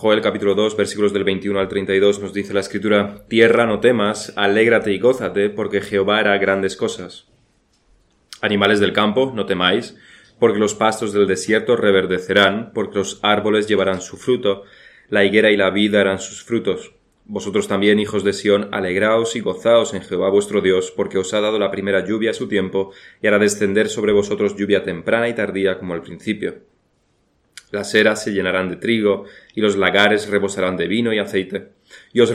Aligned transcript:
Joel 0.00 0.22
capítulo 0.22 0.54
2 0.54 0.78
versículos 0.78 1.12
del 1.12 1.24
21 1.24 1.60
al 1.60 1.68
32 1.68 2.20
nos 2.20 2.32
dice 2.32 2.54
la 2.54 2.60
escritura, 2.60 3.26
Tierra 3.28 3.66
no 3.66 3.80
temas, 3.80 4.32
alégrate 4.34 4.94
y 4.94 4.98
gózate, 4.98 5.50
porque 5.50 5.82
Jehová 5.82 6.20
hará 6.20 6.38
grandes 6.38 6.74
cosas. 6.74 7.28
Animales 8.40 8.80
del 8.80 8.94
campo, 8.94 9.30
no 9.36 9.44
temáis, 9.44 9.98
porque 10.38 10.58
los 10.58 10.74
pastos 10.74 11.12
del 11.12 11.26
desierto 11.26 11.76
reverdecerán, 11.76 12.70
porque 12.72 12.96
los 12.96 13.20
árboles 13.22 13.66
llevarán 13.66 14.00
su 14.00 14.16
fruto, 14.16 14.62
la 15.10 15.22
higuera 15.26 15.50
y 15.50 15.58
la 15.58 15.68
vida 15.68 16.00
harán 16.00 16.18
sus 16.18 16.44
frutos. 16.44 16.94
Vosotros 17.26 17.68
también, 17.68 18.00
hijos 18.00 18.24
de 18.24 18.32
Sión, 18.32 18.70
alegraos 18.72 19.36
y 19.36 19.40
gozaos 19.40 19.92
en 19.92 20.00
Jehová 20.00 20.30
vuestro 20.30 20.62
Dios, 20.62 20.90
porque 20.96 21.18
os 21.18 21.34
ha 21.34 21.42
dado 21.42 21.58
la 21.58 21.70
primera 21.70 22.06
lluvia 22.06 22.30
a 22.30 22.32
su 22.32 22.48
tiempo, 22.48 22.90
y 23.20 23.26
hará 23.26 23.38
descender 23.38 23.90
sobre 23.90 24.12
vosotros 24.12 24.56
lluvia 24.56 24.82
temprana 24.82 25.28
y 25.28 25.34
tardía 25.34 25.78
como 25.78 25.92
al 25.92 26.00
principio. 26.00 26.69
Las 27.70 27.94
eras 27.94 28.22
se 28.22 28.32
llenarán 28.32 28.68
de 28.68 28.76
trigo, 28.76 29.24
y 29.54 29.60
los 29.60 29.76
lagares 29.76 30.28
rebosarán 30.28 30.76
de 30.76 30.88
vino 30.88 31.12
y 31.12 31.18
aceite. 31.18 31.68
Y 32.12 32.20
os 32.20 32.32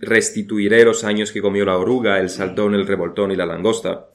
restituiré 0.00 0.84
los 0.84 1.04
años 1.04 1.32
que 1.32 1.42
comió 1.42 1.64
la 1.64 1.78
oruga, 1.78 2.20
el 2.20 2.30
saltón, 2.30 2.74
el 2.74 2.86
revoltón 2.86 3.32
y 3.32 3.36
la 3.36 3.46
langosta. 3.46 4.10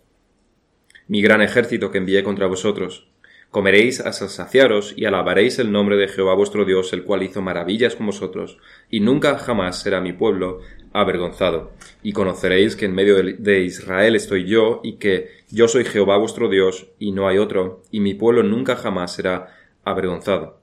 Mi 1.07 1.21
gran 1.21 1.41
ejército 1.41 1.91
que 1.91 1.97
envié 1.97 2.23
contra 2.23 2.47
vosotros. 2.47 3.07
Comeréis 3.51 3.99
hasta 3.99 4.27
saciaros 4.27 4.93
y 4.95 5.05
alabaréis 5.05 5.57
el 5.57 5.71
nombre 5.71 5.97
de 5.97 6.07
Jehová 6.07 6.35
vuestro 6.35 6.65
Dios, 6.65 6.93
el 6.93 7.03
cual 7.03 7.23
hizo 7.23 7.41
maravillas 7.41 7.95
con 7.95 8.05
vosotros, 8.05 8.59
y 8.91 8.99
nunca 8.99 9.39
jamás 9.39 9.81
será 9.81 10.01
mi 10.01 10.13
pueblo 10.13 10.59
avergonzado. 10.93 11.71
Y 12.03 12.13
conoceréis 12.13 12.75
que 12.75 12.85
en 12.85 12.93
medio 12.93 13.15
de 13.15 13.61
Israel 13.61 14.15
estoy 14.15 14.45
yo, 14.45 14.81
y 14.83 14.97
que 14.97 15.29
yo 15.49 15.67
soy 15.67 15.83
Jehová 15.85 16.17
vuestro 16.17 16.47
Dios, 16.47 16.91
y 16.99 17.11
no 17.11 17.27
hay 17.27 17.39
otro, 17.39 17.81
y 17.89 18.01
mi 18.01 18.13
pueblo 18.13 18.43
nunca 18.43 18.75
jamás 18.75 19.15
será 19.15 19.47
avergonzado. 19.83 20.58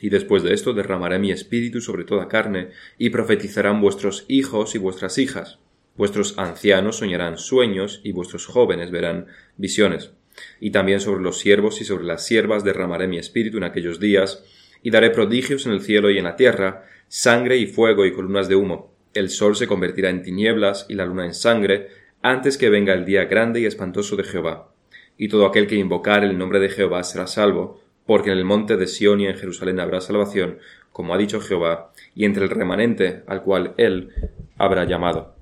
Y 0.00 0.08
después 0.08 0.42
de 0.42 0.54
esto 0.54 0.72
derramaré 0.72 1.18
mi 1.18 1.30
espíritu 1.30 1.80
sobre 1.80 2.04
toda 2.04 2.28
carne, 2.28 2.70
y 2.98 3.10
profetizarán 3.10 3.80
vuestros 3.80 4.24
hijos 4.28 4.74
y 4.74 4.78
vuestras 4.78 5.18
hijas. 5.18 5.58
Vuestros 5.96 6.38
ancianos 6.38 6.96
soñarán 6.96 7.36
sueños, 7.36 8.00
y 8.02 8.12
vuestros 8.12 8.46
jóvenes 8.46 8.90
verán 8.90 9.26
visiones. 9.56 10.12
Y 10.60 10.70
también 10.70 11.00
sobre 11.00 11.22
los 11.22 11.38
siervos 11.38 11.80
y 11.80 11.84
sobre 11.84 12.04
las 12.04 12.24
siervas 12.24 12.64
derramaré 12.64 13.08
mi 13.08 13.18
espíritu 13.18 13.58
en 13.58 13.64
aquellos 13.64 14.00
días, 14.00 14.44
y 14.82 14.90
daré 14.90 15.10
prodigios 15.10 15.66
en 15.66 15.72
el 15.72 15.82
cielo 15.82 16.10
y 16.10 16.18
en 16.18 16.24
la 16.24 16.36
tierra, 16.36 16.86
sangre 17.08 17.58
y 17.58 17.66
fuego 17.66 18.06
y 18.06 18.12
columnas 18.12 18.48
de 18.48 18.56
humo. 18.56 18.94
El 19.12 19.28
sol 19.28 19.56
se 19.56 19.66
convertirá 19.66 20.08
en 20.08 20.22
tinieblas 20.22 20.86
y 20.88 20.94
la 20.94 21.04
luna 21.04 21.26
en 21.26 21.34
sangre, 21.34 21.88
antes 22.22 22.56
que 22.56 22.70
venga 22.70 22.94
el 22.94 23.04
día 23.04 23.24
grande 23.24 23.60
y 23.60 23.66
espantoso 23.66 24.16
de 24.16 24.24
Jehová. 24.24 24.72
Y 25.18 25.28
todo 25.28 25.46
aquel 25.46 25.66
que 25.66 25.74
invocar 25.74 26.24
el 26.24 26.38
nombre 26.38 26.60
de 26.60 26.70
Jehová 26.70 27.02
será 27.02 27.26
salvo, 27.26 27.82
porque 28.06 28.30
en 28.30 28.38
el 28.38 28.44
monte 28.44 28.76
de 28.76 28.86
Sión 28.86 29.20
y 29.20 29.26
en 29.26 29.36
Jerusalén 29.36 29.80
habrá 29.80 30.00
salvación, 30.00 30.58
como 30.92 31.14
ha 31.14 31.18
dicho 31.18 31.40
Jehová, 31.40 31.92
y 32.14 32.24
entre 32.24 32.44
el 32.44 32.50
remanente 32.50 33.22
al 33.26 33.42
cual 33.42 33.74
él 33.76 34.10
habrá 34.58 34.84
llamado. 34.84 35.34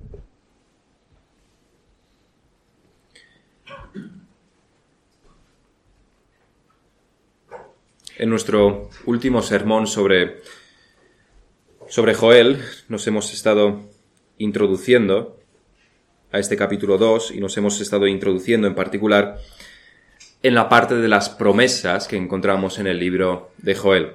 En 8.19 8.31
nuestro 8.31 8.91
último 9.07 9.43
sermón 9.43 9.87
sobre, 9.87 10.43
sobre 11.87 12.15
Joel 12.15 12.59
nos 12.89 13.07
hemos 13.07 13.33
estado 13.33 13.81
introduciendo 14.39 15.39
a 16.33 16.41
este 16.41 16.57
capítulo 16.57 16.99
2 16.99 17.31
y 17.31 17.41
nos 17.41 17.57
hemos 17.57 17.81
estado 17.81 18.09
introduciendo 18.09 18.67
en 18.67 18.75
particular 18.75 19.39
en 20.43 20.55
la 20.55 20.69
parte 20.69 20.95
de 20.95 21.09
las 21.09 21.31
promesas 21.31 22.07
que 22.07 22.17
encontramos 22.17 22.79
en 22.79 22.87
el 22.87 22.99
libro 22.99 23.51
de 23.59 23.75
Joel. 23.75 24.13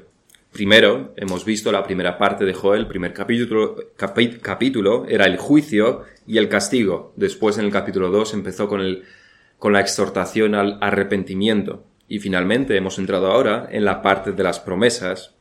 Primero, 0.52 1.14
hemos 1.18 1.44
visto 1.46 1.72
la 1.72 1.84
primera 1.84 2.18
parte 2.18 2.46
de 2.46 2.54
Joel, 2.54 2.82
el 2.82 2.88
primer 2.88 3.14
capítulo, 3.14 3.76
capítulo 3.96 5.06
era 5.08 5.26
el 5.26 5.38
juicio 5.38 6.04
y 6.28 6.38
el 6.38 6.48
castigo. 6.48 7.12
Después, 7.16 7.58
en 7.58 7.66
el 7.66 7.72
capítulo 7.72 8.10
2, 8.10 8.36
empezó 8.36 8.68
con, 8.70 8.80
el, 8.80 9.04
con 9.58 9.74
la 9.74 9.81
exhortación 9.81 10.56
al 10.56 10.78
arrepentimiento. 10.80 11.84
Y 12.08 12.20
finalmente 12.20 12.78
hemos 12.78 13.00
entrado 13.00 13.31
ahora 13.31 13.68
en 13.72 13.84
la 13.84 14.02
parte 14.02 14.31
de 14.31 14.44
las 14.44 14.59
promesas, 14.59 15.34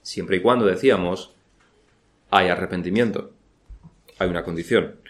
siempre 0.00 0.38
y 0.38 0.40
cuando 0.40 0.64
decíamos, 0.64 1.34
hay 2.30 2.48
arrepentimiento, 2.48 3.32
hay 4.18 4.30
una 4.30 4.42
condición. 4.42 5.01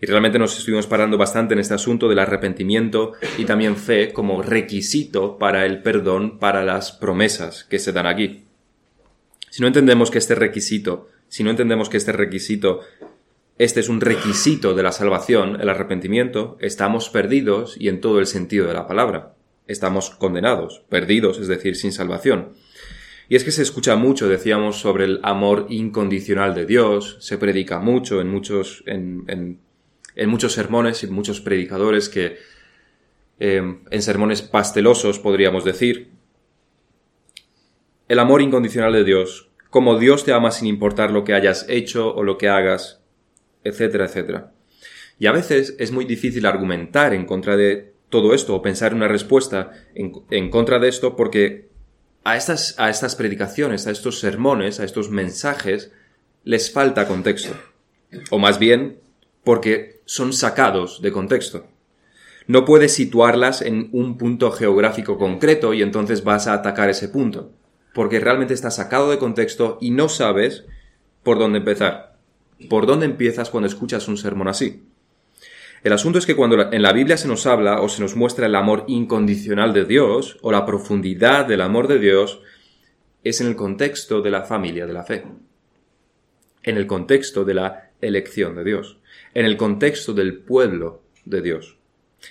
Y 0.00 0.06
realmente 0.06 0.38
nos 0.38 0.58
estuvimos 0.58 0.86
parando 0.86 1.16
bastante 1.16 1.54
en 1.54 1.60
este 1.60 1.74
asunto 1.74 2.08
del 2.08 2.18
arrepentimiento 2.18 3.12
y 3.38 3.44
también 3.44 3.76
fe 3.76 4.12
como 4.12 4.42
requisito 4.42 5.38
para 5.38 5.64
el 5.64 5.82
perdón, 5.82 6.38
para 6.38 6.64
las 6.64 6.92
promesas 6.92 7.64
que 7.64 7.78
se 7.78 7.92
dan 7.92 8.06
aquí. 8.06 8.44
Si 9.50 9.62
no 9.62 9.68
entendemos 9.68 10.10
que 10.10 10.18
este 10.18 10.34
requisito, 10.34 11.08
si 11.28 11.42
no 11.42 11.50
entendemos 11.50 11.88
que 11.88 11.96
este 11.96 12.12
requisito, 12.12 12.80
este 13.58 13.80
es 13.80 13.88
un 13.88 14.02
requisito 14.02 14.74
de 14.74 14.82
la 14.82 14.92
salvación, 14.92 15.58
el 15.60 15.70
arrepentimiento, 15.70 16.58
estamos 16.60 17.08
perdidos 17.08 17.76
y 17.78 17.88
en 17.88 18.02
todo 18.02 18.18
el 18.18 18.26
sentido 18.26 18.66
de 18.66 18.74
la 18.74 18.86
palabra. 18.86 19.34
Estamos 19.66 20.10
condenados, 20.10 20.82
perdidos, 20.90 21.38
es 21.38 21.48
decir, 21.48 21.74
sin 21.74 21.92
salvación. 21.92 22.50
Y 23.28 23.34
es 23.34 23.44
que 23.44 23.50
se 23.50 23.62
escucha 23.62 23.96
mucho, 23.96 24.28
decíamos, 24.28 24.76
sobre 24.76 25.04
el 25.04 25.20
amor 25.22 25.66
incondicional 25.70 26.54
de 26.54 26.66
Dios, 26.66 27.16
se 27.20 27.38
predica 27.38 27.80
mucho 27.80 28.20
en 28.20 28.28
muchos, 28.28 28.84
en, 28.86 29.24
en 29.26 29.58
en 30.16 30.28
muchos 30.28 30.52
sermones 30.52 31.02
y 31.02 31.06
muchos 31.06 31.40
predicadores 31.40 32.08
que 32.08 32.38
eh, 33.38 33.78
en 33.90 34.02
sermones 34.02 34.42
pastelosos 34.42 35.18
podríamos 35.18 35.64
decir. 35.64 36.10
El 38.08 38.18
amor 38.18 38.40
incondicional 38.40 38.92
de 38.92 39.04
Dios, 39.04 39.50
como 39.70 39.98
Dios 39.98 40.24
te 40.24 40.32
ama 40.32 40.50
sin 40.50 40.68
importar 40.68 41.10
lo 41.10 41.24
que 41.24 41.34
hayas 41.34 41.66
hecho 41.68 42.14
o 42.14 42.22
lo 42.22 42.38
que 42.38 42.48
hagas, 42.48 43.02
etcétera, 43.62 44.06
etcétera. 44.06 44.52
Y 45.18 45.26
a 45.26 45.32
veces 45.32 45.76
es 45.78 45.92
muy 45.92 46.04
difícil 46.04 46.46
argumentar 46.46 47.14
en 47.14 47.26
contra 47.26 47.56
de 47.56 47.92
todo 48.08 48.34
esto 48.34 48.54
o 48.54 48.62
pensar 48.62 48.94
una 48.94 49.08
respuesta 49.08 49.72
en, 49.94 50.12
en 50.30 50.50
contra 50.50 50.78
de 50.78 50.88
esto 50.88 51.16
porque 51.16 51.68
a 52.24 52.36
estas, 52.36 52.78
a 52.78 52.90
estas 52.90 53.16
predicaciones, 53.16 53.86
a 53.86 53.90
estos 53.90 54.20
sermones, 54.20 54.80
a 54.80 54.84
estos 54.84 55.10
mensajes, 55.10 55.92
les 56.44 56.72
falta 56.72 57.06
contexto. 57.06 57.54
O 58.30 58.38
más 58.38 58.58
bien, 58.58 59.00
porque 59.44 59.95
son 60.06 60.32
sacados 60.32 61.02
de 61.02 61.12
contexto. 61.12 61.66
No 62.46 62.64
puedes 62.64 62.94
situarlas 62.94 63.60
en 63.60 63.88
un 63.92 64.16
punto 64.16 64.52
geográfico 64.52 65.18
concreto 65.18 65.74
y 65.74 65.82
entonces 65.82 66.22
vas 66.22 66.46
a 66.46 66.54
atacar 66.54 66.88
ese 66.88 67.08
punto, 67.08 67.50
porque 67.92 68.20
realmente 68.20 68.54
está 68.54 68.70
sacado 68.70 69.10
de 69.10 69.18
contexto 69.18 69.78
y 69.80 69.90
no 69.90 70.08
sabes 70.08 70.64
por 71.24 71.38
dónde 71.38 71.58
empezar. 71.58 72.16
¿Por 72.70 72.86
dónde 72.86 73.04
empiezas 73.04 73.50
cuando 73.50 73.66
escuchas 73.66 74.06
un 74.06 74.16
sermón 74.16 74.48
así? 74.48 74.84
El 75.82 75.92
asunto 75.92 76.18
es 76.18 76.26
que 76.26 76.36
cuando 76.36 76.72
en 76.72 76.82
la 76.82 76.92
Biblia 76.92 77.16
se 77.16 77.28
nos 77.28 77.44
habla 77.46 77.80
o 77.80 77.88
se 77.88 78.00
nos 78.00 78.16
muestra 78.16 78.46
el 78.46 78.54
amor 78.54 78.84
incondicional 78.86 79.74
de 79.74 79.84
Dios 79.84 80.38
o 80.40 80.52
la 80.52 80.64
profundidad 80.64 81.46
del 81.46 81.60
amor 81.60 81.88
de 81.88 81.98
Dios, 81.98 82.40
es 83.24 83.40
en 83.40 83.48
el 83.48 83.56
contexto 83.56 84.22
de 84.22 84.30
la 84.30 84.44
familia 84.44 84.86
de 84.86 84.92
la 84.92 85.02
fe, 85.02 85.24
en 86.62 86.76
el 86.76 86.86
contexto 86.86 87.44
de 87.44 87.54
la 87.54 87.90
elección 88.00 88.54
de 88.54 88.64
Dios 88.64 88.98
en 89.36 89.44
el 89.44 89.58
contexto 89.58 90.14
del 90.14 90.38
pueblo 90.38 91.02
de 91.26 91.42
Dios. 91.42 91.76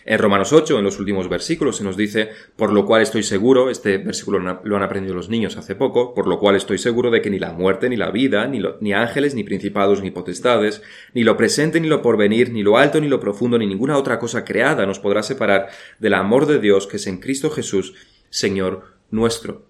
En 0.06 0.18
Romanos 0.18 0.52
8, 0.52 0.80
en 0.80 0.84
los 0.84 1.00
últimos 1.00 1.30
versículos, 1.30 1.78
se 1.78 1.84
nos 1.84 1.96
dice, 1.96 2.30
por 2.56 2.74
lo 2.74 2.84
cual 2.88 3.04
estoy 3.04 3.22
seguro, 3.22 3.70
este 3.70 4.00
versículo 4.00 4.40
lo 4.40 4.76
han 4.76 4.82
aprendido 4.82 5.14
los 5.14 5.30
niños 5.30 5.56
hace 5.56 5.76
poco, 5.76 6.16
por 6.16 6.26
lo 6.26 6.40
cual 6.40 6.56
estoy 6.56 6.80
seguro 6.80 7.12
de 7.12 7.22
que 7.22 7.30
ni 7.30 7.38
la 7.38 7.54
muerte, 7.54 7.90
ni 7.90 7.96
la 7.96 8.10
vida, 8.10 8.48
ni, 8.48 8.60
ni 8.82 8.94
ángeles, 8.94 9.36
ni 9.36 9.44
principados, 9.44 10.02
ni 10.02 10.10
potestades, 10.10 10.82
ni 11.14 11.24
lo 11.24 11.38
presente, 11.38 11.80
ni 11.80 11.88
lo 11.88 12.02
porvenir, 12.02 12.52
ni 12.52 12.64
lo 12.64 12.76
alto, 12.76 13.00
ni 13.00 13.08
lo 13.08 13.20
profundo, 13.20 13.60
ni 13.60 13.68
ninguna 13.68 14.00
otra 14.00 14.18
cosa 14.18 14.44
creada 14.44 14.88
nos 14.88 14.98
podrá 14.98 15.22
separar 15.22 15.68
del 16.00 16.16
amor 16.16 16.48
de 16.48 16.58
Dios 16.58 16.88
que 16.88 16.98
es 16.98 17.06
en 17.06 17.20
Cristo 17.20 17.52
Jesús, 17.52 17.94
Señor 18.32 18.96
nuestro. 19.12 19.70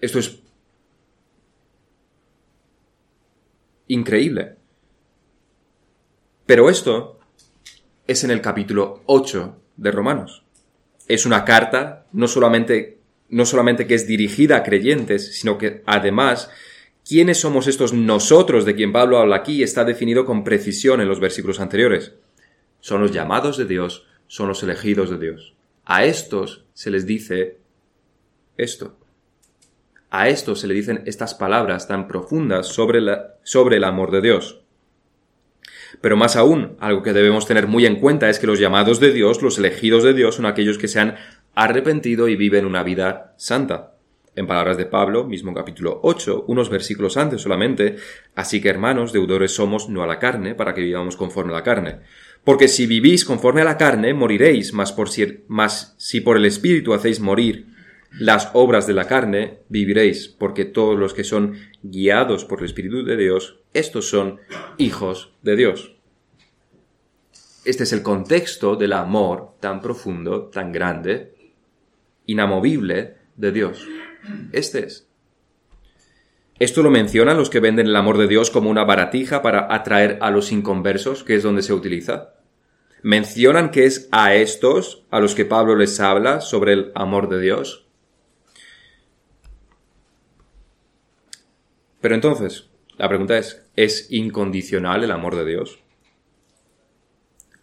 Esto 0.00 0.20
es 0.20 0.38
increíble. 3.88 4.65
Pero 6.46 6.70
esto 6.70 7.18
es 8.06 8.22
en 8.22 8.30
el 8.30 8.40
capítulo 8.40 9.02
8 9.06 9.56
de 9.76 9.90
Romanos. 9.90 10.44
Es 11.08 11.26
una 11.26 11.44
carta 11.44 12.06
no 12.12 12.28
solamente, 12.28 12.98
no 13.28 13.44
solamente 13.44 13.88
que 13.88 13.94
es 13.94 14.06
dirigida 14.06 14.58
a 14.58 14.62
creyentes, 14.62 15.36
sino 15.38 15.58
que 15.58 15.82
además 15.86 16.48
quiénes 17.06 17.38
somos 17.38 17.66
estos 17.66 17.92
nosotros 17.92 18.64
de 18.64 18.76
quien 18.76 18.92
Pablo 18.92 19.18
habla 19.18 19.36
aquí 19.36 19.64
está 19.64 19.84
definido 19.84 20.24
con 20.24 20.44
precisión 20.44 21.00
en 21.00 21.08
los 21.08 21.18
versículos 21.18 21.58
anteriores. 21.58 22.12
Son 22.80 23.00
los 23.00 23.10
llamados 23.10 23.56
de 23.56 23.64
Dios, 23.64 24.06
son 24.28 24.46
los 24.46 24.62
elegidos 24.62 25.10
de 25.10 25.18
Dios. 25.18 25.54
A 25.84 26.04
estos 26.04 26.64
se 26.74 26.90
les 26.90 27.06
dice 27.06 27.58
esto. 28.56 28.96
A 30.10 30.28
estos 30.28 30.60
se 30.60 30.68
le 30.68 30.74
dicen 30.74 31.02
estas 31.06 31.34
palabras 31.34 31.88
tan 31.88 32.06
profundas 32.06 32.68
sobre, 32.68 33.00
la, 33.00 33.34
sobre 33.42 33.78
el 33.78 33.84
amor 33.84 34.12
de 34.12 34.20
Dios. 34.20 34.60
Pero 36.00 36.16
más 36.16 36.36
aún, 36.36 36.76
algo 36.80 37.02
que 37.02 37.12
debemos 37.12 37.46
tener 37.46 37.66
muy 37.66 37.86
en 37.86 37.96
cuenta 37.96 38.28
es 38.28 38.38
que 38.38 38.46
los 38.46 38.58
llamados 38.58 39.00
de 39.00 39.12
Dios, 39.12 39.42
los 39.42 39.58
elegidos 39.58 40.02
de 40.02 40.14
Dios, 40.14 40.36
son 40.36 40.46
aquellos 40.46 40.78
que 40.78 40.88
se 40.88 41.00
han 41.00 41.16
arrepentido 41.54 42.28
y 42.28 42.36
viven 42.36 42.66
una 42.66 42.82
vida 42.82 43.34
santa. 43.36 43.94
En 44.36 44.46
palabras 44.46 44.76
de 44.76 44.84
Pablo, 44.84 45.24
mismo 45.24 45.54
capítulo 45.54 45.98
8, 46.02 46.44
unos 46.48 46.68
versículos 46.68 47.16
antes 47.16 47.40
solamente, 47.40 47.96
así 48.34 48.60
que 48.60 48.68
hermanos, 48.68 49.14
deudores 49.14 49.54
somos 49.54 49.88
no 49.88 50.02
a 50.02 50.06
la 50.06 50.18
carne, 50.18 50.54
para 50.54 50.74
que 50.74 50.82
vivamos 50.82 51.16
conforme 51.16 51.52
a 51.52 51.56
la 51.56 51.62
carne. 51.62 52.00
Porque 52.44 52.68
si 52.68 52.86
vivís 52.86 53.24
conforme 53.24 53.62
a 53.62 53.64
la 53.64 53.78
carne, 53.78 54.12
moriréis, 54.12 54.74
mas, 54.74 54.92
por 54.92 55.08
si, 55.08 55.44
mas 55.48 55.94
si 55.96 56.20
por 56.20 56.36
el 56.36 56.44
Espíritu 56.44 56.92
hacéis 56.92 57.18
morir 57.18 57.66
las 58.18 58.50
obras 58.52 58.86
de 58.86 58.92
la 58.92 59.06
carne, 59.06 59.60
viviréis, 59.70 60.28
porque 60.28 60.66
todos 60.66 60.98
los 60.98 61.14
que 61.14 61.24
son 61.24 61.54
guiados 61.82 62.44
por 62.44 62.58
el 62.58 62.66
Espíritu 62.66 63.04
de 63.04 63.16
Dios, 63.16 63.60
estos 63.78 64.08
son 64.08 64.40
hijos 64.78 65.32
de 65.42 65.56
Dios. 65.56 65.96
Este 67.64 67.82
es 67.82 67.92
el 67.92 68.02
contexto 68.02 68.76
del 68.76 68.92
amor 68.92 69.54
tan 69.60 69.80
profundo, 69.80 70.46
tan 70.46 70.72
grande, 70.72 71.34
inamovible 72.26 73.16
de 73.36 73.52
Dios. 73.52 73.86
Este 74.52 74.86
es. 74.86 75.08
Esto 76.58 76.82
lo 76.82 76.90
mencionan 76.90 77.36
los 77.36 77.50
que 77.50 77.60
venden 77.60 77.88
el 77.88 77.96
amor 77.96 78.16
de 78.16 78.28
Dios 78.28 78.50
como 78.50 78.70
una 78.70 78.84
baratija 78.84 79.42
para 79.42 79.74
atraer 79.74 80.18
a 80.22 80.30
los 80.30 80.52
inconversos, 80.52 81.22
que 81.22 81.34
es 81.34 81.42
donde 81.42 81.62
se 81.62 81.74
utiliza. 81.74 82.34
Mencionan 83.02 83.70
que 83.70 83.84
es 83.84 84.08
a 84.10 84.34
estos 84.34 85.04
a 85.10 85.20
los 85.20 85.34
que 85.34 85.44
Pablo 85.44 85.76
les 85.76 86.00
habla 86.00 86.40
sobre 86.40 86.72
el 86.72 86.92
amor 86.94 87.28
de 87.28 87.40
Dios. 87.40 87.86
Pero 92.00 92.14
entonces, 92.14 92.70
la 92.98 93.08
pregunta 93.08 93.36
es, 93.36 93.66
¿es 93.76 94.10
incondicional 94.10 95.04
el 95.04 95.10
amor 95.10 95.36
de 95.36 95.44
Dios? 95.44 95.80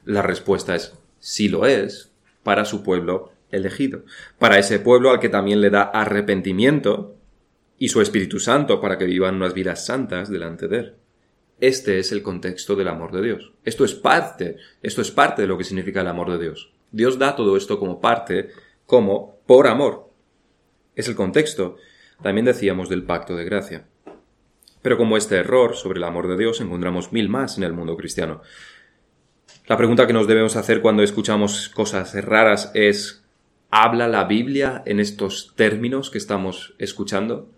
La 0.06 0.22
respuesta 0.22 0.76
es, 0.76 0.94
sí 1.20 1.50
lo 1.50 1.66
es, 1.66 2.12
para 2.44 2.66
su 2.66 2.84
pueblo 2.84 3.32
elegido, 3.50 4.04
para 4.38 4.60
ese 4.60 4.80
pueblo 4.80 5.10
al 5.10 5.20
que 5.20 5.30
también 5.30 5.62
le 5.62 5.70
da 5.70 5.84
arrepentimiento 5.84 7.16
y 7.78 7.90
su 7.90 8.02
Espíritu 8.02 8.40
Santo 8.40 8.80
para 8.80 8.98
que 8.98 9.06
vivan 9.06 9.36
unas 9.36 9.54
vidas 9.54 9.86
santas 9.86 10.30
delante 10.30 10.68
de 10.68 10.78
Él. 10.78 10.96
Este 11.60 12.00
es 12.00 12.12
el 12.12 12.22
contexto 12.22 12.76
del 12.76 12.88
amor 12.88 13.12
de 13.12 13.22
Dios. 13.22 13.54
Esto 13.64 13.86
es 13.86 13.94
parte, 13.94 14.58
esto 14.82 15.02
es 15.02 15.12
parte 15.12 15.44
de 15.44 15.48
lo 15.48 15.58
que 15.58 15.64
significa 15.64 16.02
el 16.02 16.08
amor 16.08 16.32
de 16.32 16.44
Dios. 16.44 16.74
Dios 16.92 17.18
da 17.18 17.36
todo 17.36 17.56
esto 17.58 17.80
como 17.80 18.02
parte, 18.02 18.50
como 18.86 19.40
por 19.46 19.68
amor. 19.68 20.12
Es 20.96 21.08
el 21.08 21.16
contexto, 21.16 21.78
también 22.22 22.46
decíamos, 22.46 22.90
del 22.90 23.04
pacto 23.04 23.36
de 23.36 23.46
gracia. 23.46 23.88
Pero 24.84 24.98
como 24.98 25.18
este 25.18 25.38
error 25.38 25.76
sobre 25.76 25.98
el 25.98 26.04
amor 26.04 26.28
de 26.28 26.38
Dios 26.38 26.62
encontramos 26.62 27.12
mil 27.12 27.30
más 27.30 27.58
en 27.58 27.64
el 27.64 27.74
mundo 27.74 27.98
cristiano. 27.98 28.42
La 29.66 29.78
pregunta 29.78 30.06
que 30.06 30.14
nos 30.14 30.28
debemos 30.28 30.56
hacer 30.56 30.82
cuando 30.82 31.02
escuchamos 31.02 31.70
cosas 31.70 32.14
raras 32.24 32.70
es 32.76 33.24
¿Habla 33.72 34.08
la 34.08 34.26
Biblia 34.26 34.84
en 34.86 35.00
estos 35.00 35.54
términos 35.56 36.12
que 36.12 36.20
estamos 36.20 36.76
escuchando? 36.78 37.50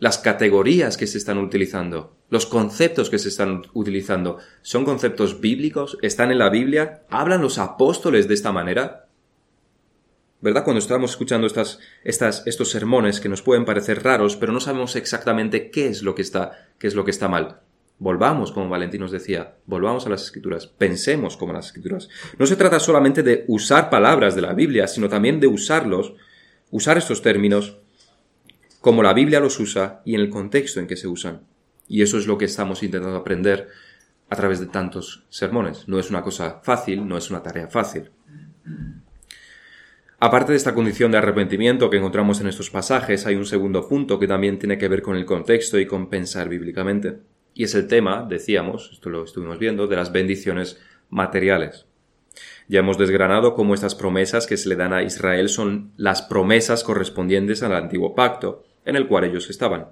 Las 0.00 0.18
categorías 0.18 0.96
que 0.96 1.06
se 1.06 1.18
están 1.18 1.38
utilizando, 1.38 2.16
los 2.28 2.46
conceptos 2.46 3.08
que 3.08 3.20
se 3.20 3.28
están 3.28 3.62
utilizando, 3.74 4.38
¿son 4.62 4.84
conceptos 4.84 5.40
bíblicos? 5.40 5.96
¿Están 6.02 6.32
en 6.32 6.38
la 6.38 6.48
Biblia? 6.48 7.04
¿Hablan 7.08 7.42
los 7.42 7.58
apóstoles 7.58 8.26
de 8.26 8.34
esta 8.34 8.50
manera? 8.50 9.06
¿Verdad? 10.44 10.62
Cuando 10.64 10.80
estamos 10.80 11.12
escuchando 11.12 11.46
estos 11.46 12.70
sermones 12.70 13.18
que 13.18 13.30
nos 13.30 13.40
pueden 13.40 13.64
parecer 13.64 14.02
raros, 14.02 14.36
pero 14.36 14.52
no 14.52 14.60
sabemos 14.60 14.94
exactamente 14.94 15.70
qué 15.70 15.86
es 15.86 16.02
lo 16.02 16.14
que 16.14 16.20
está, 16.20 16.68
qué 16.78 16.86
es 16.86 16.94
lo 16.94 17.02
que 17.02 17.12
está 17.12 17.28
mal. 17.28 17.60
Volvamos, 17.98 18.52
como 18.52 18.68
Valentín 18.68 19.00
nos 19.00 19.10
decía, 19.10 19.54
volvamos 19.64 20.04
a 20.04 20.10
las 20.10 20.22
escrituras, 20.22 20.66
pensemos 20.66 21.38
como 21.38 21.54
las 21.54 21.68
escrituras. 21.68 22.10
No 22.38 22.44
se 22.44 22.56
trata 22.56 22.78
solamente 22.78 23.22
de 23.22 23.46
usar 23.48 23.88
palabras 23.88 24.34
de 24.34 24.42
la 24.42 24.52
Biblia, 24.52 24.86
sino 24.86 25.08
también 25.08 25.40
de 25.40 25.46
usarlos, 25.46 26.12
usar 26.70 26.98
estos 26.98 27.22
términos 27.22 27.78
como 28.82 29.02
la 29.02 29.14
Biblia 29.14 29.40
los 29.40 29.58
usa 29.58 30.02
y 30.04 30.14
en 30.14 30.20
el 30.20 30.28
contexto 30.28 30.78
en 30.78 30.86
que 30.86 30.98
se 30.98 31.08
usan. 31.08 31.40
Y 31.88 32.02
eso 32.02 32.18
es 32.18 32.26
lo 32.26 32.36
que 32.36 32.44
estamos 32.44 32.82
intentando 32.82 33.16
aprender 33.16 33.70
a 34.28 34.36
través 34.36 34.60
de 34.60 34.66
tantos 34.66 35.24
sermones. 35.30 35.88
No 35.88 35.98
es 35.98 36.10
una 36.10 36.20
cosa 36.20 36.60
fácil, 36.62 37.08
no 37.08 37.16
es 37.16 37.30
una 37.30 37.42
tarea 37.42 37.68
fácil. 37.68 38.10
Aparte 40.24 40.52
de 40.52 40.56
esta 40.56 40.72
condición 40.72 41.12
de 41.12 41.18
arrepentimiento 41.18 41.90
que 41.90 41.98
encontramos 41.98 42.40
en 42.40 42.46
estos 42.46 42.70
pasajes, 42.70 43.26
hay 43.26 43.34
un 43.34 43.44
segundo 43.44 43.86
punto 43.86 44.18
que 44.18 44.26
también 44.26 44.58
tiene 44.58 44.78
que 44.78 44.88
ver 44.88 45.02
con 45.02 45.16
el 45.16 45.26
contexto 45.26 45.78
y 45.78 45.84
con 45.84 46.08
pensar 46.08 46.48
bíblicamente. 46.48 47.18
Y 47.52 47.64
es 47.64 47.74
el 47.74 47.88
tema, 47.88 48.24
decíamos, 48.26 48.88
esto 48.90 49.10
lo 49.10 49.24
estuvimos 49.24 49.58
viendo, 49.58 49.86
de 49.86 49.96
las 49.96 50.12
bendiciones 50.12 50.80
materiales. 51.10 51.84
Ya 52.68 52.78
hemos 52.78 52.96
desgranado 52.96 53.54
cómo 53.54 53.74
estas 53.74 53.94
promesas 53.94 54.46
que 54.46 54.56
se 54.56 54.70
le 54.70 54.76
dan 54.76 54.94
a 54.94 55.02
Israel 55.02 55.50
son 55.50 55.92
las 55.98 56.22
promesas 56.22 56.84
correspondientes 56.84 57.62
al 57.62 57.74
antiguo 57.74 58.14
pacto, 58.14 58.64
en 58.86 58.96
el 58.96 59.06
cual 59.06 59.24
ellos 59.24 59.50
estaban. 59.50 59.88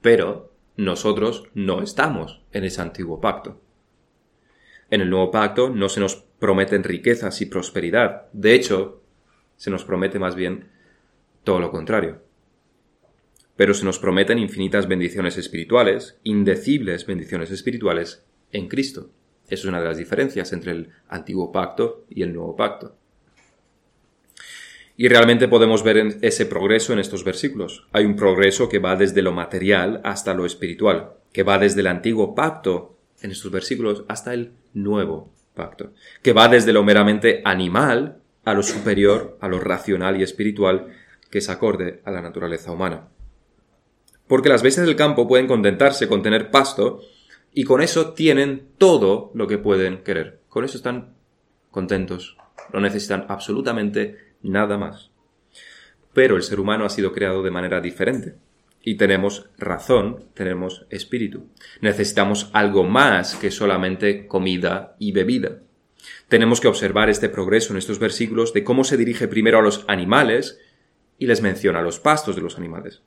Pero 0.00 0.50
nosotros 0.76 1.44
no 1.54 1.82
estamos 1.82 2.42
en 2.50 2.64
ese 2.64 2.82
antiguo 2.82 3.20
pacto. 3.20 3.60
En 4.90 5.02
el 5.02 5.10
nuevo 5.10 5.30
pacto 5.30 5.70
no 5.70 5.88
se 5.88 6.00
nos 6.00 6.24
prometen 6.38 6.84
riquezas 6.84 7.40
y 7.40 7.46
prosperidad. 7.46 8.26
De 8.32 8.54
hecho, 8.54 9.02
se 9.56 9.70
nos 9.70 9.84
promete 9.84 10.18
más 10.18 10.34
bien 10.34 10.68
todo 11.44 11.60
lo 11.60 11.70
contrario 11.70 12.28
pero 13.58 13.74
se 13.74 13.84
nos 13.84 13.98
prometen 13.98 14.38
infinitas 14.38 14.86
bendiciones 14.86 15.36
espirituales, 15.36 16.16
indecibles 16.22 17.04
bendiciones 17.04 17.50
espirituales 17.50 18.24
en 18.52 18.68
Cristo. 18.68 19.10
Es 19.48 19.64
una 19.64 19.80
de 19.80 19.88
las 19.88 19.98
diferencias 19.98 20.52
entre 20.52 20.70
el 20.70 20.90
antiguo 21.08 21.50
pacto 21.50 22.04
y 22.08 22.22
el 22.22 22.32
nuevo 22.32 22.54
pacto. 22.54 22.94
Y 24.96 25.08
realmente 25.08 25.48
podemos 25.48 25.82
ver 25.82 26.18
ese 26.22 26.46
progreso 26.46 26.92
en 26.92 27.00
estos 27.00 27.24
versículos. 27.24 27.88
Hay 27.90 28.04
un 28.04 28.14
progreso 28.14 28.68
que 28.68 28.78
va 28.78 28.94
desde 28.94 29.22
lo 29.22 29.32
material 29.32 30.02
hasta 30.04 30.34
lo 30.34 30.46
espiritual, 30.46 31.14
que 31.32 31.42
va 31.42 31.58
desde 31.58 31.80
el 31.80 31.88
antiguo 31.88 32.36
pacto 32.36 32.96
en 33.22 33.32
estos 33.32 33.50
versículos 33.50 34.04
hasta 34.06 34.34
el 34.34 34.52
nuevo 34.72 35.32
que 36.22 36.32
va 36.32 36.48
desde 36.48 36.72
lo 36.72 36.84
meramente 36.84 37.42
animal 37.44 38.22
a 38.44 38.54
lo 38.54 38.62
superior, 38.62 39.36
a 39.40 39.48
lo 39.48 39.60
racional 39.60 40.18
y 40.18 40.22
espiritual, 40.22 40.88
que 41.30 41.38
es 41.38 41.48
acorde 41.50 42.00
a 42.04 42.10
la 42.10 42.22
naturaleza 42.22 42.72
humana 42.72 43.08
porque 44.28 44.50
las 44.50 44.62
bestias 44.62 44.86
del 44.86 44.94
campo 44.94 45.26
pueden 45.26 45.48
contentarse 45.48 46.06
con 46.06 46.22
tener 46.22 46.50
pasto 46.50 47.00
y 47.52 47.64
con 47.64 47.80
eso 47.80 48.12
tienen 48.12 48.68
todo 48.76 49.32
lo 49.34 49.48
que 49.48 49.58
pueden 49.58 50.04
querer. 50.04 50.42
Con 50.48 50.64
eso 50.64 50.76
están 50.76 51.14
contentos, 51.70 52.36
no 52.72 52.80
necesitan 52.80 53.24
absolutamente 53.28 54.34
nada 54.42 54.76
más. 54.76 55.10
Pero 56.12 56.36
el 56.36 56.42
ser 56.42 56.60
humano 56.60 56.84
ha 56.84 56.90
sido 56.90 57.12
creado 57.12 57.42
de 57.42 57.50
manera 57.50 57.80
diferente. 57.80 58.36
Y 58.88 58.94
tenemos 58.94 59.50
razón, 59.58 60.24
tenemos 60.32 60.86
espíritu. 60.88 61.44
Necesitamos 61.82 62.48
algo 62.54 62.84
más 62.84 63.34
que 63.34 63.50
solamente 63.50 64.26
comida 64.26 64.96
y 64.98 65.12
bebida. 65.12 65.58
Tenemos 66.28 66.58
que 66.58 66.68
observar 66.68 67.10
este 67.10 67.28
progreso 67.28 67.74
en 67.74 67.76
estos 67.76 67.98
versículos 67.98 68.54
de 68.54 68.64
cómo 68.64 68.84
se 68.84 68.96
dirige 68.96 69.28
primero 69.28 69.58
a 69.58 69.62
los 69.62 69.84
animales 69.88 70.58
y 71.18 71.26
les 71.26 71.42
menciona 71.42 71.82
los 71.82 72.00
pastos 72.00 72.34
de 72.34 72.40
los 72.40 72.56
animales. 72.56 73.02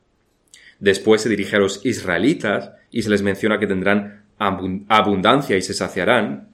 Después 0.80 1.24
se 1.24 1.30
dirige 1.30 1.56
a 1.56 1.60
los 1.60 1.84
israelitas 1.84 2.74
y 2.92 3.02
se 3.02 3.10
les 3.10 3.24
menciona 3.24 3.58
que 3.58 3.66
tendrán 3.66 4.26
abundancia 4.38 5.58
y 5.58 5.64
se 5.64 5.74
saciarán, 5.74 6.50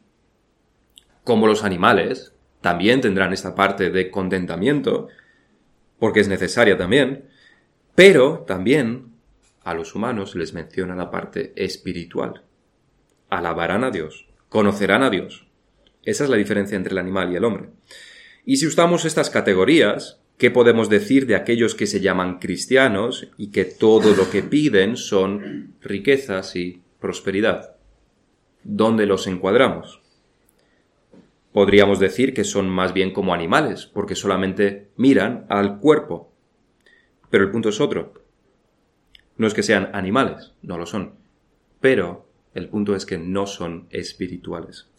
como 1.25 1.47
los 1.47 1.65
animales, 1.65 2.31
también 2.61 3.01
tendrán 3.01 3.33
esta 3.33 3.55
parte 3.55 3.89
de 3.89 4.09
contentamiento, 4.09 5.09
porque 5.99 6.21
es 6.21 6.29
necesaria 6.29 6.77
también, 6.77 7.25
pero 7.93 8.45
también 8.47 9.16
a 9.67 9.73
los 9.73 9.95
humanos 9.95 10.33
les 10.35 10.53
menciona 10.53 10.95
la 10.95 11.11
parte 11.11 11.51
espiritual. 11.55 12.43
Alabarán 13.29 13.83
a 13.83 13.91
Dios, 13.91 14.25
conocerán 14.47 15.03
a 15.03 15.09
Dios. 15.09 15.45
Esa 16.03 16.23
es 16.23 16.29
la 16.29 16.37
diferencia 16.37 16.77
entre 16.77 16.93
el 16.93 16.99
animal 16.99 17.33
y 17.33 17.35
el 17.35 17.43
hombre. 17.43 17.69
Y 18.45 18.57
si 18.57 18.65
usamos 18.65 19.03
estas 19.03 19.29
categorías, 19.29 20.21
¿Qué 20.37 20.51
podemos 20.51 20.87
decir 20.87 21.25
de 21.25 21.35
aquellos 21.35 21.73
que 21.73 21.87
se 21.87 21.99
llaman 21.99 22.37
cristianos 22.37 23.27
y 23.37 23.47
que 23.49 23.65
todo 23.65 24.15
lo 24.15 24.29
que 24.29 24.43
piden 24.43 24.95
son 24.95 25.73
riquezas 25.81 26.55
y 26.55 26.83
prosperidad? 26.99 27.75
¿Dónde 28.63 29.07
los 29.07 29.25
encuadramos? 29.25 29.99
Podríamos 31.53 31.99
decir 31.99 32.35
que 32.35 32.43
son 32.43 32.69
más 32.69 32.93
bien 32.93 33.13
como 33.13 33.33
animales, 33.33 33.87
porque 33.87 34.13
solamente 34.13 34.89
miran 34.95 35.47
al 35.49 35.79
cuerpo. 35.79 36.31
Pero 37.31 37.43
el 37.43 37.49
punto 37.49 37.69
es 37.69 37.81
otro. 37.81 38.26
No 39.37 39.47
es 39.47 39.53
que 39.53 39.63
sean 39.63 39.89
animales, 39.93 40.53
no 40.61 40.77
lo 40.77 40.85
son. 40.85 41.13
Pero 41.79 42.27
el 42.53 42.69
punto 42.69 42.95
es 42.95 43.05
que 43.05 43.17
no 43.17 43.45
son 43.45 43.87
espirituales. 43.91 44.89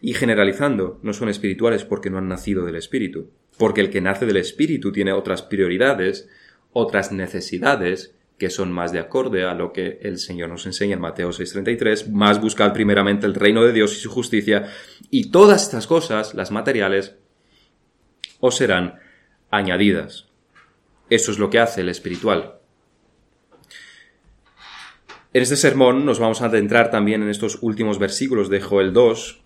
Y 0.00 0.14
generalizando, 0.14 0.98
no 1.02 1.12
son 1.12 1.28
espirituales 1.28 1.84
porque 1.84 2.10
no 2.10 2.18
han 2.18 2.28
nacido 2.28 2.64
del 2.64 2.76
espíritu, 2.76 3.30
porque 3.58 3.80
el 3.80 3.90
que 3.90 4.00
nace 4.00 4.26
del 4.26 4.36
Espíritu 4.36 4.92
tiene 4.92 5.12
otras 5.12 5.42
prioridades, 5.42 6.28
otras 6.72 7.12
necesidades 7.12 8.14
que 8.38 8.48
son 8.48 8.72
más 8.72 8.90
de 8.90 8.98
acorde 8.98 9.44
a 9.44 9.52
lo 9.52 9.72
que 9.74 9.98
el 10.00 10.18
Señor 10.18 10.48
nos 10.48 10.64
enseña 10.64 10.94
en 10.94 11.00
Mateo 11.00 11.30
6:33, 11.30 12.08
más 12.08 12.40
buscad 12.40 12.72
primeramente 12.72 13.26
el 13.26 13.34
reino 13.34 13.62
de 13.62 13.74
Dios 13.74 13.92
y 13.92 14.00
su 14.00 14.10
justicia, 14.10 14.66
y 15.10 15.30
todas 15.30 15.64
estas 15.64 15.86
cosas, 15.86 16.34
las 16.34 16.50
materiales, 16.50 17.16
os 18.40 18.56
serán 18.56 18.98
añadidas. 19.50 20.28
Eso 21.10 21.30
es 21.32 21.38
lo 21.38 21.50
que 21.50 21.58
hace 21.58 21.82
el 21.82 21.90
espiritual. 21.90 22.59
En 25.32 25.42
este 25.42 25.54
sermón 25.54 26.04
nos 26.04 26.18
vamos 26.18 26.42
a 26.42 26.46
adentrar 26.46 26.90
también 26.90 27.22
en 27.22 27.28
estos 27.28 27.58
últimos 27.60 28.00
versículos 28.00 28.50
de 28.50 28.60
Joel 28.60 28.92
2 28.92 29.40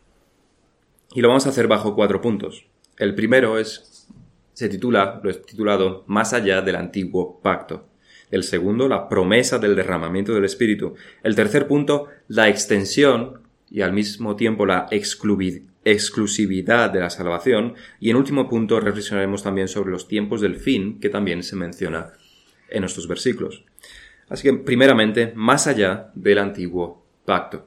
y 1.14 1.21
lo 1.21 1.29
vamos 1.29 1.45
a 1.45 1.50
hacer 1.50 1.69
bajo 1.69 1.95
cuatro 1.95 2.23
puntos. 2.23 2.64
El 2.97 3.14
primero 3.14 3.59
es, 3.59 4.09
se 4.55 4.71
titula, 4.71 5.21
lo 5.23 5.29
he 5.29 5.35
titulado 5.35 6.05
Más 6.07 6.33
allá 6.33 6.62
del 6.62 6.76
antiguo 6.76 7.38
pacto. 7.43 7.87
El 8.31 8.45
segundo, 8.45 8.88
la 8.88 9.11
promesa 9.11 9.59
del 9.59 9.76
derramamiento 9.76 10.33
del 10.33 10.47
Espíritu. 10.47 10.95
El 11.23 11.35
tercer 11.35 11.69
punto, 11.69 12.09
la 12.29 12.49
extensión 12.49 13.43
y 13.71 13.83
al 13.83 13.93
mismo 13.93 14.37
tiempo 14.37 14.64
la 14.64 14.87
exclusividad 14.91 16.91
de 16.91 17.00
la 17.00 17.11
salvación. 17.11 17.75
Y 18.00 18.09
en 18.09 18.17
último 18.17 18.49
punto, 18.49 18.81
reflexionaremos 18.81 19.43
también 19.43 19.69
sobre 19.69 19.91
los 19.91 20.09
tiempos 20.09 20.41
del 20.41 20.57
fin, 20.57 20.99
que 20.99 21.11
también 21.11 21.43
se 21.43 21.57
menciona 21.57 22.14
en 22.71 22.85
estos 22.85 23.07
versículos. 23.07 23.64
Así 24.28 24.43
que, 24.49 24.54
primeramente, 24.54 25.33
más 25.35 25.66
allá 25.66 26.11
del 26.14 26.38
antiguo 26.38 27.04
pacto. 27.25 27.66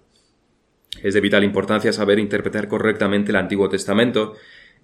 Es 1.02 1.14
de 1.14 1.22
vital 1.22 1.44
importancia 1.44 1.94
saber 1.94 2.20
interpretar 2.20 2.68
correctamente 2.68 3.32
el 3.32 3.38
Antiguo 3.38 3.70
Testamento 3.70 4.36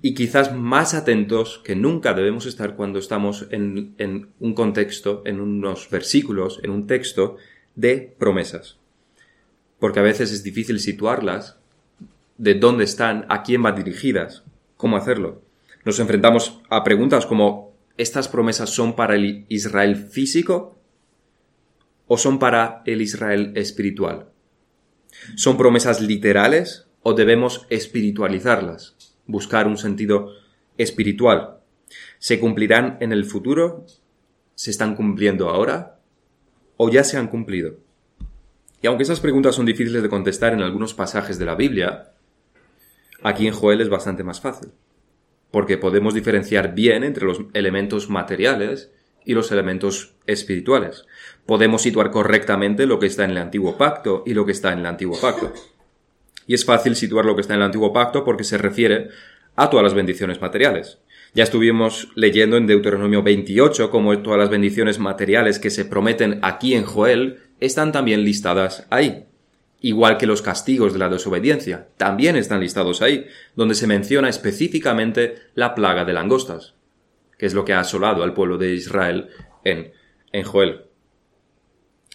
y 0.01 0.13
quizás 0.13 0.53
más 0.53 0.93
atentos 0.93 1.61
que 1.63 1.75
nunca 1.75 2.13
debemos 2.13 2.45
estar 2.45 2.75
cuando 2.75 2.99
estamos 2.99 3.47
en, 3.51 4.27
un 4.39 4.53
contexto, 4.53 5.21
en 5.25 5.39
unos 5.39 5.89
versículos, 5.89 6.59
en 6.61 6.71
un 6.71 6.87
texto 6.87 7.37
de 7.75 8.13
promesas. 8.17 8.77
Porque 9.79 9.99
a 9.99 10.03
veces 10.03 10.31
es 10.31 10.43
difícil 10.43 10.79
situarlas, 10.79 11.57
de 12.37 12.55
dónde 12.55 12.83
están, 12.83 13.25
a 13.29 13.43
quién 13.43 13.63
van 13.63 13.75
dirigidas, 13.75 14.43
cómo 14.75 14.97
hacerlo. 14.97 15.41
Nos 15.85 15.99
enfrentamos 15.99 16.61
a 16.69 16.83
preguntas 16.83 17.25
como 17.25 17.73
¿estas 17.97 18.27
promesas 18.27 18.69
son 18.69 18.95
para 18.95 19.15
el 19.15 19.45
Israel 19.47 19.95
físico 19.95 20.75
o 22.13 22.17
son 22.19 22.37
para 22.37 22.83
el 22.85 23.01
Israel 23.01 23.53
espiritual? 23.55 24.27
¿Son 25.35 25.57
promesas 25.57 25.99
literales 25.99 26.85
o 27.01 27.15
debemos 27.15 27.65
espiritualizarlas? 27.71 29.17
Buscar 29.25 29.65
un 29.65 29.77
sentido 29.77 30.29
espiritual. 30.77 31.57
¿Se 32.19 32.39
cumplirán 32.39 32.97
en 32.99 33.13
el 33.13 33.25
futuro? 33.25 33.87
¿Se 34.53 34.69
están 34.69 34.95
cumpliendo 34.95 35.49
ahora? 35.49 36.01
¿O 36.77 36.91
ya 36.91 37.03
se 37.03 37.17
han 37.17 37.29
cumplido? 37.29 37.79
Y 38.83 38.85
aunque 38.85 39.01
esas 39.01 39.19
preguntas 39.19 39.55
son 39.55 39.65
difíciles 39.65 40.03
de 40.03 40.09
contestar 40.09 40.53
en 40.53 40.61
algunos 40.61 40.93
pasajes 40.93 41.39
de 41.39 41.45
la 41.45 41.55
Biblia, 41.55 42.11
aquí 43.23 43.47
en 43.47 43.55
Joel 43.55 43.81
es 43.81 43.89
bastante 43.89 44.23
más 44.23 44.39
fácil, 44.39 44.69
porque 45.49 45.79
podemos 45.79 46.13
diferenciar 46.13 46.75
bien 46.75 47.03
entre 47.03 47.25
los 47.25 47.39
elementos 47.55 48.07
materiales 48.11 48.91
y 49.25 49.33
los 49.33 49.51
elementos 49.51 50.13
espirituales. 50.27 51.05
Podemos 51.45 51.81
situar 51.81 52.11
correctamente 52.11 52.85
lo 52.85 52.99
que 52.99 53.07
está 53.07 53.25
en 53.25 53.31
el 53.31 53.37
antiguo 53.37 53.77
pacto 53.77 54.23
y 54.25 54.33
lo 54.33 54.45
que 54.45 54.51
está 54.51 54.73
en 54.73 54.79
el 54.79 54.85
antiguo 54.85 55.19
pacto. 55.19 55.53
Y 56.47 56.53
es 56.53 56.65
fácil 56.65 56.95
situar 56.95 57.25
lo 57.25 57.35
que 57.35 57.41
está 57.41 57.53
en 57.53 57.61
el 57.61 57.65
antiguo 57.65 57.93
pacto 57.93 58.23
porque 58.23 58.43
se 58.43 58.57
refiere 58.57 59.09
a 59.55 59.69
todas 59.69 59.83
las 59.83 59.93
bendiciones 59.93 60.41
materiales. 60.41 60.99
Ya 61.33 61.43
estuvimos 61.43 62.09
leyendo 62.15 62.57
en 62.57 62.67
Deuteronomio 62.67 63.23
28 63.23 63.89
cómo 63.89 64.17
todas 64.19 64.39
las 64.39 64.49
bendiciones 64.49 64.99
materiales 64.99 65.59
que 65.59 65.69
se 65.69 65.85
prometen 65.85 66.39
aquí 66.43 66.75
en 66.75 66.83
Joel 66.83 67.39
están 67.59 67.91
también 67.91 68.23
listadas 68.23 68.85
ahí. 68.89 69.25
Igual 69.81 70.17
que 70.17 70.27
los 70.27 70.41
castigos 70.41 70.93
de 70.93 70.99
la 70.99 71.09
desobediencia, 71.09 71.87
también 71.97 72.35
están 72.35 72.61
listados 72.61 73.01
ahí, 73.01 73.27
donde 73.55 73.75
se 73.75 73.87
menciona 73.87 74.29
específicamente 74.29 75.35
la 75.55 75.75
plaga 75.75 76.05
de 76.05 76.13
langostas 76.13 76.75
que 77.43 77.47
es 77.47 77.53
lo 77.53 77.65
que 77.65 77.73
ha 77.73 77.81
asolado 77.81 78.23
al 78.23 78.33
pueblo 78.33 78.57
de 78.57 78.73
Israel 78.73 79.27
en, 79.65 79.91
en 80.31 80.43
Joel. 80.45 80.85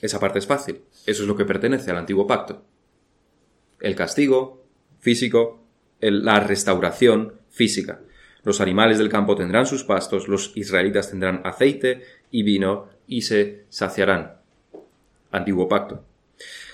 Esa 0.00 0.18
parte 0.18 0.38
es 0.38 0.46
fácil. 0.46 0.80
Eso 1.04 1.22
es 1.22 1.28
lo 1.28 1.36
que 1.36 1.44
pertenece 1.44 1.90
al 1.90 1.98
antiguo 1.98 2.26
pacto. 2.26 2.64
El 3.78 3.94
castigo 3.94 4.64
físico, 5.00 5.62
la 6.00 6.40
restauración 6.40 7.34
física. 7.50 8.00
Los 8.42 8.62
animales 8.62 8.96
del 8.96 9.10
campo 9.10 9.36
tendrán 9.36 9.66
sus 9.66 9.84
pastos, 9.84 10.28
los 10.28 10.56
israelitas 10.56 11.10
tendrán 11.10 11.42
aceite 11.44 12.04
y 12.30 12.42
vino 12.42 12.88
y 13.06 13.20
se 13.20 13.66
saciarán. 13.68 14.38
Antiguo 15.30 15.68
pacto. 15.68 16.06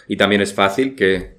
Y 0.06 0.16
también 0.16 0.42
es 0.42 0.54
fácil 0.54 0.94
que 0.94 1.38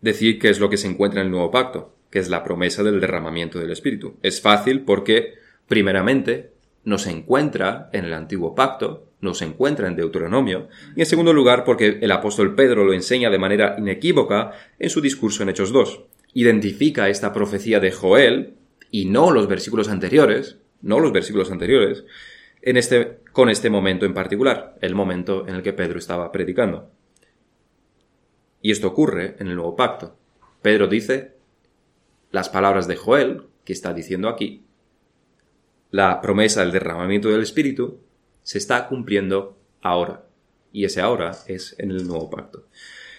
decir 0.00 0.38
qué 0.38 0.48
es 0.48 0.58
lo 0.58 0.70
que 0.70 0.78
se 0.78 0.88
encuentra 0.88 1.20
en 1.20 1.26
el 1.26 1.32
nuevo 1.32 1.50
pacto 1.50 1.97
que 2.10 2.18
es 2.18 2.28
la 2.28 2.42
promesa 2.42 2.82
del 2.82 3.00
derramamiento 3.00 3.58
del 3.58 3.70
Espíritu. 3.70 4.16
Es 4.22 4.40
fácil 4.40 4.82
porque, 4.82 5.34
primeramente, 5.66 6.52
nos 6.84 7.06
encuentra 7.06 7.90
en 7.92 8.04
el 8.04 8.14
antiguo 8.14 8.54
pacto, 8.54 9.10
nos 9.20 9.42
encuentra 9.42 9.88
en 9.88 9.96
Deuteronomio, 9.96 10.68
y 10.96 11.00
en 11.00 11.06
segundo 11.06 11.32
lugar 11.32 11.64
porque 11.64 11.98
el 12.00 12.10
apóstol 12.12 12.54
Pedro 12.54 12.84
lo 12.84 12.92
enseña 12.92 13.30
de 13.30 13.38
manera 13.38 13.76
inequívoca 13.78 14.52
en 14.78 14.90
su 14.90 15.00
discurso 15.00 15.42
en 15.42 15.50
Hechos 15.50 15.72
2. 15.72 16.02
Identifica 16.34 17.08
esta 17.08 17.32
profecía 17.32 17.80
de 17.80 17.92
Joel, 17.92 18.54
y 18.90 19.04
no 19.04 19.30
los 19.30 19.48
versículos 19.48 19.88
anteriores, 19.88 20.56
no 20.80 21.00
los 21.00 21.12
versículos 21.12 21.50
anteriores, 21.50 22.04
en 22.62 22.76
este, 22.76 23.18
con 23.32 23.50
este 23.50 23.70
momento 23.70 24.06
en 24.06 24.14
particular, 24.14 24.76
el 24.80 24.94
momento 24.94 25.46
en 25.46 25.56
el 25.56 25.62
que 25.62 25.72
Pedro 25.72 25.98
estaba 25.98 26.32
predicando. 26.32 26.90
Y 28.62 28.72
esto 28.72 28.88
ocurre 28.88 29.36
en 29.38 29.48
el 29.48 29.56
nuevo 29.56 29.76
pacto. 29.76 30.16
Pedro 30.62 30.88
dice, 30.88 31.37
las 32.30 32.48
palabras 32.48 32.86
de 32.86 32.96
Joel, 32.96 33.44
que 33.64 33.72
está 33.72 33.92
diciendo 33.92 34.28
aquí, 34.28 34.64
la 35.90 36.20
promesa 36.20 36.60
del 36.60 36.72
derramamiento 36.72 37.28
del 37.28 37.42
Espíritu, 37.42 38.00
se 38.42 38.58
está 38.58 38.88
cumpliendo 38.88 39.58
ahora. 39.80 40.24
Y 40.72 40.84
ese 40.84 41.00
ahora 41.00 41.32
es 41.46 41.74
en 41.78 41.90
el 41.90 42.06
nuevo 42.06 42.28
pacto. 42.28 42.66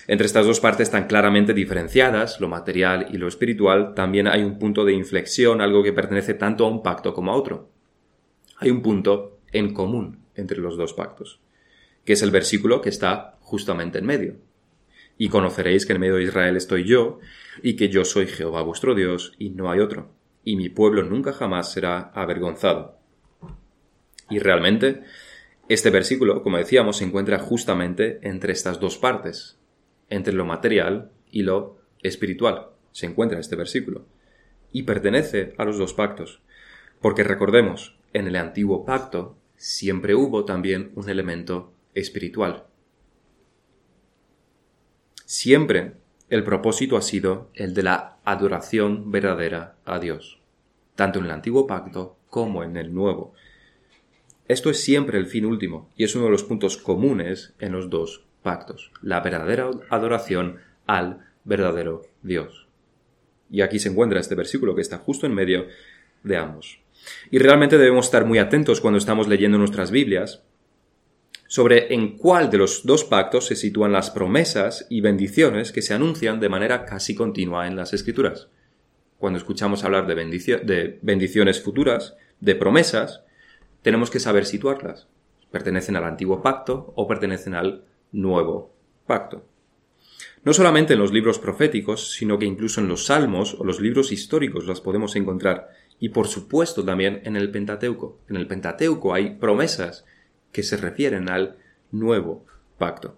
Entre 0.08 0.25
estas 0.25 0.46
dos 0.46 0.60
partes 0.60 0.89
tan 0.89 1.08
claramente 1.08 1.54
diferenciadas, 1.54 2.39
lo 2.39 2.48
material 2.48 3.08
y 3.12 3.18
lo 3.18 3.28
espiritual, 3.28 3.94
también 3.94 4.28
hay 4.28 4.44
un 4.44 4.58
punto 4.58 4.86
de 4.86 4.94
inflexión, 4.94 5.62
algo 5.62 5.84
que 5.84 5.94
pertenece 5.94 6.34
tanto 6.34 6.66
a 6.66 6.70
un 6.70 6.82
pacto 6.82 7.13
como 7.13 7.32
a 7.32 7.36
otro. 7.36 7.70
Hay 8.58 8.72
un 8.72 8.82
punto 8.82 9.39
en 9.51 9.74
común 9.74 10.24
entre 10.36 10.58
los 10.58 10.78
dos 10.78 10.94
pactos, 10.94 11.42
que 12.06 12.13
es 12.13 12.24
el 12.24 12.32
versículo 12.32 12.82
que 12.82 12.89
está 12.89 13.38
justamente 13.42 14.00
en 14.00 14.06
medio. 14.06 14.36
Y 15.22 15.30
conoceréis 15.30 15.86
que 15.86 15.94
en 15.94 16.00
medio 16.00 16.16
de 16.16 16.24
Israel 16.24 16.56
estoy 16.56 16.86
yo, 16.86 17.20
y 17.62 17.76
que 17.76 17.90
yo 17.90 18.06
soy 18.06 18.26
Jehová 18.26 18.62
vuestro 18.64 18.96
Dios 18.96 19.34
y 19.38 19.50
no 19.50 19.70
hay 19.70 19.82
otro, 19.82 20.12
y 20.46 20.56
mi 20.56 20.70
pueblo 20.70 21.04
nunca 21.04 21.34
jamás 21.34 21.74
será 21.74 22.10
avergonzado. 22.16 22.98
Y 24.30 24.40
realmente, 24.40 25.04
este 25.68 25.90
versículo, 25.90 26.42
como 26.42 26.58
decíamos, 26.58 26.98
se 26.98 27.04
encuentra 27.04 27.38
justamente 27.38 28.20
entre 28.24 28.54
estas 28.54 28.80
dos 28.80 28.98
partes, 28.98 29.60
entre 30.10 30.34
lo 30.34 30.46
material 30.46 31.12
y 31.30 31.44
lo 31.44 31.80
espiritual. 32.02 32.70
Se 32.94 33.06
encuentra 33.06 33.42
este 33.42 33.58
versículo. 33.58 34.06
Y 34.72 34.84
pertenece 34.84 35.54
a 35.58 35.66
los 35.66 35.78
dos 35.78 35.94
pactos. 35.94 36.42
Porque 37.02 37.24
recordemos, 37.24 38.00
en 38.14 38.28
el 38.28 38.38
antiguo 38.38 38.86
pacto 38.86 39.38
siempre 39.58 40.16
hubo 40.16 40.46
también 40.46 40.92
un 40.96 41.10
elemento 41.10 41.74
espiritual. 41.94 42.69
Siempre 45.32 45.92
el 46.32 46.44
propósito 46.44 46.98
ha 46.98 47.04
sido 47.04 47.52
el 47.54 47.76
de 47.76 47.84
la 47.84 48.18
adoración 48.26 49.12
verdadera 49.12 49.76
a 49.86 50.00
Dios, 50.00 50.40
tanto 50.96 51.20
en 51.20 51.26
el 51.26 51.32
antiguo 51.32 51.68
pacto 51.68 52.18
como 52.32 52.64
en 52.64 52.78
el 52.78 52.96
nuevo. 52.96 53.36
Esto 54.48 54.72
es 54.72 54.84
siempre 54.84 55.20
el 55.20 55.28
fin 55.28 55.46
último 55.46 55.88
y 55.96 56.04
es 56.04 56.16
uno 56.16 56.26
de 56.26 56.32
los 56.32 56.44
puntos 56.44 56.78
comunes 56.78 57.54
en 57.60 57.74
los 57.74 57.92
dos 57.92 58.26
pactos, 58.42 58.92
la 59.04 59.20
verdadera 59.20 59.70
adoración 59.92 60.62
al 60.88 61.28
verdadero 61.44 62.08
Dios. 62.24 62.68
Y 63.52 63.62
aquí 63.62 63.78
se 63.78 63.90
encuentra 63.90 64.20
este 64.20 64.34
versículo 64.34 64.74
que 64.74 64.82
está 64.82 64.98
justo 64.98 65.28
en 65.28 65.36
medio 65.36 65.68
de 66.24 66.38
ambos. 66.38 66.80
Y 67.30 67.38
realmente 67.38 67.78
debemos 67.78 68.08
estar 68.08 68.26
muy 68.26 68.40
atentos 68.40 68.82
cuando 68.82 68.98
estamos 68.98 69.28
leyendo 69.28 69.60
nuestras 69.60 69.92
Biblias, 69.92 70.42
sobre 71.50 71.96
en 71.96 72.15
cuál 72.15 72.51
de 72.51 72.60
los 72.60 72.86
dos 72.86 73.03
pactos 73.03 73.48
se 73.48 73.56
sitúan 73.56 73.91
las 73.91 74.12
promesas 74.12 74.86
y 74.88 75.01
bendiciones 75.01 75.72
que 75.72 75.82
se 75.82 75.96
anuncian 75.96 76.39
de 76.39 76.48
manera 76.48 76.86
casi 76.86 77.15
continua 77.15 77.65
en 77.65 77.75
las 77.75 77.91
Escrituras. 77.91 78.50
Cuando 79.18 79.39
escuchamos 79.39 79.84
hablar 79.84 80.06
de, 80.06 80.13
de 80.13 81.00
bendiciones 81.01 81.60
futuras, 81.60 82.15
de 82.39 82.53
promesas, 82.53 83.24
tenemos 83.82 84.12
que 84.12 84.20
saber 84.20 84.46
situarlas. 84.46 85.08
¿Pertenecen 85.50 85.96
al 85.96 86.03
antiguo 86.03 86.44
pacto 86.44 86.94
o 86.96 87.08
pertenecen 87.08 87.56
al 87.56 87.84
nuevo 88.12 88.75
pacto? 89.08 89.44
No 90.44 90.53
solamente 90.53 90.94
en 90.94 91.00
los 91.00 91.12
libros 91.12 91.39
proféticos, 91.39 92.12
sino 92.12 92.38
que 92.38 92.46
incluso 92.46 92.79
en 92.79 92.88
los 92.88 93.08
salmos 93.08 93.56
o 93.56 93.63
los 93.63 93.82
libros 93.82 94.12
históricos 94.12 94.68
las 94.68 94.82
podemos 94.82 95.15
encontrar. 95.15 95.72
Y 96.00 96.10
por 96.10 96.27
supuesto 96.27 96.86
también 96.86 97.22
en 97.25 97.36
el 97.36 97.50
Pentateuco. 97.50 98.20
En 98.29 98.36
el 98.36 98.46
Pentateuco 98.46 99.15
hay 99.15 99.32
promesas 99.32 100.06
que 100.51 100.63
se 100.63 100.77
refieren 100.77 101.29
al 101.29 101.58
nuevo 101.91 102.46
pacto. 102.77 103.18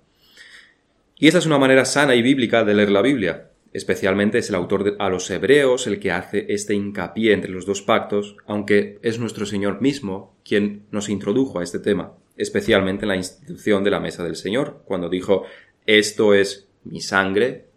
Y 1.17 1.27
esta 1.27 1.39
es 1.39 1.45
una 1.45 1.59
manera 1.59 1.85
sana 1.85 2.15
y 2.15 2.21
bíblica 2.21 2.63
de 2.63 2.73
leer 2.73 2.89
la 2.89 3.01
Biblia. 3.01 3.51
Especialmente 3.73 4.39
es 4.39 4.49
el 4.49 4.55
autor 4.55 4.97
a 4.99 5.09
los 5.09 5.29
hebreos 5.29 5.87
el 5.87 5.99
que 5.99 6.11
hace 6.11 6.47
este 6.49 6.73
hincapié 6.73 7.33
entre 7.33 7.51
los 7.51 7.65
dos 7.65 7.81
pactos, 7.81 8.35
aunque 8.45 8.99
es 9.01 9.19
nuestro 9.19 9.45
Señor 9.45 9.81
mismo 9.81 10.35
quien 10.43 10.87
nos 10.91 11.09
introdujo 11.09 11.59
a 11.59 11.63
este 11.63 11.79
tema, 11.79 12.13
especialmente 12.35 13.05
en 13.05 13.09
la 13.09 13.15
institución 13.15 13.83
de 13.83 13.91
la 13.91 13.99
mesa 13.99 14.23
del 14.23 14.35
Señor, 14.35 14.81
cuando 14.85 15.09
dijo, 15.09 15.45
esto 15.85 16.33
es 16.33 16.67
mi 16.83 17.01
sangre 17.01 17.67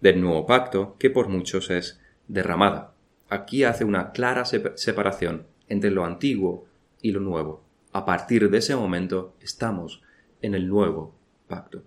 del 0.00 0.20
nuevo 0.20 0.46
pacto, 0.46 0.96
que 0.98 1.10
por 1.10 1.28
muchos 1.28 1.70
es 1.70 2.00
derramada. 2.28 2.92
Aquí 3.28 3.64
hace 3.64 3.84
una 3.84 4.12
clara 4.12 4.44
separación 4.44 5.46
entre 5.68 5.90
lo 5.90 6.04
antiguo 6.04 6.66
y 7.02 7.12
lo 7.12 7.20
nuevo. 7.20 7.67
A 7.98 8.04
partir 8.04 8.48
de 8.48 8.58
ese 8.58 8.76
momento 8.76 9.34
estamos 9.40 10.02
en 10.40 10.54
el 10.54 10.68
nuevo 10.68 11.16
pacto. 11.48 11.82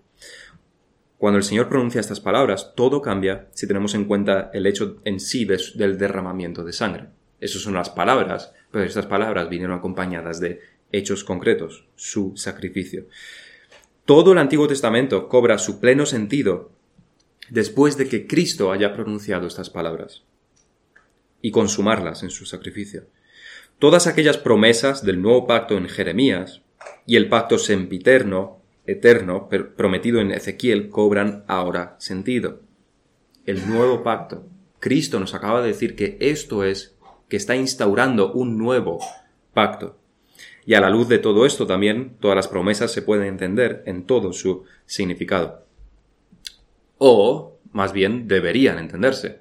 Cuando 1.16 1.38
el 1.38 1.42
Señor 1.42 1.70
pronuncia 1.70 2.02
estas 2.02 2.20
palabras, 2.20 2.74
todo 2.76 3.00
cambia 3.00 3.48
si 3.52 3.66
tenemos 3.66 3.94
en 3.94 4.04
cuenta 4.04 4.50
el 4.52 4.66
hecho 4.66 5.00
en 5.06 5.20
sí 5.20 5.46
del 5.46 5.96
derramamiento 5.96 6.64
de 6.64 6.74
sangre. 6.74 7.06
Esas 7.40 7.62
son 7.62 7.72
las 7.72 7.88
palabras, 7.88 8.52
pero 8.70 8.84
estas 8.84 9.06
palabras 9.06 9.48
vinieron 9.48 9.74
acompañadas 9.74 10.38
de 10.38 10.60
hechos 10.92 11.24
concretos, 11.24 11.88
su 11.96 12.34
sacrificio. 12.36 13.06
Todo 14.04 14.32
el 14.32 14.38
Antiguo 14.38 14.68
Testamento 14.68 15.30
cobra 15.30 15.56
su 15.56 15.80
pleno 15.80 16.04
sentido 16.04 16.72
después 17.48 17.96
de 17.96 18.06
que 18.06 18.26
Cristo 18.26 18.70
haya 18.70 18.92
pronunciado 18.92 19.46
estas 19.46 19.70
palabras 19.70 20.24
y 21.40 21.52
consumarlas 21.52 22.22
en 22.22 22.28
su 22.28 22.44
sacrificio. 22.44 23.06
Todas 23.82 24.06
aquellas 24.06 24.38
promesas 24.38 25.04
del 25.04 25.20
nuevo 25.20 25.44
pacto 25.44 25.76
en 25.76 25.88
Jeremías 25.88 26.62
y 27.04 27.16
el 27.16 27.28
pacto 27.28 27.58
sempiterno 27.58 28.62
eterno 28.86 29.48
prometido 29.48 30.20
en 30.20 30.30
Ezequiel 30.30 30.88
cobran 30.88 31.42
ahora 31.48 31.96
sentido. 31.98 32.60
El 33.44 33.68
nuevo 33.68 34.04
pacto. 34.04 34.46
Cristo 34.78 35.18
nos 35.18 35.34
acaba 35.34 35.62
de 35.62 35.66
decir 35.66 35.96
que 35.96 36.16
esto 36.20 36.62
es, 36.62 36.96
que 37.28 37.36
está 37.36 37.56
instaurando 37.56 38.32
un 38.32 38.56
nuevo 38.56 39.00
pacto. 39.52 39.98
Y 40.64 40.74
a 40.74 40.80
la 40.80 40.88
luz 40.88 41.08
de 41.08 41.18
todo 41.18 41.44
esto 41.44 41.66
también 41.66 42.18
todas 42.20 42.36
las 42.36 42.46
promesas 42.46 42.92
se 42.92 43.02
pueden 43.02 43.26
entender 43.26 43.82
en 43.86 44.04
todo 44.04 44.32
su 44.32 44.62
significado. 44.86 45.66
O, 46.98 47.58
más 47.72 47.92
bien, 47.92 48.28
deberían 48.28 48.78
entenderse. 48.78 49.40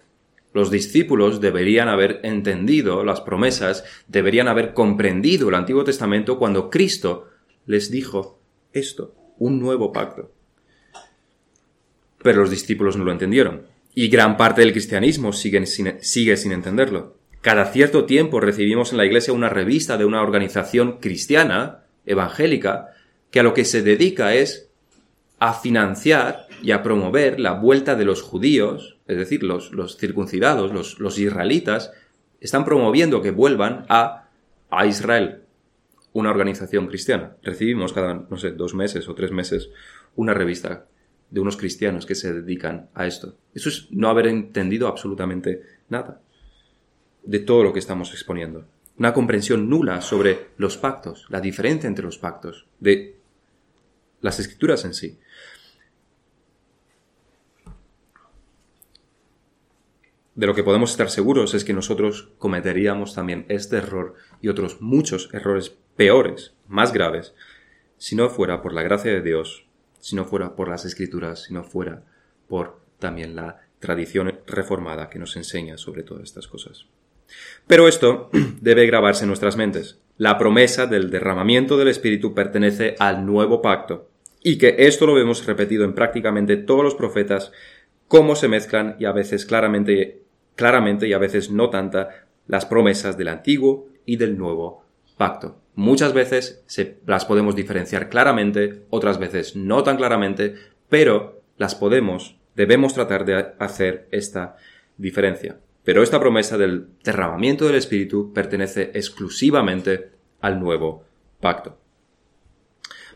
Los 0.54 0.70
discípulos 0.70 1.40
deberían 1.40 1.88
haber 1.88 2.20
entendido 2.24 3.04
las 3.06 3.22
promesas, 3.22 3.86
deberían 4.08 4.48
haber 4.48 4.74
comprendido 4.74 5.50
el 5.50 5.56
Antiguo 5.56 5.84
Testamento 5.84 6.38
cuando 6.38 6.70
Cristo 6.70 7.30
les 7.66 7.90
dijo 7.90 8.40
esto 8.74 9.16
un 9.38 9.60
nuevo 9.60 9.92
pacto. 9.92 10.32
Pero 12.22 12.42
los 12.42 12.52
discípulos 12.52 12.98
no 12.98 13.06
lo 13.06 13.12
entendieron, 13.12 13.64
y 13.96 14.10
gran 14.10 14.38
parte 14.38 14.62
del 14.62 14.72
cristianismo 14.72 15.34
sigue 15.34 15.66
sin, 15.66 16.52
entenderlo. 16.52 17.18
Cada 17.42 17.66
cierto 17.66 18.06
tiempo 18.06 18.40
recibimos 18.40 18.92
en 18.92 18.98
la 18.98 19.06
iglesia 19.06 19.34
una 19.34 19.50
revista 19.50 19.98
de 19.98 20.06
una 20.06 20.22
organización 20.22 21.00
cristiana, 21.00 21.86
evangélica, 22.06 22.90
que 23.32 23.40
a 23.40 23.44
lo 23.44 23.54
que 23.54 23.66
se 23.66 23.82
dedica 23.82 24.36
es 24.36 24.70
a 25.40 25.54
financiar 25.54 26.48
y 26.62 26.72
a 26.72 26.84
promover 26.84 27.40
la 27.40 27.54
vuelta 27.54 27.96
de 27.96 28.06
los 28.06 28.22
judíos, 28.22 28.98
es 29.08 29.18
decir, 29.18 29.44
los, 29.44 29.72
los 29.72 29.98
circuncidados, 29.98 30.74
los, 30.74 31.00
los, 31.00 31.18
israelitas, 31.20 31.92
están 32.40 32.66
promoviendo 32.66 33.22
que 33.22 33.32
vuelvan 33.32 33.86
a, 33.90 34.30
a 34.70 34.86
Israel 34.86 35.44
una 36.14 36.30
organización 36.30 36.88
cristiana. 36.88 37.38
Recibimos 37.42 37.94
cada, 37.94 38.14
no 38.14 38.38
sé, 38.38 38.52
dos 38.52 38.74
meses 38.74 39.08
o 39.08 39.16
tres 39.16 39.32
meses 39.32 39.70
una 40.16 40.34
revista 40.34 40.86
de 41.30 41.40
unos 41.40 41.56
cristianos 41.56 42.06
que 42.06 42.16
se 42.16 42.34
dedican 42.34 42.90
a 42.94 43.08
esto. 43.08 43.38
Eso 43.54 43.70
es 43.70 43.88
no 43.92 44.10
haber 44.10 44.28
entendido 44.28 44.88
absolutamente 44.88 45.62
nada 45.90 46.22
de 47.24 47.40
todo 47.40 47.64
lo 47.64 47.74
que 47.74 47.80
estamos 47.80 48.12
exponiendo. 48.12 48.66
Una 48.98 49.14
comprensión 49.14 49.70
nula 49.70 50.02
sobre 50.02 50.50
los 50.58 50.78
pactos, 50.78 51.26
la 51.30 51.40
diferencia 51.40 51.88
entre 51.88 52.04
los 52.06 52.18
pactos, 52.18 52.68
de 52.80 53.16
las 54.20 54.40
escrituras 54.40 54.84
en 54.86 54.94
sí. 54.94 55.18
De 60.42 60.48
lo 60.48 60.56
que 60.56 60.64
podemos 60.64 60.90
estar 60.90 61.12
seguros 61.12 61.54
es 61.54 61.64
que 61.64 61.72
nosotros 61.72 62.30
cometeríamos 62.40 63.14
también 63.14 63.46
este 63.48 63.78
error 63.78 64.16
y 64.42 64.48
otros 64.48 64.82
muchos 64.82 65.30
errores 65.34 65.78
peores, 65.96 66.56
más 66.68 66.92
graves, 66.94 67.36
si 68.00 68.16
no 68.16 68.28
fuera 68.28 68.64
por 68.64 68.74
la 68.74 68.82
gracia 68.82 69.12
de 69.12 69.22
Dios, 69.22 69.68
si 70.00 70.16
no 70.16 70.26
fuera 70.26 70.56
por 70.56 70.68
las 70.68 70.84
escrituras, 70.84 71.44
si 71.44 71.54
no 71.54 71.64
fuera 71.64 72.02
por 72.48 72.80
también 72.98 73.36
la 73.36 73.60
tradición 73.78 74.40
reformada 74.48 75.12
que 75.12 75.20
nos 75.20 75.36
enseña 75.36 75.78
sobre 75.78 76.02
todas 76.02 76.24
estas 76.24 76.48
cosas. 76.48 76.88
Pero 77.68 77.88
esto 77.88 78.32
debe 78.62 78.88
grabarse 78.88 79.26
en 79.26 79.28
nuestras 79.28 79.58
mentes. 79.58 80.00
La 80.18 80.40
promesa 80.40 80.88
del 80.88 81.12
derramamiento 81.12 81.78
del 81.78 81.90
Espíritu 81.90 82.34
pertenece 82.34 82.96
al 82.98 83.28
nuevo 83.28 83.62
pacto, 83.62 84.10
y 84.42 84.58
que 84.58 84.74
esto 84.80 85.06
lo 85.06 85.14
vemos 85.14 85.46
repetido 85.46 85.86
en 85.86 85.94
prácticamente 85.94 86.58
todos 86.58 86.84
los 86.84 86.96
profetas, 86.96 87.52
cómo 88.08 88.36
se 88.36 88.48
mezclan 88.48 88.96
y 88.98 89.06
a 89.06 89.12
veces 89.12 89.46
claramente, 89.46 90.21
claramente 90.62 91.08
y 91.08 91.14
a 91.14 91.18
veces 91.18 91.50
no 91.50 91.72
tanta 91.72 92.28
las 92.46 92.68
promesas 92.68 93.18
del 93.18 93.30
antiguo 93.30 93.88
y 94.06 94.18
del 94.18 94.38
nuevo 94.38 94.86
pacto. 95.18 95.60
Muchas 95.74 96.14
veces 96.14 96.64
se, 96.68 97.00
las 97.08 97.26
podemos 97.26 97.56
diferenciar 97.56 98.10
claramente, 98.10 98.84
otras 98.92 99.18
veces 99.18 99.56
no 99.56 99.82
tan 99.82 99.98
claramente, 99.98 100.54
pero 100.88 101.42
las 101.58 101.74
podemos, 101.74 102.38
debemos 102.56 102.94
tratar 102.94 103.26
de 103.26 103.54
hacer 103.58 104.08
esta 104.12 104.56
diferencia. 104.98 105.58
Pero 105.84 106.04
esta 106.04 106.20
promesa 106.20 106.60
del 106.60 106.90
derramamiento 107.04 107.66
del 107.66 107.78
Espíritu 107.78 108.32
pertenece 108.32 108.92
exclusivamente 108.94 110.12
al 110.42 110.60
nuevo 110.60 111.06
pacto. 111.40 111.80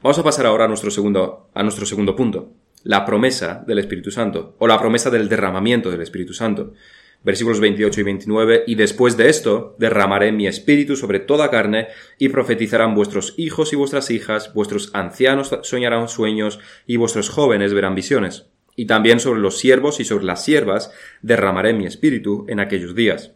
Vamos 0.02 0.18
a 0.18 0.24
pasar 0.24 0.48
ahora 0.48 0.66
a 0.66 0.68
nuestro 0.68 0.90
segundo, 0.90 1.52
a 1.54 1.62
nuestro 1.62 1.86
segundo 1.86 2.16
punto, 2.16 2.54
la 2.82 3.06
promesa 3.06 3.64
del 3.68 3.78
Espíritu 3.78 4.10
Santo, 4.10 4.56
o 4.58 4.66
la 4.66 4.80
promesa 4.80 5.12
del 5.12 5.30
derramamiento 5.30 5.92
del 5.92 6.02
Espíritu 6.02 6.34
Santo 6.34 6.74
versículos 7.26 7.60
28 7.60 8.00
y 8.00 8.04
29, 8.04 8.64
y 8.68 8.76
después 8.76 9.18
de 9.18 9.30
esto 9.30 9.76
derramaré 9.80 10.32
mi 10.32 10.48
espíritu 10.48 10.96
sobre 10.96 11.20
toda 11.20 11.50
carne, 11.50 11.88
y 12.20 12.30
profetizarán 12.30 12.94
vuestros 12.94 13.34
hijos 13.36 13.74
y 13.74 13.76
vuestras 13.76 14.12
hijas, 14.12 14.54
vuestros 14.54 14.92
ancianos 14.94 15.58
soñarán 15.64 16.08
sueños, 16.08 16.60
y 16.86 16.98
vuestros 16.98 17.30
jóvenes 17.30 17.74
verán 17.74 17.96
visiones. 17.96 18.46
Y 18.76 18.86
también 18.86 19.20
sobre 19.20 19.42
los 19.42 19.58
siervos 19.58 20.00
y 20.00 20.06
sobre 20.06 20.26
las 20.26 20.44
siervas 20.44 20.92
derramaré 21.22 21.74
mi 21.74 21.86
espíritu 21.86 22.46
en 22.48 22.60
aquellos 22.60 22.94
días. 22.94 23.32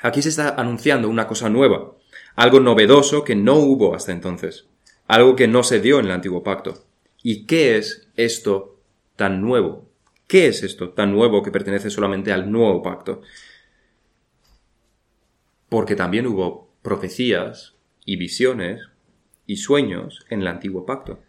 Aquí 0.00 0.22
se 0.22 0.30
está 0.30 0.48
anunciando 0.56 1.08
una 1.08 1.26
cosa 1.26 1.50
nueva, 1.50 1.92
algo 2.36 2.60
novedoso 2.60 3.22
que 3.22 3.36
no 3.36 3.56
hubo 3.56 3.94
hasta 3.94 4.12
entonces, 4.12 4.66
algo 5.06 5.36
que 5.36 5.46
no 5.46 5.62
se 5.62 5.80
dio 5.80 6.00
en 6.00 6.06
el 6.06 6.12
antiguo 6.12 6.42
pacto. 6.42 6.84
¿Y 7.22 7.46
qué 7.46 7.76
es 7.76 8.08
esto 8.16 8.80
tan 9.16 9.40
nuevo? 9.40 9.93
¿Qué 10.26 10.46
es 10.46 10.62
esto 10.62 10.90
tan 10.90 11.12
nuevo 11.12 11.42
que 11.42 11.50
pertenece 11.50 11.90
solamente 11.90 12.32
al 12.32 12.50
nuevo 12.50 12.82
pacto? 12.82 13.22
Porque 15.68 15.96
también 15.96 16.26
hubo 16.26 16.72
profecías 16.82 17.74
y 18.04 18.16
visiones 18.16 18.88
y 19.46 19.56
sueños 19.56 20.24
en 20.30 20.40
el 20.40 20.46
antiguo 20.48 20.86
pacto. 20.86 21.20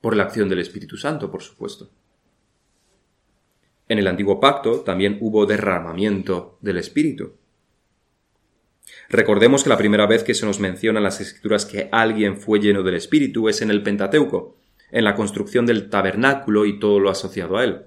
Por 0.00 0.16
la 0.16 0.24
acción 0.24 0.48
del 0.48 0.60
Espíritu 0.60 0.96
Santo, 0.96 1.30
por 1.30 1.42
supuesto. 1.42 1.90
En 3.88 3.98
el 3.98 4.06
antiguo 4.06 4.38
pacto 4.38 4.80
también 4.80 5.18
hubo 5.20 5.46
derramamiento 5.46 6.58
del 6.60 6.78
Espíritu. 6.78 7.34
Recordemos 9.08 9.62
que 9.62 9.70
la 9.70 9.78
primera 9.78 10.06
vez 10.06 10.22
que 10.22 10.34
se 10.34 10.46
nos 10.46 10.60
menciona 10.60 10.98
en 10.98 11.04
las 11.04 11.20
Escrituras 11.20 11.66
que 11.66 11.88
alguien 11.90 12.38
fue 12.38 12.60
lleno 12.60 12.82
del 12.82 12.94
Espíritu 12.94 13.48
es 13.48 13.62
en 13.62 13.70
el 13.70 13.82
Pentateuco, 13.82 14.56
en 14.90 15.04
la 15.04 15.14
construcción 15.14 15.66
del 15.66 15.88
tabernáculo 15.90 16.66
y 16.66 16.78
todo 16.78 17.00
lo 17.00 17.10
asociado 17.10 17.56
a 17.56 17.64
él. 17.64 17.82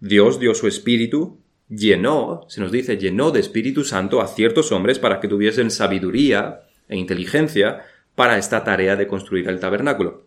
Dios 0.00 0.38
dio 0.38 0.54
su 0.54 0.66
espíritu, 0.66 1.40
llenó, 1.68 2.44
se 2.48 2.60
nos 2.60 2.70
dice, 2.70 2.96
llenó 2.96 3.30
de 3.30 3.40
Espíritu 3.40 3.84
Santo 3.84 4.20
a 4.20 4.28
ciertos 4.28 4.72
hombres 4.72 4.98
para 4.98 5.20
que 5.20 5.28
tuviesen 5.28 5.70
sabiduría 5.70 6.62
e 6.88 6.96
inteligencia 6.96 7.84
para 8.14 8.38
esta 8.38 8.62
tarea 8.62 8.96
de 8.96 9.06
construir 9.06 9.48
el 9.48 9.58
tabernáculo. 9.58 10.26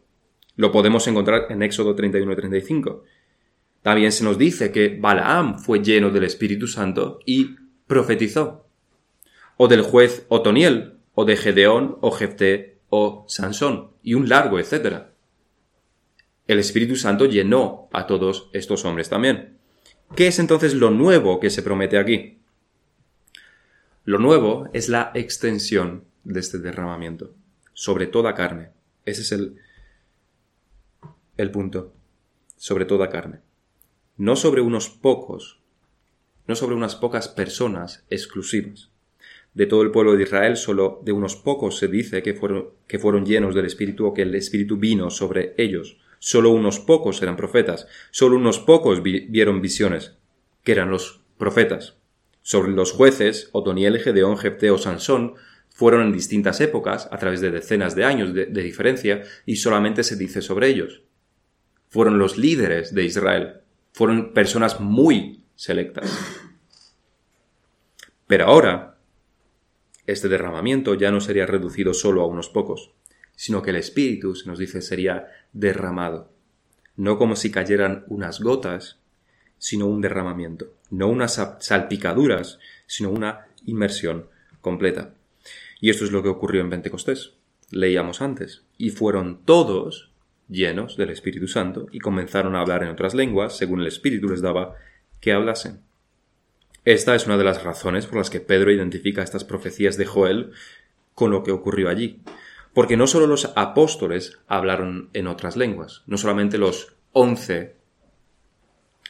Lo 0.56 0.72
podemos 0.72 1.08
encontrar 1.08 1.46
en 1.50 1.64
Éxodo 1.64 1.96
31 1.96 2.32
y 2.32 2.36
35. 2.36 3.04
También 3.82 4.12
se 4.12 4.26
nos 4.26 4.38
dice 4.38 4.72
que 4.72 4.98
Balaam 5.00 5.58
fue 5.60 5.82
lleno 5.82 6.10
del 6.10 6.26
Espíritu 6.26 6.68
Santo 6.68 7.20
y 7.26 7.56
profetizó. 7.88 8.66
O 9.56 9.68
del 9.68 9.82
juez 9.82 10.26
Otoniel, 10.28 10.98
o 11.14 11.24
de 11.26 11.38
Gedeón, 11.38 11.98
o 12.02 12.12
Jefté, 12.12 12.80
o 12.90 13.26
Sansón, 13.30 13.92
y 14.04 14.16
un 14.16 14.28
largo 14.28 14.60
etcétera 14.60 15.09
el 16.50 16.58
Espíritu 16.58 16.96
Santo 16.96 17.28
llenó 17.28 17.90
a 17.94 18.08
todos 18.08 18.50
estos 18.54 18.84
hombres 18.84 19.08
también. 19.08 19.60
¿Qué 20.16 20.26
es 20.26 20.40
entonces 20.40 20.74
lo 20.74 20.90
nuevo 20.90 21.40
que 21.40 21.52
se 21.52 21.62
promete 21.62 22.00
aquí? 22.00 22.40
Lo 24.04 24.18
nuevo 24.18 24.68
es 24.74 24.90
la 24.90 25.12
extensión 25.14 26.06
de 26.24 26.40
este 26.40 26.58
derramamiento 26.58 27.36
sobre 27.74 28.08
toda 28.08 28.34
carne. 28.34 28.72
Ese 29.06 29.22
es 29.22 29.32
el, 29.32 29.58
el 31.38 31.52
punto. 31.52 31.94
Sobre 32.58 32.86
toda 32.86 33.10
carne. 33.10 33.42
no 34.18 34.36
sobre 34.36 34.62
unos 34.62 34.90
pocos, 34.90 35.60
no 36.48 36.56
sobre 36.56 36.76
unas 36.76 36.96
pocas 36.96 37.28
personas 37.28 38.04
exclusivas. 38.10 38.90
De 39.54 39.68
todo 39.68 39.84
el 39.84 39.92
pueblo 39.92 40.16
de 40.16 40.24
Israel, 40.24 40.58
solo 40.58 41.00
de 41.06 41.12
unos 41.12 41.36
pocos 41.36 41.78
se 41.78 41.88
dice 41.88 42.24
que 42.24 42.34
fueron, 42.34 42.70
que 42.88 42.98
fueron 42.98 43.24
llenos 43.24 43.54
del 43.54 43.66
Espíritu 43.66 44.08
o 44.08 44.14
que 44.16 44.24
el 44.24 44.34
Espíritu 44.34 44.78
vino 44.78 45.12
sobre 45.12 45.54
ellos. 45.60 45.98
Solo 46.20 46.52
unos 46.52 46.80
pocos 46.80 47.22
eran 47.22 47.38
profetas, 47.38 47.88
solo 48.12 48.36
unos 48.36 48.60
pocos 48.60 49.02
vieron 49.02 49.62
visiones, 49.62 50.18
que 50.64 50.74
eran 50.74 50.92
los 50.92 51.22
profetas. 51.38 51.96
Sobre 52.42 52.72
los 52.72 52.92
jueces, 52.92 53.50
Otoniel, 53.54 54.00
Gedeón, 54.00 54.38
Jepteo, 54.38 54.78
Sansón, 54.78 55.36
fueron 55.70 56.02
en 56.08 56.12
distintas 56.12 56.60
épocas, 56.60 57.08
a 57.12 57.18
través 57.18 57.40
de 57.40 57.52
decenas 57.52 57.96
de 57.96 58.04
años 58.04 58.34
de, 58.34 58.48
de 58.48 58.64
diferencia, 58.64 59.24
y 59.46 59.56
solamente 59.56 60.04
se 60.04 60.18
dice 60.18 60.42
sobre 60.42 60.68
ellos. 60.68 61.04
Fueron 61.88 62.20
los 62.20 62.38
líderes 62.38 62.94
de 62.94 63.06
Israel, 63.06 63.62
fueron 63.94 64.34
personas 64.34 64.82
muy 64.82 65.46
selectas. 65.56 66.12
Pero 68.28 68.46
ahora, 68.46 68.98
este 70.06 70.28
derramamiento 70.28 70.96
ya 70.96 71.12
no 71.12 71.22
sería 71.22 71.46
reducido 71.46 71.94
solo 71.94 72.22
a 72.22 72.28
unos 72.28 72.50
pocos, 72.50 72.92
sino 73.40 73.62
que 73.62 73.70
el 73.70 73.78
Espíritu, 73.78 74.36
se 74.36 74.50
nos 74.50 74.60
dice, 74.60 74.82
sería 74.82 75.30
derramado. 75.54 76.30
No 76.98 77.18
como 77.18 77.38
si 77.38 77.52
cayeran 77.52 78.04
unas 78.08 78.42
gotas, 78.42 79.00
sino 79.58 79.86
un 79.86 80.02
derramamiento. 80.02 80.74
No 80.90 81.08
unas 81.08 81.42
salpicaduras, 81.60 82.60
sino 82.86 83.12
una 83.12 83.48
inmersión 83.66 84.28
completa. 84.60 85.14
Y 85.80 85.90
esto 85.90 86.04
es 86.04 86.12
lo 86.12 86.22
que 86.22 86.28
ocurrió 86.28 86.60
en 86.60 86.70
Pentecostés. 86.70 87.32
Leíamos 87.72 88.22
antes. 88.22 88.64
Y 88.78 88.90
fueron 88.90 89.46
todos 89.46 90.12
llenos 90.50 90.98
del 90.98 91.10
Espíritu 91.10 91.48
Santo 91.48 91.88
y 91.94 92.00
comenzaron 92.00 92.58
a 92.58 92.60
hablar 92.60 92.84
en 92.84 92.90
otras 92.90 93.14
lenguas 93.14 93.56
según 93.56 93.80
el 93.80 93.88
Espíritu 93.88 94.28
les 94.28 94.42
daba 94.42 94.76
que 95.22 95.32
hablasen. 95.32 95.80
Esta 96.84 97.16
es 97.16 97.26
una 97.26 97.38
de 97.38 97.46
las 97.46 97.64
razones 97.64 98.06
por 98.06 98.18
las 98.18 98.30
que 98.30 98.42
Pedro 98.42 98.70
identifica 98.70 99.24
estas 99.24 99.46
profecías 99.46 99.96
de 99.96 100.06
Joel 100.06 100.52
con 101.14 101.32
lo 101.32 101.42
que 101.42 101.52
ocurrió 101.54 101.88
allí. 101.88 102.22
Porque 102.74 102.98
no 102.98 103.08
solo 103.08 103.28
los 103.28 103.52
apóstoles 103.56 104.40
hablaron 104.48 105.10
en 105.14 105.28
otras 105.28 105.58
lenguas, 105.58 106.04
no 106.06 106.18
solamente 106.18 106.58
los 106.58 106.96
once 107.12 107.76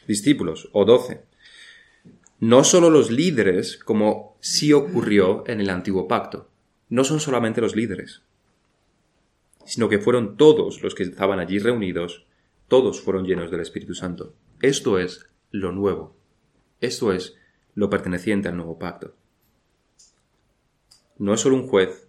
discípulos 0.07 0.69
o 0.71 0.85
doce, 0.85 1.23
no 2.39 2.63
solo 2.63 2.89
los 2.89 3.11
líderes, 3.11 3.77
como 3.77 4.37
sí 4.39 4.71
ocurrió 4.73 5.43
en 5.47 5.59
el 5.59 5.69
antiguo 5.69 6.07
pacto, 6.07 6.49
no 6.87 7.03
son 7.03 7.19
solamente 7.19 7.61
los 7.61 7.75
líderes, 7.75 8.23
sino 9.65 9.89
que 9.89 9.99
fueron 9.99 10.37
todos 10.37 10.81
los 10.81 10.95
que 10.95 11.03
estaban 11.03 11.39
allí 11.39 11.59
reunidos, 11.59 12.25
todos 12.67 13.01
fueron 13.01 13.25
llenos 13.25 13.51
del 13.51 13.59
Espíritu 13.59 13.93
Santo. 13.93 14.33
Esto 14.61 14.97
es 14.97 15.27
lo 15.51 15.71
nuevo, 15.71 16.15
esto 16.81 17.13
es 17.13 17.35
lo 17.75 17.89
perteneciente 17.89 18.47
al 18.47 18.57
nuevo 18.57 18.79
pacto. 18.79 19.15
No 21.17 21.33
es 21.33 21.41
solo 21.41 21.55
un 21.55 21.67
juez, 21.67 22.08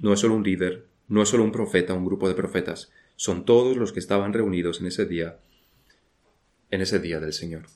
no 0.00 0.12
es 0.12 0.20
solo 0.20 0.34
un 0.34 0.44
líder, 0.44 0.86
no 1.08 1.22
es 1.22 1.28
solo 1.28 1.44
un 1.44 1.52
profeta, 1.52 1.94
un 1.94 2.04
grupo 2.04 2.28
de 2.28 2.34
profetas, 2.34 2.92
son 3.16 3.44
todos 3.44 3.76
los 3.76 3.92
que 3.92 4.00
estaban 4.00 4.32
reunidos 4.32 4.80
en 4.80 4.86
ese 4.86 5.06
día, 5.06 5.38
en 6.70 6.80
ese 6.80 6.98
día 6.98 7.20
del 7.20 7.32
Señor. 7.32 7.66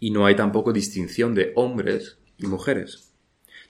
Y 0.00 0.10
no 0.12 0.26
hay 0.26 0.36
tampoco 0.36 0.72
distinción 0.72 1.34
de 1.34 1.52
hombres 1.56 2.18
y 2.36 2.46
mujeres, 2.46 3.12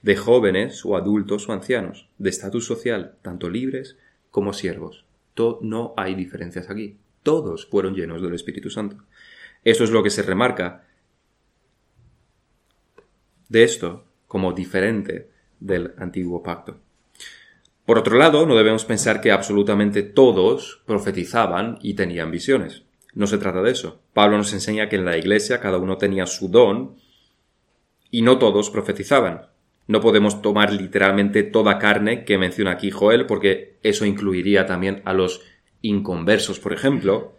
de 0.02 0.16
jóvenes 0.16 0.84
o 0.84 0.96
adultos 0.96 1.48
o 1.48 1.52
ancianos, 1.52 2.08
de 2.18 2.30
estatus 2.30 2.66
social, 2.66 3.16
tanto 3.22 3.48
libres 3.48 3.96
como 4.30 4.52
siervos. 4.52 5.06
no 5.62 5.94
hay 5.96 6.14
diferencias 6.14 6.68
aquí. 6.68 6.98
Todos 7.22 7.66
fueron 7.66 7.94
llenos 7.94 8.20
del 8.20 8.34
Espíritu 8.34 8.70
Santo. 8.70 9.04
Eso 9.64 9.84
es 9.84 9.90
lo 9.90 10.02
que 10.02 10.10
se 10.10 10.22
remarca 10.22 10.84
de 13.48 13.62
esto 13.62 14.04
como 14.26 14.52
diferente 14.52 15.30
del 15.60 15.94
antiguo 15.96 16.42
pacto. 16.42 16.80
Por 17.88 17.96
otro 17.96 18.18
lado, 18.18 18.44
no 18.44 18.54
debemos 18.54 18.84
pensar 18.84 19.22
que 19.22 19.32
absolutamente 19.32 20.02
todos 20.02 20.82
profetizaban 20.84 21.78
y 21.80 21.94
tenían 21.94 22.30
visiones. 22.30 22.82
No 23.14 23.26
se 23.26 23.38
trata 23.38 23.62
de 23.62 23.70
eso. 23.70 24.02
Pablo 24.12 24.36
nos 24.36 24.52
enseña 24.52 24.90
que 24.90 24.96
en 24.96 25.06
la 25.06 25.16
iglesia 25.16 25.58
cada 25.58 25.78
uno 25.78 25.96
tenía 25.96 26.26
su 26.26 26.50
don 26.50 26.96
y 28.10 28.20
no 28.20 28.38
todos 28.38 28.68
profetizaban. 28.68 29.46
No 29.86 30.02
podemos 30.02 30.42
tomar 30.42 30.70
literalmente 30.70 31.44
toda 31.44 31.78
carne 31.78 32.26
que 32.26 32.36
menciona 32.36 32.72
aquí 32.72 32.90
Joel 32.90 33.24
porque 33.24 33.78
eso 33.82 34.04
incluiría 34.04 34.66
también 34.66 35.00
a 35.06 35.14
los 35.14 35.40
inconversos, 35.80 36.60
por 36.60 36.74
ejemplo, 36.74 37.38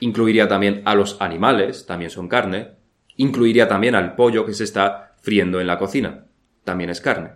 incluiría 0.00 0.48
también 0.48 0.80
a 0.86 0.94
los 0.94 1.20
animales, 1.20 1.84
también 1.84 2.10
son 2.10 2.28
carne, 2.28 2.70
incluiría 3.16 3.68
también 3.68 3.94
al 3.94 4.16
pollo 4.16 4.46
que 4.46 4.54
se 4.54 4.64
está 4.64 5.16
friendo 5.20 5.60
en 5.60 5.66
la 5.66 5.76
cocina, 5.76 6.28
también 6.64 6.88
es 6.88 7.02
carne. 7.02 7.32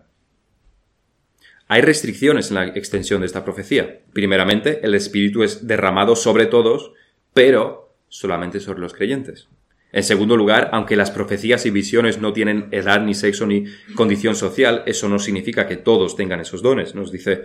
Hay 1.73 1.83
restricciones 1.83 2.51
en 2.51 2.57
la 2.57 2.67
extensión 2.67 3.21
de 3.21 3.29
esta 3.29 3.45
profecía. 3.45 4.01
Primeramente, 4.13 4.81
el 4.83 4.93
Espíritu 4.97 5.45
es 5.45 5.69
derramado 5.69 6.17
sobre 6.17 6.47
todos, 6.47 6.95
pero 7.33 7.95
solamente 8.09 8.59
sobre 8.59 8.81
los 8.81 8.93
creyentes. 8.93 9.47
En 9.93 10.03
segundo 10.03 10.37
lugar, 10.37 10.71
aunque 10.73 10.97
las 10.97 11.13
profecías 11.13 11.67
y 11.67 11.71
visiones 11.71 12.21
no 12.21 12.33
tienen 12.33 12.67
edad 12.73 13.01
ni 13.03 13.15
sexo 13.15 13.47
ni 13.47 13.67
condición 13.95 14.35
social, 14.35 14.83
eso 14.87 15.09
no 15.09 15.21
significa 15.21 15.69
que 15.69 15.77
todos 15.77 16.17
tengan 16.17 16.41
esos 16.41 16.61
dones. 16.61 16.97
Nos 16.97 17.13
dice 17.13 17.43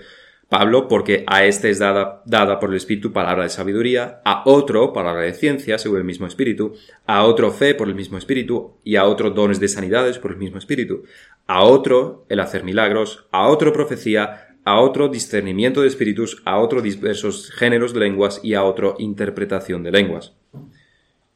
Pablo, 0.50 0.88
porque 0.88 1.24
a 1.28 1.46
este 1.46 1.70
es 1.70 1.78
dada, 1.78 2.60
por 2.60 2.72
el 2.72 2.78
Espíritu 2.78 3.14
palabra 3.14 3.44
de 3.44 3.50
sabiduría, 3.50 4.22
a 4.26 4.42
otro 4.46 4.92
palabra 4.92 5.22
de 5.22 5.34
ciencia, 5.34 5.78
según 5.78 6.00
el 6.00 6.04
mismo 6.04 6.26
Espíritu, 6.26 6.74
a 7.06 7.24
otro 7.26 7.52
fe 7.52 7.76
por 7.76 7.88
el 7.88 7.96
mismo 7.96 8.18
Espíritu, 8.18 8.78
y 8.84 8.96
a 8.96 9.06
otro 9.06 9.30
dones 9.32 9.60
de 9.60 9.68
sanidades 9.68 10.18
por 10.18 10.32
el 10.32 10.38
mismo 10.38 10.58
Espíritu, 10.58 11.04
a 11.48 11.64
otro 11.64 12.26
el 12.30 12.40
hacer 12.40 12.64
milagros, 12.64 13.28
a 13.32 13.48
otro 13.48 13.72
profecía, 13.72 14.58
a 14.64 14.80
otro 14.80 15.10
discernimiento 15.10 15.82
de 15.82 15.88
espíritus, 15.88 16.42
a 16.46 16.58
otro 16.58 16.82
diversos 16.82 17.52
géneros 17.52 17.94
de 17.94 18.00
lenguas 18.00 18.40
y 18.44 18.56
a 18.56 18.64
otro 18.64 18.96
interpretación 18.98 19.84
de 19.84 19.92
lenguas. 19.92 20.34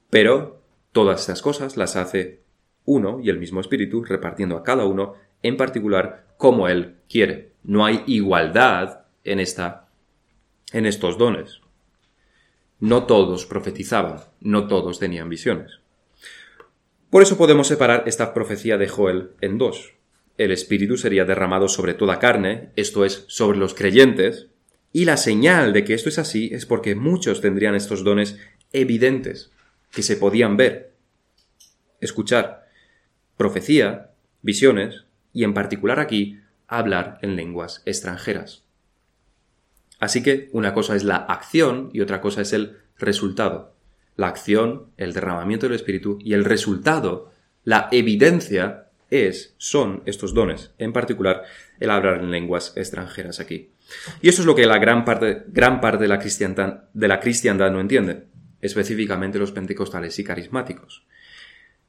Pero 0.10 0.62
todas 0.92 1.22
estas 1.22 1.42
cosas 1.42 1.78
las 1.78 1.96
hace 1.96 2.42
uno 2.86 3.20
y 3.22 3.30
el 3.30 3.38
mismo 3.38 3.62
espíritu, 3.62 4.04
repartiendo 4.04 4.58
a 4.58 4.64
cada 4.64 4.86
uno 4.86 5.14
en 5.44 5.58
particular 5.58 6.26
como 6.38 6.68
él 6.68 6.96
quiere. 7.08 7.52
No 7.64 7.86
hay 7.86 8.04
igualdad 8.08 9.02
en 9.24 9.40
esta 9.40 9.90
en 10.72 10.86
estos 10.86 11.18
dones. 11.18 11.62
No 12.80 13.04
todos 13.04 13.46
profetizaban, 13.46 14.22
no 14.40 14.68
todos 14.68 15.00
tenían 15.00 15.30
visiones. 15.30 15.80
Por 17.10 17.22
eso 17.22 17.38
podemos 17.38 17.68
separar 17.68 18.04
esta 18.06 18.34
profecía 18.34 18.78
de 18.78 18.88
Joel 18.88 19.32
en 19.42 19.58
dos 19.58 19.99
el 20.40 20.52
Espíritu 20.52 20.96
sería 20.96 21.26
derramado 21.26 21.68
sobre 21.68 21.94
toda 21.94 22.18
carne, 22.18 22.70
esto 22.78 23.04
es, 23.04 23.26
sobre 23.28 23.60
los 23.60 23.74
creyentes, 23.74 24.48
y 24.94 25.04
la 25.04 25.18
señal 25.18 25.74
de 25.74 25.84
que 25.84 25.94
esto 25.94 26.08
es 26.08 26.18
así 26.18 26.50
es 26.54 26.66
porque 26.66 26.96
muchos 26.96 27.42
tendrían 27.42 27.76
estos 27.76 28.06
dones 28.06 28.40
evidentes, 28.72 29.52
que 29.92 30.02
se 30.02 30.16
podían 30.16 30.56
ver, 30.56 30.94
escuchar, 32.00 32.70
profecía, 33.36 34.12
visiones, 34.42 35.04
y 35.34 35.44
en 35.44 35.54
particular 35.54 36.00
aquí, 36.00 36.40
hablar 36.68 37.20
en 37.22 37.36
lenguas 37.36 37.84
extranjeras. 37.86 38.64
Así 40.00 40.24
que 40.24 40.50
una 40.54 40.74
cosa 40.74 40.96
es 40.96 41.04
la 41.04 41.18
acción 41.18 41.90
y 41.92 42.00
otra 42.00 42.22
cosa 42.22 42.42
es 42.42 42.54
el 42.54 42.78
resultado. 42.98 43.76
La 44.16 44.28
acción, 44.28 44.92
el 44.96 45.12
derramamiento 45.12 45.68
del 45.68 45.76
Espíritu 45.76 46.18
y 46.22 46.34
el 46.34 46.46
resultado, 46.46 47.34
la 47.66 47.90
evidencia 47.92 48.89
es, 49.10 49.56
son 49.58 50.04
estos 50.06 50.34
dones, 50.34 50.72
en 50.78 50.94
particular 50.94 51.44
el 51.80 51.90
hablar 51.90 52.20
en 52.20 52.32
lenguas 52.32 52.74
extranjeras 52.76 53.40
aquí. 53.40 53.72
Y 54.22 54.30
eso 54.30 54.42
es 54.42 54.46
lo 54.46 54.56
que 54.56 54.66
la 54.66 54.78
gran 54.78 55.06
parte, 55.06 55.44
gran 55.48 55.82
parte 55.82 56.04
de, 56.04 56.08
la 56.08 56.18
de 56.94 57.08
la 57.08 57.20
cristiandad 57.20 57.72
no 57.72 57.80
entiende, 57.80 58.26
específicamente 58.62 59.40
los 59.40 59.52
pentecostales 59.52 60.18
y 60.20 60.24
carismáticos. 60.24 61.06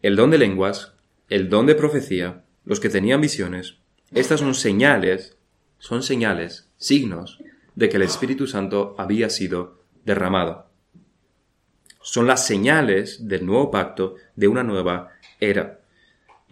El 0.02 0.16
don 0.16 0.30
de 0.30 0.38
lenguas, 0.38 0.94
el 1.28 1.48
don 1.48 1.66
de 1.66 1.74
profecía, 1.74 2.42
los 2.64 2.80
que 2.80 2.88
tenían 2.88 3.20
visiones, 3.20 3.76
estas 4.12 4.40
son 4.40 4.54
señales, 4.54 5.37
son 5.78 6.02
señales, 6.02 6.68
signos 6.76 7.38
de 7.74 7.88
que 7.88 7.96
el 7.96 8.02
Espíritu 8.02 8.46
Santo 8.46 8.94
había 8.98 9.30
sido 9.30 9.83
derramado. 10.04 10.70
Son 12.02 12.26
las 12.26 12.46
señales 12.46 13.28
del 13.28 13.44
nuevo 13.44 13.70
pacto 13.70 14.16
de 14.35 14.48
una 14.48 14.62
nueva 14.62 15.11
era 15.38 15.80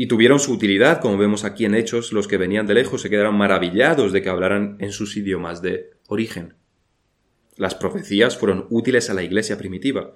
y 0.01 0.07
tuvieron 0.07 0.39
su 0.39 0.53
utilidad, 0.53 1.01
como 1.01 1.19
vemos 1.19 1.43
aquí 1.45 1.65
en 1.65 1.75
Hechos, 1.75 2.13
los 2.13 2.29
que 2.29 2.37
venían 2.37 2.69
de 2.69 2.75
lejos 2.75 3.03
se 3.03 3.11
quedaron 3.11 3.37
maravillados 3.37 4.13
de 4.13 4.23
que 4.23 4.29
hablaran 4.29 4.77
en 4.79 4.93
sus 4.93 5.17
idiomas 5.17 5.61
de 5.61 5.91
origen. 6.07 6.55
Las 7.57 7.75
profecías 7.75 8.39
fueron 8.39 8.69
útiles 8.71 9.11
a 9.11 9.15
la 9.15 9.25
iglesia 9.25 9.59
primitiva, 9.59 10.15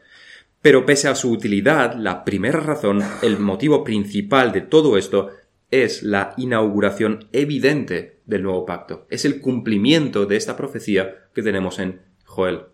pero 0.62 0.87
pese 0.87 1.09
a 1.09 1.16
su 1.16 1.33
utilidad, 1.33 1.97
la 1.97 2.25
primera 2.25 2.61
razón, 2.61 3.03
el 3.23 3.40
motivo 3.40 3.83
principal 3.83 4.53
de 4.53 4.61
todo 4.61 4.97
esto, 4.97 5.31
es 5.73 6.05
la 6.05 6.35
inauguración 6.37 7.29
evidente 7.33 8.21
del 8.25 8.45
nuevo 8.45 8.64
pacto. 8.64 9.09
Es 9.11 9.25
el 9.25 9.40
cumplimiento 9.40 10.27
de 10.27 10.37
esta 10.37 10.57
profecía 10.57 11.27
que 11.35 11.42
tenemos 11.42 11.81
en 11.81 12.03
Joel. 12.25 12.66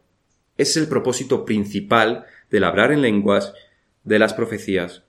Es 0.59 0.77
el 0.77 0.89
propósito 0.89 1.47
principal 1.47 2.27
del 2.51 2.65
hablar 2.65 2.93
en 2.93 3.01
lenguas 3.01 3.55
de 4.05 4.19
las 4.19 4.35
profecías 4.35 5.08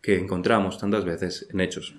que 0.00 0.18
encontramos 0.18 0.78
tantas 0.78 1.04
veces 1.04 1.46
en 1.50 1.60
Hechos. 1.60 1.94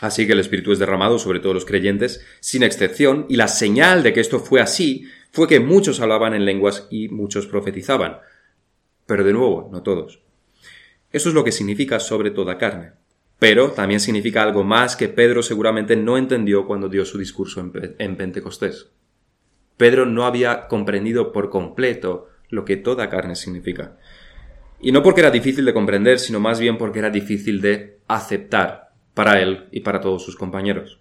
Así 0.00 0.26
que 0.26 0.34
el 0.34 0.40
Espíritu 0.40 0.72
es 0.72 0.78
derramado 0.78 1.18
sobre 1.18 1.40
todos 1.40 1.54
los 1.54 1.64
creyentes, 1.64 2.24
sin 2.40 2.62
excepción, 2.62 3.26
y 3.28 3.36
la 3.36 3.48
señal 3.48 4.02
de 4.02 4.12
que 4.12 4.20
esto 4.20 4.40
fue 4.40 4.60
así 4.60 5.06
fue 5.32 5.48
que 5.48 5.60
muchos 5.60 6.00
hablaban 6.00 6.34
en 6.34 6.44
lenguas 6.44 6.86
y 6.90 7.08
muchos 7.08 7.46
profetizaban. 7.46 8.18
Pero 9.06 9.24
de 9.24 9.32
nuevo, 9.32 9.68
no 9.72 9.82
todos. 9.82 10.20
Eso 11.12 11.28
es 11.28 11.34
lo 11.34 11.44
que 11.44 11.52
significa 11.52 12.00
sobre 12.00 12.30
toda 12.30 12.58
carne. 12.58 12.92
Pero 13.38 13.72
también 13.72 14.00
significa 14.00 14.42
algo 14.42 14.64
más 14.64 14.96
que 14.96 15.08
Pedro 15.08 15.42
seguramente 15.42 15.94
no 15.94 16.16
entendió 16.16 16.66
cuando 16.66 16.88
dio 16.88 17.04
su 17.04 17.18
discurso 17.18 17.60
en, 17.98 18.16
Pentecostés. 18.16 18.88
Pedro 19.76 20.06
no 20.06 20.24
había 20.24 20.68
comprendido 20.68 21.32
por 21.32 21.50
completo 21.50 22.28
lo 22.48 22.64
que 22.64 22.76
toda 22.76 23.10
carne 23.10 23.36
significa. 23.36 23.98
Y 24.86 24.92
no 24.92 25.02
porque 25.02 25.20
era 25.20 25.32
difícil 25.32 25.64
de 25.64 25.74
comprender, 25.74 26.20
sino 26.20 26.38
más 26.38 26.60
bien 26.60 26.78
porque 26.78 27.00
era 27.00 27.10
difícil 27.10 27.60
de 27.60 27.98
aceptar 28.06 28.92
para 29.14 29.42
él 29.42 29.66
y 29.72 29.80
para 29.80 30.00
todos 30.00 30.24
sus 30.24 30.36
compañeros. 30.36 31.00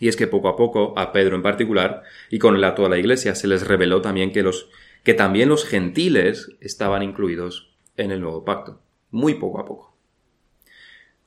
Y 0.00 0.08
es 0.08 0.16
que 0.16 0.26
poco 0.26 0.48
a 0.48 0.56
poco, 0.56 0.98
a 0.98 1.12
Pedro 1.12 1.36
en 1.36 1.42
particular, 1.42 2.02
y 2.30 2.38
con 2.38 2.56
él 2.56 2.64
a 2.64 2.74
toda 2.74 2.88
la 2.88 2.96
iglesia, 2.96 3.34
se 3.34 3.46
les 3.46 3.66
reveló 3.66 4.00
también 4.00 4.32
que, 4.32 4.42
los, 4.42 4.70
que 5.02 5.12
también 5.12 5.50
los 5.50 5.66
gentiles 5.66 6.52
estaban 6.62 7.02
incluidos 7.02 7.74
en 7.98 8.10
el 8.10 8.22
nuevo 8.22 8.42
pacto. 8.42 8.80
Muy 9.10 9.34
poco 9.34 9.60
a 9.60 9.66
poco. 9.66 9.94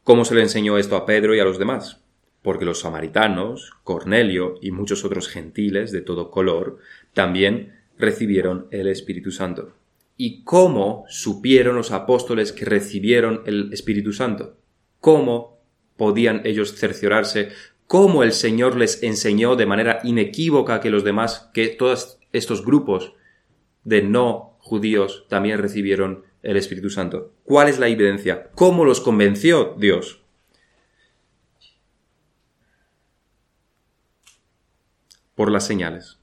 ¿Cómo 0.04 0.26
se 0.26 0.34
le 0.34 0.42
enseñó 0.42 0.80
esto 0.80 0.96
a 0.96 1.06
Pedro 1.06 1.36
y 1.36 1.42
a 1.42 1.46
los 1.46 1.60
demás? 1.60 2.02
Porque 2.42 2.66
los 2.66 2.80
samaritanos, 2.80 3.72
Cornelio 3.84 4.56
y 4.64 4.72
muchos 4.72 5.06
otros 5.06 5.28
gentiles 5.28 5.92
de 5.92 6.02
todo 6.02 6.32
color 6.32 6.80
también 7.14 7.82
recibieron 8.00 8.66
el 8.72 8.88
Espíritu 8.88 9.30
Santo. 9.30 9.76
¿Y 10.18 10.44
cómo 10.44 11.06
supieron 11.10 11.76
los 11.76 11.92
apóstoles 11.92 12.54
que 12.54 12.66
recibieron 12.66 13.42
el 13.46 13.74
Espíritu 13.74 14.14
Santo? 14.14 14.58
¿Cómo 15.02 15.60
podían 15.98 16.42
ellos 16.46 16.74
cerciorarse? 16.76 17.50
¿Cómo 17.88 18.24
el 18.24 18.32
Señor 18.32 18.78
les 18.78 19.04
enseñó 19.04 19.56
de 19.56 19.66
manera 19.66 20.00
inequívoca 20.04 20.80
que 20.80 20.90
los 20.90 21.04
demás, 21.04 21.50
que 21.54 21.68
todos 21.68 22.18
estos 22.32 22.66
grupos 22.66 23.14
de 23.84 24.02
no 24.04 24.58
judíos 24.60 25.26
también 25.30 25.60
recibieron 25.60 26.24
el 26.44 26.56
Espíritu 26.56 26.90
Santo? 26.90 27.34
¿Cuál 27.44 27.68
es 27.68 27.78
la 27.78 27.90
evidencia? 27.90 28.50
¿Cómo 28.56 28.86
los 28.86 29.02
convenció 29.02 29.76
Dios? 29.78 30.22
Por 35.36 35.52
las 35.52 35.68
señales. 35.68 36.20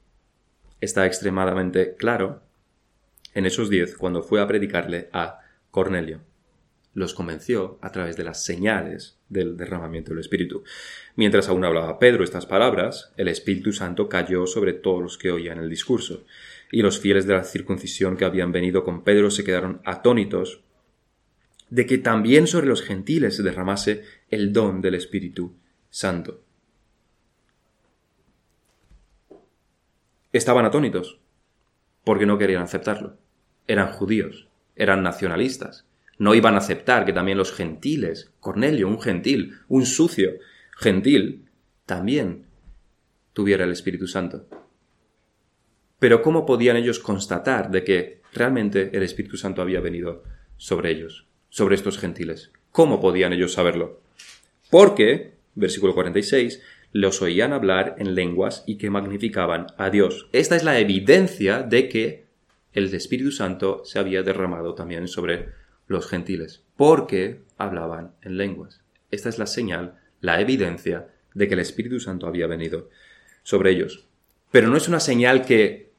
Está 0.81 1.05
extremadamente 1.05 1.95
claro 1.95 2.41
en 3.33 3.45
esos 3.45 3.69
diez 3.69 3.95
cuando 3.97 4.23
fue 4.23 4.41
a 4.41 4.47
predicarle 4.47 5.09
a 5.13 5.39
Cornelio. 5.71 6.21
Los 6.93 7.13
convenció 7.13 7.79
a 7.81 7.91
través 7.91 8.15
de 8.17 8.23
las 8.23 8.43
señales 8.43 9.17
del 9.27 9.57
derramamiento 9.57 10.11
del 10.11 10.19
Espíritu. 10.19 10.63
Mientras 11.15 11.49
aún 11.49 11.65
hablaba 11.65 11.97
Pedro 11.97 12.23
estas 12.23 12.45
palabras, 12.45 13.11
el 13.17 13.27
Espíritu 13.27 13.73
Santo 13.73 14.07
cayó 14.07 14.45
sobre 14.45 14.73
todos 14.73 15.01
los 15.01 15.17
que 15.17 15.31
oían 15.31 15.57
el 15.57 15.69
discurso 15.69 16.23
y 16.71 16.81
los 16.81 16.99
fieles 16.99 17.25
de 17.25 17.33
la 17.33 17.43
circuncisión 17.43 18.17
que 18.17 18.25
habían 18.25 18.51
venido 18.51 18.83
con 18.83 19.03
Pedro 19.03 19.31
se 19.31 19.43
quedaron 19.43 19.81
atónitos 19.85 20.61
de 21.69 21.87
que 21.87 21.97
también 21.97 22.45
sobre 22.45 22.67
los 22.67 22.83
gentiles 22.83 23.35
se 23.35 23.41
derramase 23.43 24.03
el 24.29 24.53
don 24.53 24.81
del 24.81 24.93
Espíritu 24.93 25.55
Santo. 25.89 26.41
Estaban 30.31 30.65
atónitos, 30.65 31.19
porque 32.03 32.25
no 32.25 32.37
querían 32.37 32.63
aceptarlo. 32.63 33.17
Eran 33.67 33.91
judíos, 33.91 34.47
eran 34.75 35.03
nacionalistas. 35.03 35.85
No 36.17 36.35
iban 36.35 36.55
a 36.55 36.59
aceptar 36.59 37.05
que 37.05 37.13
también 37.13 37.37
los 37.37 37.51
gentiles, 37.51 38.31
Cornelio, 38.39 38.87
un 38.87 39.01
gentil, 39.01 39.57
un 39.67 39.85
sucio 39.85 40.31
gentil, 40.77 41.45
también 41.85 42.45
tuviera 43.33 43.65
el 43.65 43.71
Espíritu 43.71 44.07
Santo. 44.07 44.47
Pero 45.99 46.21
¿cómo 46.21 46.45
podían 46.45 46.77
ellos 46.77 46.99
constatar 46.99 47.71
de 47.71 47.83
que 47.83 48.21
realmente 48.33 48.89
el 48.93 49.03
Espíritu 49.03 49.37
Santo 49.37 49.61
había 49.61 49.79
venido 49.79 50.23
sobre 50.57 50.91
ellos, 50.91 51.27
sobre 51.49 51.75
estos 51.75 51.97
gentiles? 51.97 52.51
¿Cómo 52.71 52.99
podían 52.99 53.33
ellos 53.33 53.53
saberlo? 53.53 54.01
Porque, 54.69 55.33
versículo 55.55 55.93
46, 55.93 56.61
los 56.91 57.21
oían 57.21 57.53
hablar 57.53 57.95
en 57.99 58.15
lenguas 58.15 58.63
y 58.67 58.77
que 58.77 58.89
magnificaban 58.89 59.67
a 59.77 59.89
Dios. 59.89 60.27
Esta 60.31 60.55
es 60.55 60.63
la 60.63 60.79
evidencia 60.79 61.63
de 61.63 61.89
que 61.89 62.22
el 62.73 62.93
Espíritu 62.93 63.31
Santo 63.31 63.81
se 63.85 63.99
había 63.99 64.23
derramado 64.23 64.75
también 64.75 65.07
sobre 65.07 65.49
los 65.87 66.07
gentiles, 66.07 66.63
porque 66.75 67.41
hablaban 67.57 68.13
en 68.21 68.37
lenguas. 68.37 68.81
Esta 69.11 69.29
es 69.29 69.37
la 69.37 69.47
señal, 69.47 69.99
la 70.21 70.41
evidencia 70.41 71.09
de 71.33 71.47
que 71.47 71.53
el 71.53 71.59
Espíritu 71.59 71.99
Santo 71.99 72.27
había 72.27 72.47
venido 72.47 72.89
sobre 73.43 73.71
ellos. 73.71 74.05
Pero 74.51 74.69
no 74.69 74.77
es 74.77 74.87
una 74.87 74.99
señal 74.99 75.45
que 75.45 75.91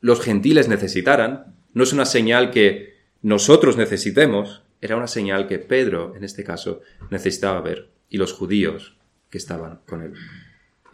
los 0.00 0.20
gentiles 0.20 0.68
necesitaran, 0.68 1.56
no 1.72 1.82
es 1.82 1.92
una 1.92 2.04
señal 2.04 2.50
que 2.50 2.96
nosotros 3.22 3.76
necesitemos, 3.76 4.62
era 4.80 4.96
una 4.96 5.08
señal 5.08 5.48
que 5.48 5.58
Pedro, 5.58 6.14
en 6.16 6.24
este 6.24 6.44
caso, 6.44 6.80
necesitaba 7.10 7.60
ver, 7.60 7.90
y 8.08 8.18
los 8.18 8.32
judíos 8.32 8.96
que 9.30 9.38
estaban 9.38 9.80
con 9.86 10.02
él. 10.02 10.14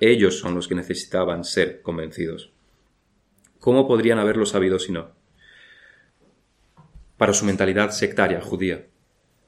Ellos 0.00 0.38
son 0.38 0.54
los 0.54 0.68
que 0.68 0.74
necesitaban 0.74 1.44
ser 1.44 1.82
convencidos. 1.82 2.53
¿Cómo 3.64 3.88
podrían 3.88 4.18
haberlo 4.18 4.44
sabido 4.44 4.78
si 4.78 4.92
no? 4.92 5.12
Para 7.16 7.32
su 7.32 7.46
mentalidad 7.46 7.92
sectaria 7.92 8.42
judía, 8.42 8.88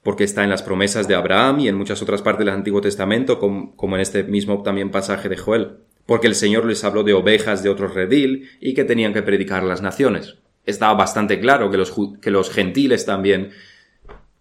porque 0.02 0.24
está 0.24 0.42
en 0.42 0.48
las 0.48 0.62
promesas 0.62 1.07
de 1.07 1.14
Abraham 1.14 1.61
y 1.61 1.68
en 1.68 1.76
muchas 1.76 2.00
otras 2.00 2.22
partes 2.22 2.46
del 2.46 2.55
Antiguo 2.55 2.81
Testamento, 2.81 3.38
como 3.38 3.94
en 3.94 4.00
este 4.00 4.22
mismo 4.22 4.62
también 4.62 4.90
pasaje 4.90 5.29
de 5.29 5.37
Joel 5.37 5.81
porque 6.07 6.29
el 6.29 6.35
Señor 6.35 6.64
les 6.64 6.85
habló 6.85 7.02
de 7.02 7.12
ovejas 7.12 7.62
de 7.62 7.68
otro 7.68 7.88
redil 7.88 8.48
y 8.61 8.74
que 8.74 8.85
tenían 8.85 9.12
que 9.12 9.22
predicar 9.22 9.64
las 9.64 9.83
naciones. 9.83 10.37
Estaba 10.64 10.94
bastante 10.94 11.38
claro 11.40 11.70
que 11.70 11.76
los, 11.76 11.92
que 12.22 12.31
los 12.31 12.50
gentiles 12.50 13.05
también 13.05 13.50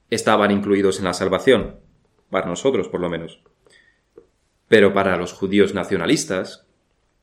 estaban 0.10 0.52
incluidos 0.52 1.00
en 1.00 1.06
la 1.06 1.14
salvación, 1.14 1.78
para 2.30 2.48
nosotros 2.48 2.88
por 2.88 3.02
lo 3.02 3.10
menos. 3.10 3.42
Pero 4.68 4.94
para 4.94 5.18
los 5.18 5.34
judíos 5.34 5.74
nacionalistas, 5.74 6.66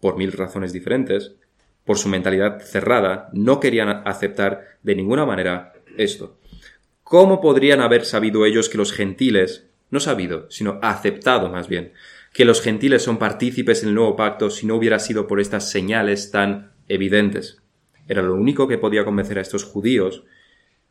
por 0.01 0.17
mil 0.17 0.33
razones 0.33 0.73
diferentes, 0.73 1.37
por 1.85 1.99
su 1.99 2.09
mentalidad 2.09 2.61
cerrada, 2.61 3.29
no 3.33 3.61
querían 3.61 4.03
aceptar 4.07 4.79
de 4.83 4.95
ninguna 4.95 5.27
manera 5.27 5.73
esto. 5.97 6.38
¿Cómo 7.03 7.40
podrían 7.40 7.81
haber 7.81 8.05
sabido 8.05 8.47
ellos 8.47 8.68
que 8.68 8.79
los 8.79 8.92
gentiles, 8.92 9.68
no 9.90 10.01
sabido, 10.01 10.51
sino 10.51 10.79
aceptado 10.83 11.51
más 11.51 11.68
bien, 11.68 11.92
que 12.33 12.45
los 12.45 12.62
gentiles 12.62 13.03
son 13.03 13.18
partícipes 13.18 13.83
en 13.83 13.90
el 13.90 13.95
nuevo 13.95 14.16
pacto 14.16 14.49
si 14.49 14.66
no 14.66 14.77
hubiera 14.77 14.99
sido 14.99 15.27
por 15.27 15.40
estas 15.40 15.71
señales 15.71 16.31
tan 16.31 16.73
evidentes. 16.88 17.62
Era 18.09 18.23
lo 18.23 18.35
único 18.35 18.68
que 18.68 18.79
podía 18.79 19.05
convencer 19.05 19.38
a 19.38 19.42
estos 19.42 19.64
judíos 19.64 20.25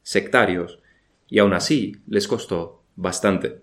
sectarios, 0.04 0.80
y 1.28 1.40
aún 1.40 1.54
así 1.54 1.98
les 2.08 2.28
costó 2.28 2.84
bastante. 2.96 3.62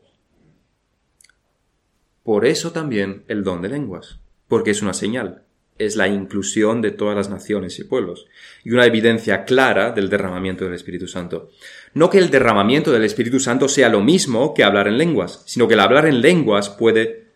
Por 2.23 2.47
eso 2.47 2.73
también 2.73 3.25
el 3.29 3.45
don 3.45 3.63
de 3.63 3.69
lenguas, 3.69 4.21
porque 4.49 4.71
es 4.71 4.83
una 4.83 4.93
señal, 4.93 5.45
es 5.79 5.97
la 5.97 6.09
inclusión 6.09 6.83
de 6.83 6.91
todas 6.91 7.17
las 7.17 7.31
naciones 7.31 7.79
y 7.79 7.85
pueblos, 7.85 8.27
y 8.65 8.71
una 8.73 8.87
evidencia 8.87 9.45
clara 9.45 9.93
del 9.93 10.09
derramamiento 10.09 10.65
del 10.65 10.75
Espíritu 10.75 11.07
Santo. 11.07 11.51
No 11.95 12.11
que 12.11 12.19
el 12.19 12.31
derramamiento 12.31 12.93
del 12.93 13.05
Espíritu 13.05 13.41
Santo 13.41 13.69
sea 13.69 13.89
lo 13.89 14.01
mismo 14.01 14.55
que 14.55 14.65
hablar 14.65 14.89
en 14.89 14.99
lenguas, 14.99 15.43
sino 15.47 15.69
que 15.69 15.75
el 15.75 15.81
hablar 15.81 16.07
en 16.07 16.21
lenguas 16.21 16.69
puede 16.69 17.29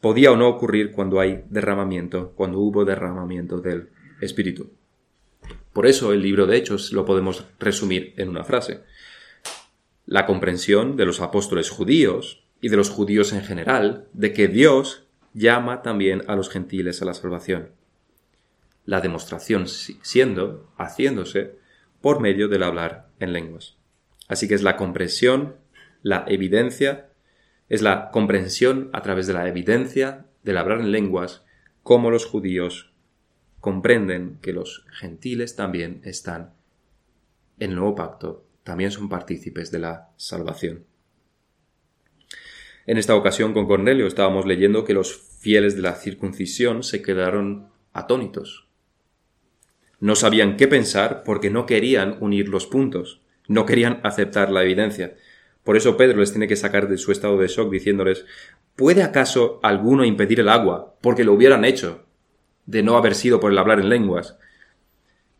podía 0.00 0.32
o 0.32 0.36
no 0.36 0.48
ocurrir 0.48 0.90
cuando 0.90 1.20
hay 1.20 1.44
derramamiento, 1.48 2.32
cuando 2.34 2.58
hubo 2.58 2.84
derramamiento 2.84 3.60
del 3.60 3.88
Espíritu. 4.20 4.72
Por 5.72 5.86
eso 5.86 6.12
el 6.12 6.20
libro 6.20 6.46
de 6.46 6.56
Hechos 6.56 6.92
lo 6.92 7.04
podemos 7.04 7.44
resumir 7.60 8.12
en 8.16 8.28
una 8.28 8.44
frase. 8.44 8.80
La 10.04 10.26
comprensión 10.26 10.96
de 10.96 11.06
los 11.06 11.20
apóstoles 11.20 11.70
judíos 11.70 12.44
y 12.60 12.68
de 12.68 12.76
los 12.76 12.90
judíos 12.90 13.32
en 13.32 13.42
general 13.42 14.08
de 14.12 14.32
que 14.32 14.48
Dios 14.48 15.06
llama 15.34 15.82
también 15.82 16.22
a 16.28 16.36
los 16.36 16.50
gentiles 16.50 17.02
a 17.02 17.04
la 17.04 17.14
salvación. 17.14 17.70
La 18.84 19.00
demostración 19.00 19.68
siendo, 19.68 20.72
haciéndose, 20.76 21.56
por 22.00 22.20
medio 22.20 22.48
del 22.48 22.64
hablar 22.64 23.08
en 23.20 23.32
lenguas. 23.32 23.76
Así 24.28 24.48
que 24.48 24.54
es 24.54 24.62
la 24.62 24.76
comprensión, 24.76 25.56
la 26.02 26.24
evidencia 26.26 27.10
es 27.68 27.80
la 27.80 28.10
comprensión 28.10 28.90
a 28.92 29.02
través 29.02 29.26
de 29.26 29.32
la 29.32 29.48
evidencia 29.48 30.26
del 30.42 30.58
hablar 30.58 30.80
en 30.80 30.92
lenguas 30.92 31.44
cómo 31.82 32.10
los 32.10 32.26
judíos 32.26 32.92
comprenden 33.60 34.38
que 34.42 34.52
los 34.52 34.84
gentiles 34.90 35.56
también 35.56 36.00
están 36.04 36.54
en 37.58 37.70
el 37.70 37.76
nuevo 37.76 37.94
pacto, 37.94 38.44
también 38.64 38.90
son 38.90 39.08
partícipes 39.08 39.70
de 39.70 39.78
la 39.78 40.10
salvación. 40.16 40.84
En 42.86 42.98
esta 42.98 43.14
ocasión 43.14 43.52
con 43.52 43.66
Cornelio 43.66 44.06
estábamos 44.06 44.46
leyendo 44.46 44.84
que 44.84 44.94
los 44.94 45.16
fieles 45.40 45.76
de 45.76 45.82
la 45.82 45.94
circuncisión 45.94 46.82
se 46.82 47.02
quedaron 47.02 47.68
atónitos. 47.92 48.68
No 50.00 50.16
sabían 50.16 50.56
qué 50.56 50.66
pensar 50.66 51.22
porque 51.24 51.50
no 51.50 51.66
querían 51.66 52.16
unir 52.20 52.48
los 52.48 52.66
puntos 52.66 53.22
no 53.48 53.66
querían 53.66 54.00
aceptar 54.02 54.50
la 54.50 54.62
evidencia. 54.62 55.14
Por 55.64 55.76
eso 55.76 55.96
Pedro 55.96 56.18
les 56.18 56.32
tiene 56.32 56.48
que 56.48 56.56
sacar 56.56 56.88
de 56.88 56.98
su 56.98 57.12
estado 57.12 57.38
de 57.38 57.48
shock 57.48 57.70
diciéndoles, 57.70 58.24
¿puede 58.74 59.02
acaso 59.02 59.60
alguno 59.62 60.04
impedir 60.04 60.40
el 60.40 60.48
agua 60.48 60.94
porque 61.00 61.24
lo 61.24 61.32
hubieran 61.32 61.64
hecho 61.64 62.04
de 62.66 62.82
no 62.82 62.96
haber 62.96 63.14
sido 63.14 63.40
por 63.40 63.52
el 63.52 63.58
hablar 63.58 63.78
en 63.78 63.88
lenguas? 63.88 64.38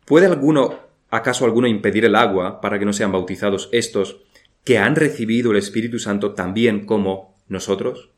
¿Puede 0.05 0.27
alguno, 0.27 0.79
acaso 1.09 1.45
alguno 1.45 1.67
impedir 1.67 2.05
el 2.05 2.15
agua 2.15 2.61
para 2.61 2.79
que 2.79 2.85
no 2.85 2.93
sean 2.93 3.11
bautizados 3.11 3.69
estos 3.71 4.21
que 4.63 4.77
han 4.77 4.95
recibido 4.95 5.51
el 5.51 5.57
Espíritu 5.57 5.99
Santo 5.99 6.33
también 6.33 6.85
como 6.85 7.32
nosotros? 7.53 8.09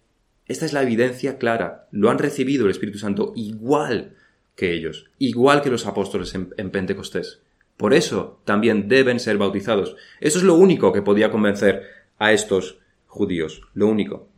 Esta 0.48 0.66
es 0.66 0.74
la 0.74 0.82
evidencia 0.82 1.38
clara. 1.38 1.88
Lo 1.92 2.10
han 2.10 2.18
recibido 2.18 2.66
el 2.66 2.72
Espíritu 2.72 2.98
Santo 2.98 3.34
igual 3.36 4.16
que 4.56 4.74
ellos, 4.74 5.10
igual 5.20 5.62
que 5.62 5.70
los 5.70 5.86
apóstoles 5.86 6.34
en, 6.34 6.54
en 6.58 6.72
Pentecostés. 6.72 7.42
Por 7.78 7.94
eso 7.94 8.42
también 8.46 8.88
deben 8.88 9.20
ser 9.20 9.38
bautizados. 9.38 9.96
Eso 10.20 10.40
es 10.40 10.44
lo 10.44 10.56
único 10.56 10.94
que 10.94 11.02
podía 11.02 11.30
convencer 11.30 11.84
a 12.18 12.32
estos 12.32 12.80
judíos, 13.08 13.62
lo 13.74 13.88
único. 13.88 14.30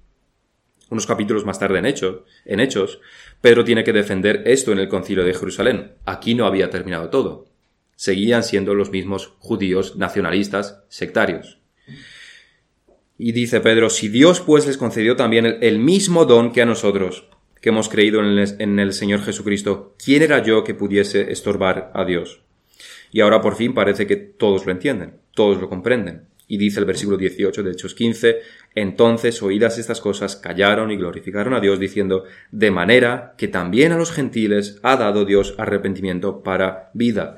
Unos 0.89 1.05
capítulos 1.05 1.45
más 1.45 1.60
tarde 1.60 1.79
en 1.79 1.86
Hechos, 1.86 2.21
en 2.45 2.62
Hechos, 2.62 3.01
Pedro 3.41 3.65
tiene 3.65 3.83
que 3.83 3.91
defender 3.91 4.43
esto 4.45 4.71
en 4.71 4.79
el 4.79 4.88
concilio 4.88 5.25
de 5.25 5.33
Jerusalén. 5.33 5.91
Aquí 6.05 6.33
no 6.33 6.45
había 6.45 6.69
terminado 6.69 7.10
todo. 7.10 7.47
Seguían 7.95 8.43
siendo 8.43 8.73
los 8.73 8.89
mismos 8.89 9.33
judíos 9.39 9.97
nacionalistas 9.97 10.83
sectarios. 10.88 11.60
Y 13.17 13.32
dice 13.32 13.62
Pedro, 13.62 13.89
si 13.89 14.10
Dios 14.10 14.41
pues 14.41 14.67
les 14.67 14.77
concedió 14.77 15.15
también 15.15 15.58
el, 15.62 15.80
mismo 15.80 16.25
don 16.25 16.51
que 16.51 16.62
a 16.62 16.65
nosotros, 16.65 17.27
que 17.62 17.69
hemos 17.69 17.89
creído 17.89 18.19
en 18.19 18.38
el, 18.38 18.56
en 18.60 18.80
el 18.80 18.93
Señor 18.93 19.21
Jesucristo, 19.21 19.95
¿quién 20.03 20.21
era 20.21 20.43
yo 20.43 20.63
que 20.63 20.75
pudiese 20.75 21.32
estorbar 21.32 21.91
a 21.95 22.06
Dios? 22.06 22.41
Y 23.12 23.21
ahora 23.21 23.41
por 23.41 23.56
fin 23.56 23.73
parece 23.73 24.06
que 24.06 24.17
todos 24.17 24.65
lo 24.65 24.71
entienden, 24.71 25.15
todos 25.34 25.60
lo 25.60 25.69
comprenden. 25.69 26.27
Y 26.49 26.58
dice 26.58 26.80
el 26.80 26.86
versículo 26.86 27.17
18 27.17 27.62
de 27.63 27.71
Hechos 27.71 27.93
15, 27.93 28.39
entonces 28.73 29.41
oídas 29.43 29.77
estas 29.77 29.99
cosas 29.99 30.38
callaron 30.38 30.91
y 30.91 30.97
glorificaron 30.97 31.53
a 31.53 31.60
Dios 31.60 31.80
diciendo, 31.80 32.23
de 32.51 32.71
manera 32.71 33.34
que 33.38 33.49
también 33.49 33.91
a 33.91 33.97
los 33.97 34.12
gentiles 34.12 34.80
ha 34.84 34.95
dado 34.95 35.25
Dios 35.25 35.56
arrepentimiento 35.58 36.43
para 36.43 36.89
vida. 36.93 37.38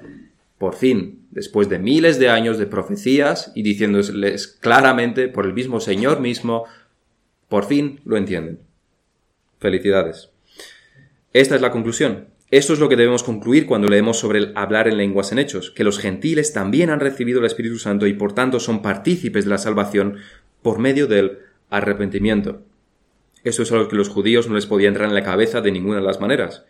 Por 0.59 0.75
fin, 0.75 1.25
después 1.31 1.69
de 1.69 1.79
miles 1.79 2.19
de 2.19 2.29
años 2.29 2.59
de 2.59 2.67
profecías 2.67 3.51
y 3.55 3.63
diciéndoles 3.63 4.47
claramente 4.47 5.29
por 5.29 5.45
el 5.45 5.53
mismo 5.53 5.79
Señor 5.79 6.19
mismo, 6.19 6.65
por 7.47 7.65
fin 7.65 8.01
lo 8.03 8.17
entienden. 8.17 8.59
Felicidades. 9.59 10.29
Esta 11.33 11.55
es 11.55 11.61
la 11.61 11.71
conclusión. 11.71 12.27
Esto 12.51 12.73
es 12.73 12.79
lo 12.79 12.89
que 12.89 12.95
debemos 12.95 13.23
concluir 13.23 13.67
cuando 13.67 13.87
leemos 13.87 14.19
sobre 14.19 14.39
el 14.39 14.53
hablar 14.55 14.87
en 14.87 14.97
lenguas 14.97 15.31
en 15.31 15.39
hechos, 15.39 15.71
que 15.71 15.83
los 15.83 15.97
gentiles 15.97 16.51
también 16.51 16.89
han 16.89 16.99
recibido 16.99 17.39
el 17.39 17.45
Espíritu 17.45 17.77
Santo 17.77 18.05
y 18.05 18.13
por 18.13 18.33
tanto 18.33 18.59
son 18.59 18.81
partícipes 18.81 19.45
de 19.45 19.51
la 19.51 19.59
salvación 19.59 20.17
por 20.61 20.79
medio 20.79 21.07
del 21.07 21.39
arrepentimiento. 21.69 22.63
Eso 23.43 23.63
es 23.63 23.71
algo 23.71 23.87
que 23.87 23.95
los 23.95 24.09
judíos 24.09 24.49
no 24.49 24.55
les 24.55 24.65
podía 24.65 24.89
entrar 24.89 25.07
en 25.07 25.15
la 25.15 25.23
cabeza 25.23 25.61
de 25.61 25.71
ninguna 25.71 25.97
de 25.97 26.05
las 26.05 26.19
maneras. 26.19 26.65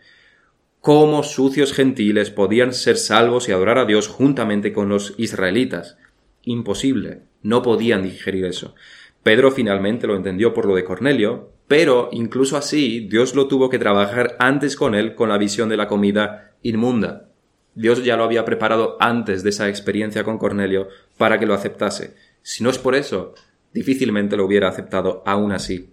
¿Cómo 0.82 1.24
sucios 1.24 1.74
gentiles 1.74 2.32
podían 2.32 2.72
ser 2.72 2.96
salvos 2.96 3.50
y 3.50 3.52
adorar 3.52 3.78
a 3.80 3.86
Dios 3.86 4.08
juntamente 4.08 4.72
con 4.72 4.88
los 4.88 5.14
israelitas? 5.18 5.98
Imposible. 6.44 7.24
No 7.44 7.62
podían 7.62 8.02
digerir 8.02 8.46
eso. 8.46 8.76
Pedro 9.22 9.52
finalmente 9.52 10.08
lo 10.08 10.16
entendió 10.16 10.54
por 10.54 10.66
lo 10.66 10.76
de 10.76 10.86
Cornelio, 10.86 11.52
pero 11.68 12.08
incluso 12.14 12.56
así 12.56 13.02
Dios 13.10 13.36
lo 13.36 13.50
tuvo 13.50 13.70
que 13.70 13.78
trabajar 13.78 14.38
antes 14.40 14.78
con 14.78 14.96
él 14.96 15.16
con 15.16 15.28
la 15.28 15.38
visión 15.38 15.68
de 15.68 15.76
la 15.76 15.90
comida 15.90 16.54
inmunda. 16.64 17.28
Dios 17.76 18.06
ya 18.06 18.16
lo 18.16 18.24
había 18.24 18.46
preparado 18.46 18.96
antes 19.02 19.44
de 19.44 19.50
esa 19.50 19.68
experiencia 19.68 20.24
con 20.24 20.38
Cornelio 20.38 20.88
para 21.18 21.40
que 21.40 21.46
lo 21.46 21.54
aceptase. 21.54 22.16
Si 22.42 22.64
no 22.64 22.70
es 22.70 22.80
por 22.80 22.96
eso, 22.96 23.34
difícilmente 23.74 24.38
lo 24.38 24.46
hubiera 24.46 24.70
aceptado 24.70 25.24
aún 25.26 25.52
así. 25.52 25.92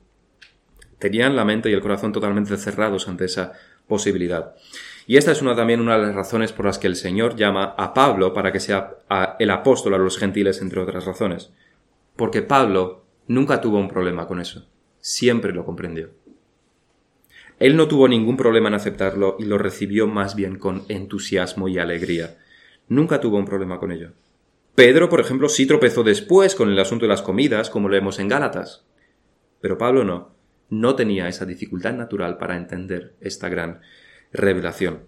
Tenían 1.01 1.35
la 1.35 1.45
mente 1.45 1.71
y 1.71 1.73
el 1.73 1.83
corazón 1.83 2.13
totalmente 2.13 2.57
cerrados 2.57 3.09
ante 3.09 3.27
esa 3.27 3.53
posibilidad. 3.87 4.55
Y 5.07 5.17
esta 5.17 5.33
es 5.33 5.43
una, 5.43 5.55
también 5.55 5.81
una 5.81 5.99
de 5.99 6.07
las 6.07 6.15
razones 6.15 6.53
por 6.53 6.67
las 6.67 6.79
que 6.79 6.89
el 6.89 6.97
Señor 6.97 7.37
llama 7.37 7.75
a 7.77 7.95
Pablo 7.95 8.35
para 8.35 8.53
que 8.53 8.61
sea 8.61 8.97
el 9.39 9.51
apóstol 9.51 9.95
a 9.95 9.99
los 9.99 10.19
gentiles, 10.19 10.61
entre 10.61 10.81
otras 10.81 11.05
razones. 11.05 11.53
Porque 12.17 12.43
Pablo 12.43 13.05
nunca 13.29 13.61
tuvo 13.61 13.79
un 13.79 13.89
problema 13.89 14.27
con 14.27 14.41
eso 14.41 14.67
siempre 15.07 15.53
lo 15.53 15.65
comprendió. 15.65 16.11
Él 17.61 17.77
no 17.77 17.87
tuvo 17.87 18.09
ningún 18.09 18.37
problema 18.37 18.69
en 18.69 18.75
aceptarlo 18.75 19.37
y 19.39 19.45
lo 19.45 19.57
recibió 19.57 20.09
más 20.09 20.35
bien 20.35 20.59
con 20.59 20.83
entusiasmo 20.89 21.69
y 21.69 21.79
alegría. 21.79 22.39
Nunca 22.89 23.21
tuvo 23.21 23.39
un 23.39 23.45
problema 23.45 23.79
con 23.79 23.93
ello. 23.93 24.15
Pedro, 24.75 25.09
por 25.09 25.21
ejemplo, 25.21 25.49
sí 25.49 25.65
tropezó 25.65 26.03
después 26.03 26.57
con 26.57 26.71
el 26.71 26.79
asunto 26.81 27.05
de 27.05 27.11
las 27.11 27.23
comidas, 27.23 27.71
como 27.71 27.89
leemos 27.89 28.19
en 28.19 28.29
Gálatas. 28.29 28.85
Pero 29.61 29.79
Pablo 29.79 30.03
no. 30.03 30.35
No 30.71 30.95
tenía 30.97 31.29
esa 31.29 31.47
dificultad 31.47 31.95
natural 31.95 32.39
para 32.39 32.57
entender 32.57 33.15
esta 33.21 33.49
gran 33.49 33.81
revelación. 34.33 35.01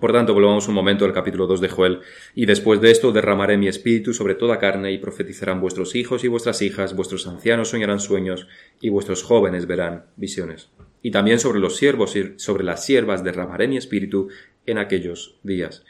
Por 0.00 0.12
tanto, 0.12 0.34
volvamos 0.34 0.66
un 0.66 0.74
momento 0.74 1.04
al 1.04 1.12
capítulo 1.12 1.46
2 1.46 1.60
de 1.60 1.68
Joel. 1.68 2.00
Y 2.34 2.46
después 2.46 2.80
de 2.80 2.90
esto 2.90 3.12
derramaré 3.12 3.56
mi 3.56 3.68
espíritu 3.68 4.12
sobre 4.12 4.34
toda 4.34 4.58
carne 4.58 4.90
y 4.90 4.98
profetizarán 4.98 5.60
vuestros 5.60 5.94
hijos 5.94 6.24
y 6.24 6.28
vuestras 6.28 6.60
hijas, 6.60 6.96
vuestros 6.96 7.26
ancianos 7.28 7.68
soñarán 7.68 8.00
sueños 8.00 8.48
y 8.80 8.88
vuestros 8.88 9.22
jóvenes 9.22 9.66
verán 9.66 10.06
visiones. 10.16 10.70
Y 11.02 11.12
también 11.12 11.38
sobre 11.38 11.60
los 11.60 11.76
siervos 11.76 12.16
y 12.16 12.34
sobre 12.36 12.64
las 12.64 12.84
siervas 12.84 13.22
derramaré 13.22 13.68
mi 13.68 13.76
espíritu 13.76 14.28
en 14.66 14.78
aquellos 14.78 15.38
días. 15.44 15.84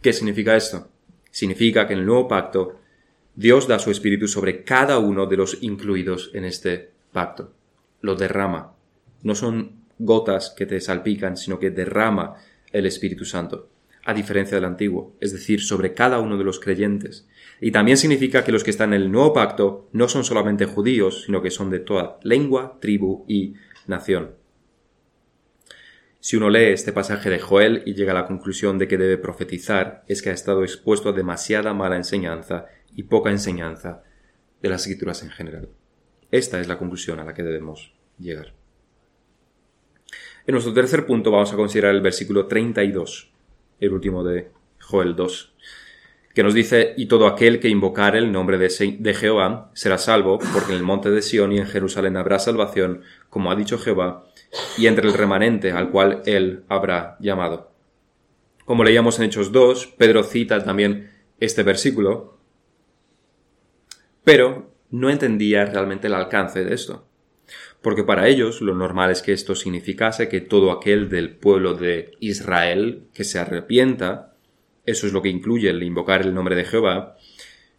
¿Qué 0.00 0.14
significa 0.14 0.56
esto? 0.56 0.88
Significa 1.30 1.86
que 1.86 1.92
en 1.92 2.00
el 2.00 2.06
nuevo 2.06 2.28
pacto 2.28 2.80
Dios 3.34 3.68
da 3.68 3.78
su 3.78 3.90
espíritu 3.90 4.28
sobre 4.28 4.64
cada 4.64 4.98
uno 4.98 5.26
de 5.26 5.36
los 5.36 5.58
incluidos 5.62 6.30
en 6.32 6.44
este 6.44 6.90
pacto. 7.12 7.52
Lo 8.02 8.14
derrama. 8.14 8.74
No 9.22 9.34
son 9.34 9.82
gotas 9.98 10.50
que 10.54 10.66
te 10.66 10.80
salpican, 10.80 11.38
sino 11.38 11.58
que 11.58 11.70
derrama 11.70 12.36
el 12.72 12.86
Espíritu 12.86 13.24
Santo, 13.24 13.70
a 14.04 14.12
diferencia 14.12 14.56
del 14.56 14.64
antiguo, 14.64 15.16
es 15.20 15.32
decir, 15.32 15.62
sobre 15.62 15.94
cada 15.94 16.18
uno 16.18 16.36
de 16.36 16.44
los 16.44 16.60
creyentes. 16.60 17.28
Y 17.60 17.70
también 17.70 17.96
significa 17.96 18.44
que 18.44 18.52
los 18.52 18.64
que 18.64 18.70
están 18.70 18.92
en 18.92 19.02
el 19.02 19.12
nuevo 19.12 19.32
pacto 19.32 19.88
no 19.92 20.08
son 20.08 20.24
solamente 20.24 20.66
judíos, 20.66 21.22
sino 21.24 21.40
que 21.40 21.50
son 21.50 21.70
de 21.70 21.78
toda 21.78 22.18
lengua, 22.22 22.78
tribu 22.80 23.24
y 23.28 23.54
nación. 23.86 24.32
Si 26.18 26.36
uno 26.36 26.50
lee 26.50 26.72
este 26.72 26.92
pasaje 26.92 27.30
de 27.30 27.40
Joel 27.40 27.82
y 27.84 27.94
llega 27.94 28.12
a 28.12 28.14
la 28.14 28.26
conclusión 28.26 28.78
de 28.78 28.86
que 28.86 28.96
debe 28.96 29.18
profetizar, 29.18 30.04
es 30.06 30.22
que 30.22 30.30
ha 30.30 30.32
estado 30.32 30.62
expuesto 30.62 31.08
a 31.08 31.12
demasiada 31.12 31.74
mala 31.74 31.96
enseñanza 31.96 32.66
y 32.94 33.04
poca 33.04 33.30
enseñanza 33.30 34.04
de 34.60 34.68
las 34.68 34.82
escrituras 34.82 35.22
en 35.24 35.30
general. 35.30 35.68
Esta 36.32 36.58
es 36.60 36.66
la 36.66 36.78
conclusión 36.78 37.20
a 37.20 37.24
la 37.24 37.34
que 37.34 37.42
debemos 37.42 37.92
llegar. 38.18 38.54
En 40.46 40.52
nuestro 40.52 40.72
tercer 40.72 41.04
punto 41.04 41.30
vamos 41.30 41.52
a 41.52 41.56
considerar 41.56 41.94
el 41.94 42.00
versículo 42.00 42.46
32, 42.46 43.30
el 43.78 43.92
último 43.92 44.24
de 44.24 44.50
Joel 44.80 45.14
2, 45.14 45.54
que 46.34 46.42
nos 46.42 46.54
dice, 46.54 46.94
y 46.96 47.04
todo 47.04 47.26
aquel 47.26 47.60
que 47.60 47.68
invocare 47.68 48.18
el 48.18 48.32
nombre 48.32 48.56
de, 48.56 49.14
Jehová 49.14 49.70
será 49.74 49.98
salvo, 49.98 50.38
porque 50.54 50.72
en 50.72 50.78
el 50.78 50.82
monte 50.82 51.10
de 51.10 51.20
Sión 51.20 51.52
y 51.52 51.58
en 51.58 51.66
Jerusalén 51.66 52.16
habrá 52.16 52.38
salvación, 52.38 53.02
como 53.28 53.50
ha 53.52 53.54
dicho 53.54 53.78
Jehová, 53.78 54.24
y 54.78 54.86
entre 54.86 55.06
el 55.06 55.14
remanente 55.14 55.72
al 55.72 55.90
cual 55.90 56.22
él 56.24 56.64
habrá 56.68 57.18
llamado. 57.20 57.70
Como 58.64 58.84
leíamos 58.84 59.18
en 59.18 59.26
Hechos 59.26 59.52
2, 59.52 59.94
Pedro 59.98 60.22
cita 60.22 60.64
también 60.64 61.10
este 61.40 61.62
versículo, 61.62 62.38
pero 64.24 64.71
no 64.92 65.10
entendía 65.10 65.64
realmente 65.64 66.06
el 66.06 66.14
alcance 66.14 66.64
de 66.64 66.74
esto 66.74 67.08
porque 67.82 68.04
para 68.04 68.28
ellos 68.28 68.60
lo 68.60 68.74
normal 68.74 69.10
es 69.10 69.22
que 69.22 69.32
esto 69.32 69.54
significase 69.54 70.28
que 70.28 70.40
todo 70.40 70.70
aquel 70.70 71.08
del 71.08 71.30
pueblo 71.34 71.74
de 71.74 72.12
Israel 72.20 73.08
que 73.12 73.24
se 73.24 73.40
arrepienta, 73.40 74.34
eso 74.86 75.06
es 75.06 75.12
lo 75.12 75.20
que 75.20 75.28
incluye 75.28 75.68
el 75.68 75.82
invocar 75.82 76.22
el 76.22 76.32
nombre 76.32 76.54
de 76.54 76.64
Jehová, 76.64 77.16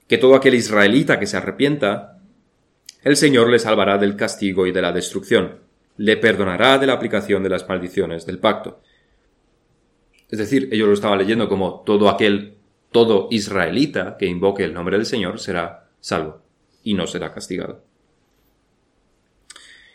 que 0.08 0.18
todo 0.18 0.36
aquel 0.36 0.56
israelita 0.56 1.20
que 1.20 1.26
se 1.26 1.38
arrepienta, 1.38 2.20
el 3.04 3.16
Señor 3.16 3.50
le 3.50 3.60
salvará 3.60 3.98
del 3.98 4.18
castigo 4.18 4.68
y 4.68 4.74
de 4.74 4.82
la 4.82 4.92
destrucción, 4.92 5.60
le 5.96 6.18
perdonará 6.18 6.78
de 6.78 6.88
la 6.88 6.94
aplicación 6.94 7.42
de 7.42 7.50
las 7.50 7.68
maldiciones 7.68 8.26
del 8.26 8.40
pacto. 8.40 8.82
Es 10.30 10.38
decir, 10.38 10.68
ellos 10.72 10.88
lo 10.88 10.94
estaban 10.94 11.20
leyendo 11.20 11.48
como 11.48 11.82
todo 11.86 12.10
aquel, 12.10 12.56
todo 12.92 13.30
israelita 13.32 14.18
que 14.18 14.26
invoque 14.26 14.66
el 14.66 14.74
nombre 14.74 14.98
del 14.98 15.06
Señor 15.06 15.40
será 15.40 15.88
salvo 16.02 16.43
y 16.84 16.94
no 16.94 17.08
será 17.08 17.34
castigado. 17.34 17.84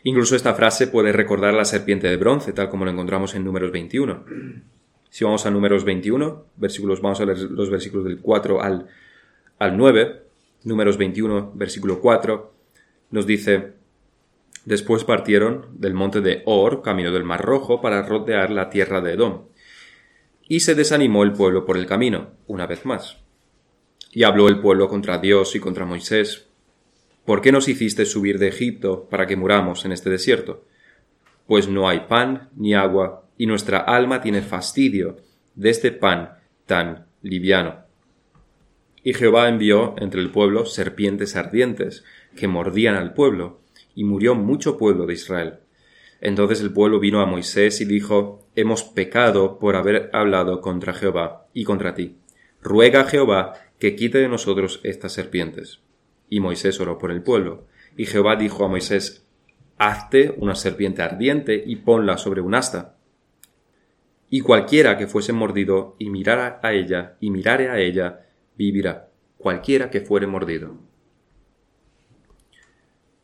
Incluso 0.04 0.36
esta 0.36 0.54
frase 0.54 0.86
puede 0.86 1.12
recordar 1.12 1.54
la 1.54 1.64
serpiente 1.64 2.08
de 2.08 2.16
bronce, 2.16 2.52
tal 2.52 2.68
como 2.68 2.84
lo 2.84 2.90
encontramos 2.90 3.34
en 3.34 3.44
Números 3.44 3.72
21. 3.72 4.24
Si 5.10 5.24
vamos 5.24 5.44
a 5.46 5.50
Números 5.50 5.84
21, 5.84 6.46
versículos, 6.56 7.00
vamos 7.02 7.20
a 7.20 7.26
leer 7.26 7.38
los 7.38 7.70
versículos 7.70 8.06
del 8.06 8.20
4 8.20 8.62
al, 8.62 8.88
al 9.58 9.76
9. 9.76 10.22
Números 10.64 10.96
21, 10.98 11.52
versículo 11.54 12.00
4, 12.00 12.54
nos 13.10 13.26
dice, 13.26 13.74
Después 14.64 15.04
partieron 15.04 15.66
del 15.78 15.94
monte 15.94 16.20
de 16.20 16.42
Or, 16.44 16.82
camino 16.82 17.10
del 17.10 17.24
Mar 17.24 17.42
Rojo, 17.42 17.80
para 17.80 18.02
rodear 18.02 18.50
la 18.50 18.68
tierra 18.68 19.00
de 19.00 19.14
Edom. 19.14 19.46
Y 20.46 20.60
se 20.60 20.74
desanimó 20.74 21.22
el 21.22 21.32
pueblo 21.32 21.64
por 21.64 21.78
el 21.78 21.86
camino, 21.86 22.32
una 22.46 22.66
vez 22.66 22.84
más. 22.84 23.16
Y 24.12 24.24
habló 24.24 24.48
el 24.48 24.60
pueblo 24.60 24.88
contra 24.88 25.18
Dios 25.18 25.54
y 25.56 25.60
contra 25.60 25.86
Moisés. 25.86 26.47
¿Por 27.28 27.42
qué 27.42 27.52
nos 27.52 27.68
hiciste 27.68 28.06
subir 28.06 28.38
de 28.38 28.48
Egipto 28.48 29.06
para 29.10 29.26
que 29.26 29.36
muramos 29.36 29.84
en 29.84 29.92
este 29.92 30.08
desierto? 30.08 30.64
Pues 31.46 31.68
no 31.68 31.86
hay 31.86 32.06
pan 32.08 32.48
ni 32.56 32.72
agua, 32.72 33.28
y 33.36 33.44
nuestra 33.44 33.80
alma 33.80 34.22
tiene 34.22 34.40
fastidio 34.40 35.18
de 35.54 35.68
este 35.68 35.92
pan 35.92 36.38
tan 36.64 37.06
liviano. 37.20 37.80
Y 39.02 39.12
Jehová 39.12 39.46
envió 39.50 39.94
entre 39.98 40.22
el 40.22 40.30
pueblo 40.30 40.64
serpientes 40.64 41.36
ardientes, 41.36 42.02
que 42.34 42.48
mordían 42.48 42.94
al 42.94 43.12
pueblo, 43.12 43.60
y 43.94 44.04
murió 44.04 44.34
mucho 44.34 44.78
pueblo 44.78 45.04
de 45.04 45.12
Israel. 45.12 45.54
Entonces 46.22 46.62
el 46.62 46.72
pueblo 46.72 46.98
vino 46.98 47.20
a 47.20 47.26
Moisés 47.26 47.82
y 47.82 47.84
dijo, 47.84 48.48
Hemos 48.56 48.84
pecado 48.84 49.58
por 49.58 49.76
haber 49.76 50.08
hablado 50.14 50.62
contra 50.62 50.94
Jehová 50.94 51.46
y 51.52 51.64
contra 51.64 51.94
ti. 51.94 52.16
Ruega 52.62 53.02
a 53.02 53.04
Jehová 53.04 53.52
que 53.78 53.96
quite 53.96 54.16
de 54.16 54.30
nosotros 54.30 54.80
estas 54.82 55.12
serpientes. 55.12 55.82
Y 56.28 56.40
Moisés 56.40 56.78
oró 56.80 56.98
por 56.98 57.10
el 57.10 57.22
pueblo. 57.22 57.66
Y 57.96 58.06
Jehová 58.06 58.36
dijo 58.36 58.64
a 58.64 58.68
Moisés, 58.68 59.26
Hazte 59.78 60.34
una 60.36 60.56
serpiente 60.56 61.02
ardiente 61.02 61.62
y 61.64 61.76
ponla 61.76 62.18
sobre 62.18 62.40
un 62.40 62.54
asta. 62.54 62.96
Y 64.28 64.40
cualquiera 64.40 64.98
que 64.98 65.06
fuese 65.06 65.32
mordido 65.32 65.94
y 65.98 66.10
mirara 66.10 66.60
a 66.62 66.72
ella 66.72 67.16
y 67.20 67.30
mirare 67.30 67.70
a 67.70 67.78
ella, 67.78 68.26
vivirá. 68.56 69.08
Cualquiera 69.38 69.88
que 69.88 70.00
fuere 70.00 70.26
mordido. 70.26 70.76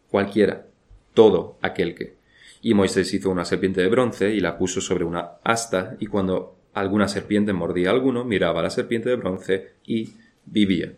Cualquiera. 0.09 0.67
Todo 1.13 1.59
aquel 1.61 1.95
que. 1.95 2.17
Y 2.63 2.73
Moisés 2.73 3.13
hizo 3.13 3.31
una 3.31 3.45
serpiente 3.45 3.83
de 3.83 3.89
bronce 3.89 4.31
y 4.31 4.41
la 4.41 4.57
puso 4.57 4.81
sobre 4.81 5.05
una 5.05 5.33
asta, 5.43 5.97
y 6.01 6.07
cuando 6.07 6.57
alguna 6.73 7.09
serpiente 7.09 7.53
mordía 7.53 7.91
a 7.91 7.93
alguno, 7.93 8.25
miraba 8.25 8.61
a 8.61 8.63
la 8.63 8.71
serpiente 8.71 9.11
de 9.11 9.17
bronce 9.17 9.75
y 9.85 10.15
vivía. 10.47 10.95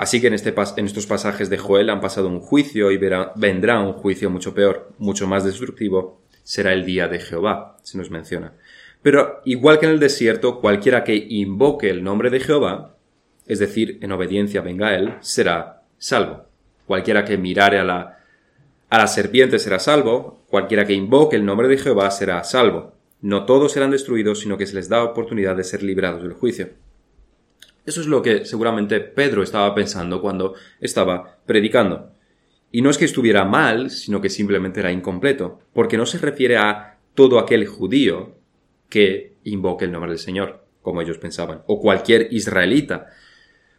Así 0.00 0.18
que 0.18 0.28
en, 0.28 0.32
este 0.32 0.54
en 0.78 0.86
estos 0.86 1.06
pasajes 1.06 1.50
de 1.50 1.58
Joel 1.58 1.90
han 1.90 2.00
pasado 2.00 2.26
un 2.28 2.40
juicio 2.40 2.90
y 2.90 2.96
vendrá 2.96 3.80
un 3.80 3.92
juicio 3.92 4.30
mucho 4.30 4.54
peor, 4.54 4.94
mucho 4.96 5.26
más 5.26 5.44
destructivo, 5.44 6.22
será 6.42 6.72
el 6.72 6.86
día 6.86 7.06
de 7.06 7.18
Jehová, 7.18 7.76
se 7.82 7.98
nos 7.98 8.10
menciona. 8.10 8.54
Pero 9.02 9.42
igual 9.44 9.78
que 9.78 9.84
en 9.84 9.92
el 9.92 10.00
desierto, 10.00 10.58
cualquiera 10.62 11.04
que 11.04 11.26
invoque 11.28 11.90
el 11.90 12.02
nombre 12.02 12.30
de 12.30 12.40
Jehová, 12.40 12.96
es 13.46 13.58
decir, 13.58 13.98
en 14.00 14.12
obediencia 14.12 14.62
venga 14.62 14.88
a 14.88 14.94
él, 14.94 15.16
será 15.20 15.82
salvo. 15.98 16.46
Cualquiera 16.86 17.26
que 17.26 17.36
mirare 17.36 17.78
a 17.78 17.84
la 17.84 19.06
serpiente 19.06 19.58
será 19.58 19.78
salvo, 19.78 20.44
cualquiera 20.48 20.86
que 20.86 20.94
invoque 20.94 21.36
el 21.36 21.44
nombre 21.44 21.68
de 21.68 21.76
Jehová 21.76 22.10
será 22.10 22.42
salvo. 22.42 22.94
No 23.20 23.44
todos 23.44 23.72
serán 23.72 23.90
destruidos, 23.90 24.40
sino 24.40 24.56
que 24.56 24.66
se 24.66 24.76
les 24.76 24.88
da 24.88 25.04
oportunidad 25.04 25.56
de 25.56 25.64
ser 25.64 25.82
librados 25.82 26.22
del 26.22 26.32
juicio. 26.32 26.70
Eso 27.86 28.00
es 28.00 28.06
lo 28.06 28.22
que 28.22 28.44
seguramente 28.44 29.00
Pedro 29.00 29.42
estaba 29.42 29.74
pensando 29.74 30.20
cuando 30.20 30.54
estaba 30.80 31.38
predicando. 31.46 32.12
Y 32.70 32.82
no 32.82 32.90
es 32.90 32.98
que 32.98 33.04
estuviera 33.04 33.44
mal, 33.44 33.90
sino 33.90 34.20
que 34.20 34.28
simplemente 34.28 34.80
era 34.80 34.92
incompleto, 34.92 35.60
porque 35.72 35.96
no 35.96 36.06
se 36.06 36.18
refiere 36.18 36.56
a 36.56 36.98
todo 37.14 37.38
aquel 37.38 37.66
judío 37.66 38.36
que 38.88 39.34
invoque 39.44 39.86
el 39.86 39.92
nombre 39.92 40.10
del 40.10 40.18
Señor, 40.18 40.64
como 40.82 41.00
ellos 41.00 41.18
pensaban, 41.18 41.62
o 41.66 41.80
cualquier 41.80 42.28
israelita, 42.32 43.08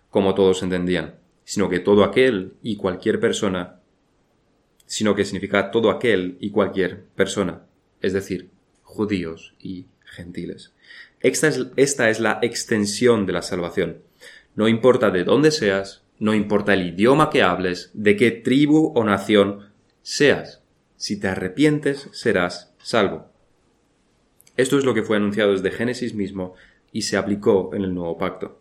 como 0.10 0.36
todos 0.36 0.62
entendían, 0.64 1.16
sino 1.44 1.70
que 1.70 1.80
todo 1.80 2.04
aquel 2.04 2.54
y 2.62 2.76
cualquier 2.76 3.20
persona 3.20 3.82
sino 4.92 5.16
que 5.16 5.24
significa 5.24 5.72
todo 5.72 5.90
aquel 5.90 6.36
y 6.42 6.52
cualquier 6.52 7.06
persona, 7.16 7.66
es 8.02 8.12
decir, 8.12 8.50
judíos 8.84 9.56
y 9.58 9.86
gentiles. 10.04 10.74
Esta 11.22 12.10
es, 12.10 12.20
la 12.20 12.40
extensión 12.42 13.26
de 13.26 13.34
la 13.34 13.42
salvación. 13.42 14.02
No 14.56 14.68
importa 14.68 15.12
de 15.12 15.24
dónde 15.24 15.52
seas, 15.52 16.04
no 16.20 16.34
importa 16.34 16.74
el 16.74 16.88
idioma 16.88 17.30
que 17.30 17.44
hables, 17.44 17.92
de 17.94 18.16
qué 18.16 18.32
tribu 18.32 18.92
o 18.96 19.04
nación 19.04 19.72
seas. 20.02 20.64
Si 20.98 21.20
te 21.20 21.28
arrepientes, 21.28 22.10
serás 22.12 22.74
salvo. 22.80 23.32
Esto 24.58 24.78
es 24.78 24.86
lo 24.86 24.94
que 24.94 25.04
fue 25.04 25.18
anunciado 25.18 25.52
desde 25.52 25.72
Génesis 25.72 26.14
mismo 26.14 26.56
y 26.92 27.04
se 27.04 27.18
aplicó 27.18 27.72
en 27.74 27.84
el 27.84 27.94
nuevo 27.94 28.18
pacto. 28.18 28.60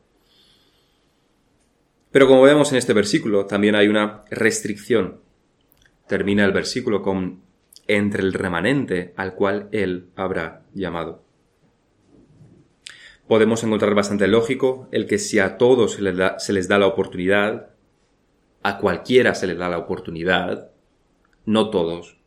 Pero 2.11 2.27
como 2.27 2.43
vemos 2.43 2.73
en 2.73 2.79
este 2.79 2.93
versículo, 2.93 3.47
también 3.47 3.75
hay 3.75 3.89
una 3.89 4.25
restricción 4.31 5.21
termina 6.11 6.45
el 6.45 6.51
versículo 6.51 7.03
con 7.03 7.41
entre 7.87 8.23
el 8.23 8.33
remanente 8.33 9.15
al 9.17 9.37
cual 9.37 9.69
él 9.71 10.09
habrá 10.17 10.65
llamado. 10.75 11.23
Podemos 13.31 13.63
encontrar 13.63 13.95
bastante 13.95 14.27
lógico 14.27 14.89
el 14.91 15.07
que 15.07 15.17
si 15.21 15.39
a 15.39 15.57
todos 15.57 15.93
se 15.93 16.03
les, 16.03 16.17
da, 16.67 16.79
la 16.81 16.89
oportunidad, 16.89 17.71
a 18.65 18.79
cualquiera 18.79 19.37
se 19.37 19.47
les 19.47 19.57
da 19.57 19.69
la 19.69 19.79
oportunidad, 19.79 20.73
no 21.45 21.71
todos 21.71 22.19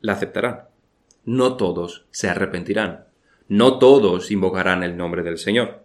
la 0.00 0.14
aceptarán. 0.14 0.62
No 1.26 1.58
todos 1.58 2.06
se 2.10 2.30
arrepentirán. 2.30 3.04
No 3.48 3.78
todos 3.78 4.30
invocarán 4.30 4.82
el 4.82 4.96
nombre 4.96 5.22
del 5.22 5.36
Señor. 5.36 5.84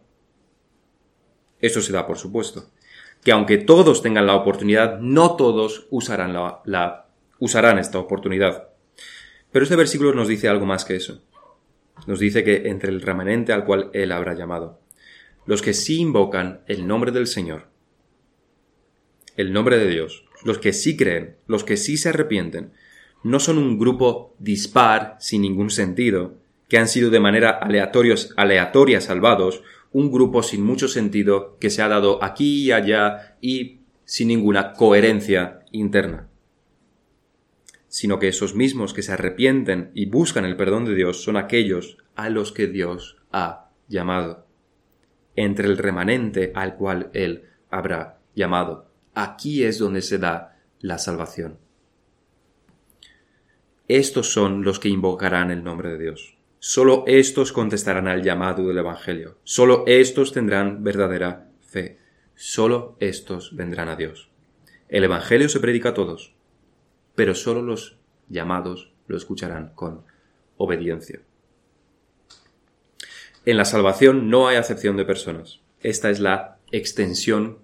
Eso 1.59 1.81
se 1.81 1.91
da 1.91 2.07
por 2.07 2.17
supuesto. 2.17 2.69
Que 3.25 3.33
aunque 3.33 3.57
todos 3.57 4.01
tengan 4.01 4.25
la 4.25 4.35
oportunidad, 4.35 4.99
no 5.01 5.35
todos 5.35 5.87
usarán 5.89 7.77
esta 7.77 7.99
oportunidad. 7.99 8.69
Pero 9.51 9.63
este 9.63 9.75
versículo 9.75 10.13
nos 10.13 10.29
dice 10.29 10.47
algo 10.47 10.65
más 10.65 10.85
que 10.85 10.95
eso. 10.95 11.21
Nos 12.07 12.19
dice 12.19 12.43
que 12.43 12.69
entre 12.69 12.91
el 12.91 13.01
remanente 13.01 13.53
al 13.53 13.65
cual 13.65 13.89
Él 13.93 14.11
habrá 14.11 14.33
llamado, 14.33 14.79
los 15.45 15.61
que 15.61 15.73
sí 15.73 15.99
invocan 15.99 16.61
el 16.67 16.87
nombre 16.87 17.11
del 17.11 17.27
Señor, 17.27 17.67
el 19.37 19.53
nombre 19.53 19.77
de 19.77 19.87
Dios, 19.87 20.25
los 20.43 20.57
que 20.57 20.73
sí 20.73 20.97
creen, 20.97 21.35
los 21.47 21.63
que 21.63 21.77
sí 21.77 21.97
se 21.97 22.09
arrepienten, 22.09 22.71
no 23.23 23.39
son 23.39 23.57
un 23.57 23.77
grupo 23.77 24.35
dispar 24.39 25.17
sin 25.19 25.43
ningún 25.43 25.69
sentido, 25.69 26.35
que 26.67 26.77
han 26.77 26.87
sido 26.87 27.09
de 27.09 27.19
manera 27.19 27.51
aleatoria 27.51 29.01
salvados, 29.01 29.61
un 29.91 30.11
grupo 30.11 30.41
sin 30.41 30.63
mucho 30.63 30.87
sentido 30.87 31.57
que 31.59 31.69
se 31.69 31.81
ha 31.81 31.87
dado 31.87 32.23
aquí 32.23 32.63
y 32.63 32.71
allá 32.71 33.37
y 33.41 33.81
sin 34.05 34.29
ninguna 34.29 34.73
coherencia 34.73 35.59
interna 35.71 36.30
sino 37.91 38.19
que 38.19 38.29
esos 38.29 38.55
mismos 38.55 38.93
que 38.93 39.01
se 39.01 39.11
arrepienten 39.11 39.91
y 39.93 40.05
buscan 40.05 40.45
el 40.45 40.55
perdón 40.55 40.85
de 40.85 40.95
Dios 40.95 41.23
son 41.23 41.35
aquellos 41.35 41.97
a 42.15 42.29
los 42.29 42.53
que 42.53 42.67
Dios 42.67 43.17
ha 43.33 43.69
llamado, 43.89 44.47
entre 45.35 45.67
el 45.67 45.77
remanente 45.77 46.53
al 46.55 46.77
cual 46.77 47.09
Él 47.13 47.49
habrá 47.69 48.21
llamado. 48.33 48.89
Aquí 49.13 49.65
es 49.65 49.77
donde 49.77 50.01
se 50.01 50.19
da 50.19 50.57
la 50.79 50.99
salvación. 50.99 51.59
Estos 53.89 54.31
son 54.31 54.63
los 54.63 54.79
que 54.79 54.87
invocarán 54.87 55.51
el 55.51 55.61
nombre 55.61 55.89
de 55.89 55.97
Dios. 55.97 56.37
Solo 56.59 57.03
estos 57.07 57.51
contestarán 57.51 58.07
al 58.07 58.23
llamado 58.23 58.65
del 58.65 58.77
Evangelio. 58.77 59.37
Solo 59.43 59.83
estos 59.85 60.31
tendrán 60.31 60.81
verdadera 60.81 61.49
fe. 61.59 61.99
Solo 62.35 62.95
estos 63.01 63.53
vendrán 63.53 63.89
a 63.89 63.97
Dios. 63.97 64.29
El 64.87 65.03
Evangelio 65.03 65.49
se 65.49 65.59
predica 65.59 65.89
a 65.89 65.93
todos, 65.93 66.35
pero 67.15 67.35
solo 67.35 67.61
los 67.61 67.97
llamados 68.29 68.91
lo 69.07 69.17
escucharán 69.17 69.71
con 69.75 70.03
obediencia. 70.57 71.21
En 73.45 73.57
la 73.57 73.65
salvación 73.65 74.29
no 74.29 74.47
hay 74.47 74.57
acepción 74.57 74.97
de 74.97 75.05
personas. 75.05 75.61
Esta 75.81 76.09
es 76.09 76.19
la 76.19 76.59
extensión 76.71 77.57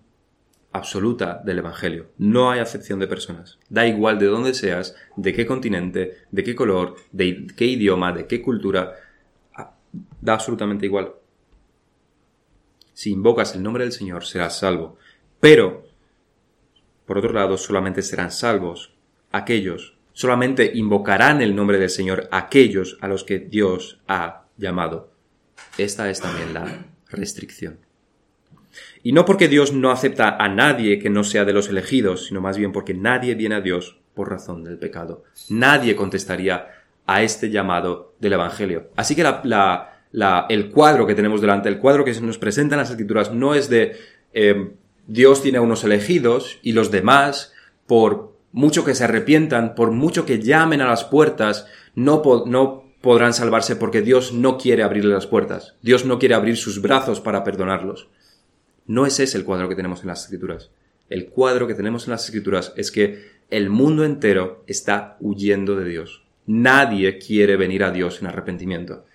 absoluta 0.71 1.41
del 1.45 1.59
Evangelio. 1.59 2.07
No 2.17 2.51
hay 2.51 2.59
acepción 2.59 2.99
de 2.99 3.07
personas. 3.07 3.59
Da 3.69 3.85
igual 3.85 4.17
de 4.19 4.25
dónde 4.25 4.53
seas, 4.53 4.95
de 5.15 5.33
qué 5.33 5.45
continente, 5.45 6.17
de 6.31 6.43
qué 6.43 6.55
color, 6.55 6.95
de 7.11 7.47
qué 7.55 7.65
idioma, 7.65 8.11
de 8.11 8.25
qué 8.25 8.41
cultura. 8.41 8.93
Da 10.21 10.33
absolutamente 10.33 10.85
igual. 10.85 11.13
Si 12.93 13.11
invocas 13.11 13.55
el 13.55 13.61
nombre 13.61 13.83
del 13.83 13.93
Señor 13.93 14.25
serás 14.25 14.57
salvo. 14.57 14.97
Pero, 15.39 15.85
por 17.05 17.19
otro 17.19 17.33
lado, 17.33 17.57
solamente 17.57 18.01
serán 18.01 18.31
salvos 18.31 18.96
aquellos, 19.37 19.97
solamente 20.13 20.71
invocarán 20.73 21.41
el 21.41 21.55
nombre 21.55 21.77
del 21.77 21.89
Señor 21.89 22.27
aquellos 22.31 22.97
a 23.01 23.07
los 23.07 23.23
que 23.23 23.39
Dios 23.39 23.99
ha 24.07 24.45
llamado. 24.57 25.11
Esta 25.77 26.09
es 26.09 26.21
también 26.21 26.53
la 26.53 26.85
restricción. 27.09 27.79
Y 29.03 29.11
no 29.11 29.25
porque 29.25 29.47
Dios 29.47 29.73
no 29.73 29.91
acepta 29.91 30.37
a 30.37 30.49
nadie 30.49 30.99
que 30.99 31.09
no 31.09 31.23
sea 31.23 31.45
de 31.45 31.53
los 31.53 31.69
elegidos, 31.69 32.27
sino 32.27 32.41
más 32.41 32.57
bien 32.57 32.71
porque 32.71 32.93
nadie 32.93 33.35
viene 33.35 33.55
a 33.55 33.61
Dios 33.61 33.99
por 34.13 34.29
razón 34.29 34.63
del 34.63 34.77
pecado. 34.77 35.23
Nadie 35.49 35.95
contestaría 35.95 36.67
a 37.05 37.23
este 37.23 37.49
llamado 37.49 38.15
del 38.19 38.33
Evangelio. 38.33 38.89
Así 38.95 39.15
que 39.15 39.21
el 39.21 40.69
cuadro 40.71 41.07
que 41.07 41.15
tenemos 41.15 41.41
delante, 41.41 41.69
el 41.69 41.79
cuadro 41.79 42.03
que 42.03 42.13
se 42.13 42.21
nos 42.21 42.37
presenta 42.37 42.75
en 42.75 42.79
las 42.79 42.89
escrituras, 42.89 43.31
no 43.31 43.55
es 43.55 43.69
de 43.69 43.95
eh, 44.33 44.71
Dios 45.07 45.41
tiene 45.41 45.59
a 45.59 45.61
unos 45.61 45.83
elegidos 45.83 46.59
y 46.61 46.73
los 46.73 46.91
demás, 46.91 47.53
por 47.85 48.36
mucho 48.51 48.83
que 48.83 48.95
se 48.95 49.03
arrepientan, 49.03 49.75
por 49.75 49.91
mucho 49.91 50.25
que 50.25 50.41
llamen 50.41 50.81
a 50.81 50.87
las 50.87 51.03
puertas, 51.03 51.67
no, 51.95 52.21
no 52.45 52.83
podrán 53.01 53.33
salvarse 53.33 53.75
porque 53.75 54.01
Dios 54.01 54.33
no 54.33 54.57
quiere 54.57 54.83
abrirle 54.83 55.13
las 55.13 55.27
puertas. 55.27 55.75
Dios 55.81 56.05
no 56.05 56.19
quiere 56.19 56.35
abrir 56.35 56.57
sus 56.57 56.81
brazos 56.81 57.21
para 57.21 57.43
perdonarlos. 57.43 58.09
No 58.85 59.05
es 59.05 59.19
ese 59.19 59.37
el 59.37 59.45
cuadro 59.45 59.69
que 59.69 59.75
tenemos 59.75 60.01
en 60.01 60.07
las 60.07 60.23
escrituras. 60.23 60.71
El 61.09 61.27
cuadro 61.27 61.67
que 61.67 61.75
tenemos 61.75 62.05
en 62.05 62.11
las 62.11 62.25
escrituras 62.25 62.73
es 62.75 62.91
que 62.91 63.37
el 63.49 63.69
mundo 63.69 64.03
entero 64.03 64.63
está 64.67 65.17
huyendo 65.19 65.75
de 65.75 65.85
Dios. 65.85 66.25
Nadie 66.45 67.17
quiere 67.17 67.57
venir 67.57 67.83
a 67.83 67.91
Dios 67.91 68.21
en 68.21 68.27
arrepentimiento. 68.27 69.05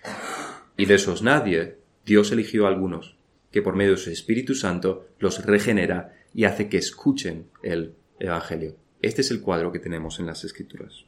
Y 0.77 0.87
de 0.87 0.95
esos 0.95 1.23
nadie, 1.23 1.77
Dios 2.05 2.33
eligió 2.33 2.67
a 2.67 2.69
algunos, 2.69 3.17
que 3.51 3.63
por 3.63 3.77
medio 3.77 3.93
de 3.93 3.99
su 3.99 4.11
Espíritu 4.11 4.55
Santo 4.55 5.07
los 5.19 5.45
regenera 5.45 6.15
y 6.35 6.45
hace 6.45 6.69
que 6.69 6.79
escuchen 6.79 7.47
el 7.63 7.95
Evangelio. 8.19 8.77
Este 9.03 9.21
es 9.23 9.33
el 9.33 9.41
cuadro 9.41 9.73
que 9.73 9.81
tenemos 9.81 10.21
en 10.21 10.27
las 10.27 10.45
Escrituras. 10.45 11.05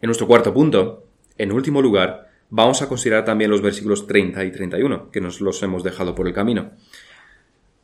En 0.00 0.06
nuestro 0.06 0.28
cuarto 0.28 0.54
punto, 0.54 1.08
en 1.36 1.50
último 1.50 1.82
lugar, 1.82 2.30
vamos 2.48 2.80
a 2.80 2.88
considerar 2.88 3.24
también 3.24 3.50
los 3.50 3.60
versículos 3.60 4.06
30 4.06 4.44
y 4.44 4.52
31, 4.52 5.10
que 5.10 5.20
nos 5.20 5.40
los 5.40 5.60
hemos 5.64 5.82
dejado 5.82 6.14
por 6.14 6.28
el 6.28 6.32
camino. 6.32 6.70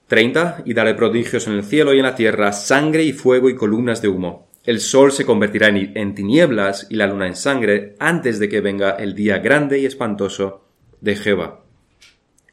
30. 0.07 0.63
Y 0.67 0.75
daré 0.75 0.95
prodigios 0.95 1.49
en 1.49 1.55
el 1.55 1.65
cielo 1.65 1.93
y 1.93 1.99
en 1.99 2.05
la 2.05 2.15
tierra, 2.15 2.53
sangre 2.53 3.03
y 3.03 3.13
fuego 3.13 3.49
y 3.49 3.57
columnas 3.57 4.03
de 4.03 4.09
humo. 4.09 4.49
El 4.65 4.81
sol 4.81 5.11
se 5.11 5.25
convertirá 5.25 5.69
en, 5.69 6.15
tinieblas 6.15 6.87
y 6.91 6.97
la 6.97 7.07
luna 7.07 7.27
en 7.27 7.35
sangre 7.35 7.97
antes 7.99 8.39
de 8.39 8.49
que 8.49 8.61
venga 8.61 8.91
el 8.91 9.15
día 9.15 9.39
grande 9.39 9.79
y 9.79 9.87
espantoso 9.87 10.65
de 11.01 11.17
Jehová. 11.17 11.65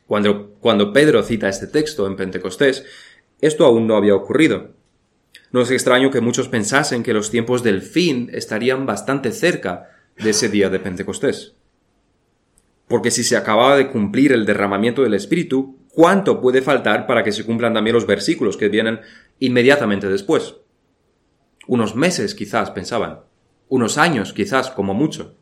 Cuando, 0.07 0.51
cuando 0.61 0.93
Pedro 0.93 1.21
cita 1.21 1.49
este 1.49 1.67
texto 1.67 2.07
en 2.07 2.15
Pentecostés, 2.15 2.85
esto 3.41 3.65
aún 3.65 3.85
no 3.85 3.97
había 3.97 4.15
ocurrido. 4.15 4.76
No 5.57 5.63
es 5.63 5.71
extraño 5.71 6.11
que 6.11 6.21
muchos 6.21 6.49
pensasen 6.49 7.01
que 7.01 7.15
los 7.15 7.31
tiempos 7.31 7.63
del 7.63 7.81
fin 7.81 8.29
estarían 8.31 8.85
bastante 8.85 9.31
cerca 9.31 9.89
de 10.15 10.29
ese 10.29 10.49
día 10.49 10.69
de 10.69 10.77
Pentecostés. 10.77 11.55
Porque 12.87 13.09
si 13.09 13.23
se 13.23 13.35
acababa 13.35 13.75
de 13.75 13.89
cumplir 13.89 14.33
el 14.33 14.45
derramamiento 14.45 15.01
del 15.01 15.15
Espíritu, 15.15 15.79
¿cuánto 15.89 16.41
puede 16.41 16.61
faltar 16.61 17.07
para 17.07 17.23
que 17.23 17.31
se 17.31 17.43
cumplan 17.43 17.73
también 17.73 17.95
los 17.95 18.05
versículos 18.05 18.55
que 18.55 18.69
vienen 18.69 18.99
inmediatamente 19.39 20.07
después? 20.07 20.57
Unos 21.65 21.95
meses 21.95 22.35
quizás, 22.35 22.69
pensaban. 22.69 23.21
Unos 23.67 23.97
años 23.97 24.33
quizás, 24.33 24.69
como 24.69 24.93
mucho. 24.93 25.37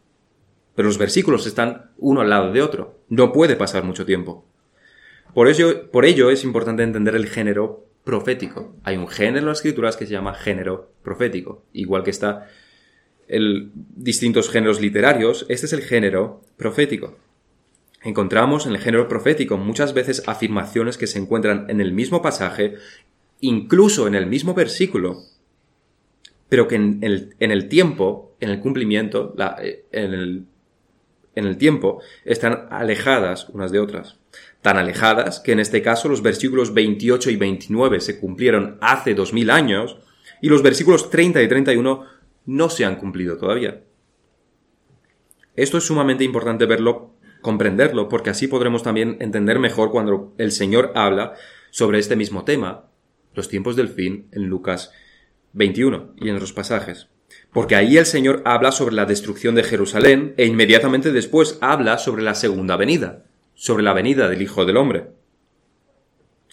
Pero 0.75 0.87
los 0.87 0.97
versículos 0.97 1.45
están 1.45 1.91
uno 1.97 2.21
al 2.21 2.29
lado 2.29 2.53
de 2.53 2.61
otro. 2.61 3.01
No 3.09 3.33
puede 3.33 3.57
pasar 3.57 3.83
mucho 3.83 4.05
tiempo. 4.05 4.45
Por 5.33 5.49
ello, 5.49 5.91
por 5.91 6.05
ello 6.05 6.29
es 6.29 6.45
importante 6.45 6.83
entender 6.83 7.17
el 7.17 7.27
género 7.27 7.85
profético. 8.05 8.75
Hay 8.83 8.95
un 8.95 9.09
género 9.09 9.39
en 9.39 9.45
las 9.47 9.57
escrituras 9.57 9.97
que 9.97 10.05
se 10.05 10.13
llama 10.13 10.33
género 10.33 10.93
profético. 11.03 11.65
Igual 11.73 12.03
que 12.03 12.11
está 12.11 12.47
el 13.27 13.71
distintos 13.73 14.49
géneros 14.49 14.79
literarios, 14.79 15.45
este 15.49 15.65
es 15.65 15.73
el 15.73 15.81
género 15.81 16.41
profético. 16.55 17.17
Encontramos 18.03 18.67
en 18.67 18.73
el 18.73 18.77
género 18.77 19.07
profético 19.07 19.57
muchas 19.57 19.95
veces 19.95 20.23
afirmaciones 20.27 20.97
que 20.97 21.07
se 21.07 21.17
encuentran 21.17 21.65
en 21.69 21.81
el 21.81 21.91
mismo 21.91 22.21
pasaje, 22.21 22.75
incluso 23.41 24.07
en 24.07 24.13
el 24.13 24.27
mismo 24.27 24.53
versículo, 24.53 25.23
pero 26.47 26.67
que 26.67 26.75
en 26.75 26.99
el, 27.01 27.67
tiempo, 27.67 28.35
en 28.39 28.51
el 28.51 28.59
cumplimiento, 28.59 29.33
eh, 29.59 29.85
en, 29.91 30.13
el, 30.13 30.45
en 31.33 31.45
el 31.45 31.57
tiempo, 31.57 31.99
están 32.23 32.67
alejadas 32.69 33.49
unas 33.49 33.71
de 33.71 33.79
otras. 33.79 34.19
Tan 34.65 34.79
alejadas 34.79 35.41
que 35.41 35.51
en 35.51 35.59
este 35.59 35.83
caso 35.83 36.09
los 36.09 36.23
versículos 36.23 36.73
28 36.73 37.29
y 37.29 37.35
29 37.35 38.01
se 38.01 38.19
cumplieron 38.19 38.79
hace 38.81 39.13
2000 39.13 39.51
años 39.51 39.99
y 40.41 40.49
los 40.49 40.63
versículos 40.63 41.11
30 41.11 41.43
y 41.43 41.47
31 41.47 42.03
no 42.47 42.69
se 42.71 42.83
han 42.83 42.95
cumplido 42.95 43.37
todavía. 43.37 43.83
Esto 45.55 45.77
es 45.77 45.83
sumamente 45.83 46.23
importante 46.23 46.65
verlo, 46.65 47.13
comprenderlo, 47.41 48.09
porque 48.09 48.31
así 48.31 48.47
podremos 48.47 48.81
también 48.81 49.17
entender 49.19 49.59
mejor 49.59 49.91
cuando 49.91 50.33
el 50.39 50.51
Señor 50.51 50.93
habla 50.95 51.35
sobre 51.69 51.99
este 51.99 52.15
mismo 52.15 52.43
tema, 52.43 52.85
los 53.35 53.49
tiempos 53.49 53.75
del 53.75 53.89
fin, 53.89 54.29
en 54.31 54.47
Lucas 54.47 54.91
21 55.53 56.15
y 56.17 56.29
en 56.29 56.37
otros 56.37 56.53
pasajes. 56.53 57.09
Porque 57.53 57.75
ahí 57.75 57.99
el 57.99 58.07
Señor 58.07 58.41
habla 58.45 58.71
sobre 58.71 58.95
la 58.95 59.05
destrucción 59.05 59.53
de 59.53 59.61
Jerusalén 59.61 60.33
e 60.37 60.47
inmediatamente 60.47 61.11
después 61.11 61.59
habla 61.61 61.99
sobre 61.99 62.23
la 62.23 62.33
segunda 62.33 62.77
venida, 62.77 63.24
sobre 63.55 63.83
la 63.83 63.93
venida 63.93 64.29
del 64.29 64.41
Hijo 64.41 64.65
del 64.65 64.77
Hombre. 64.77 65.07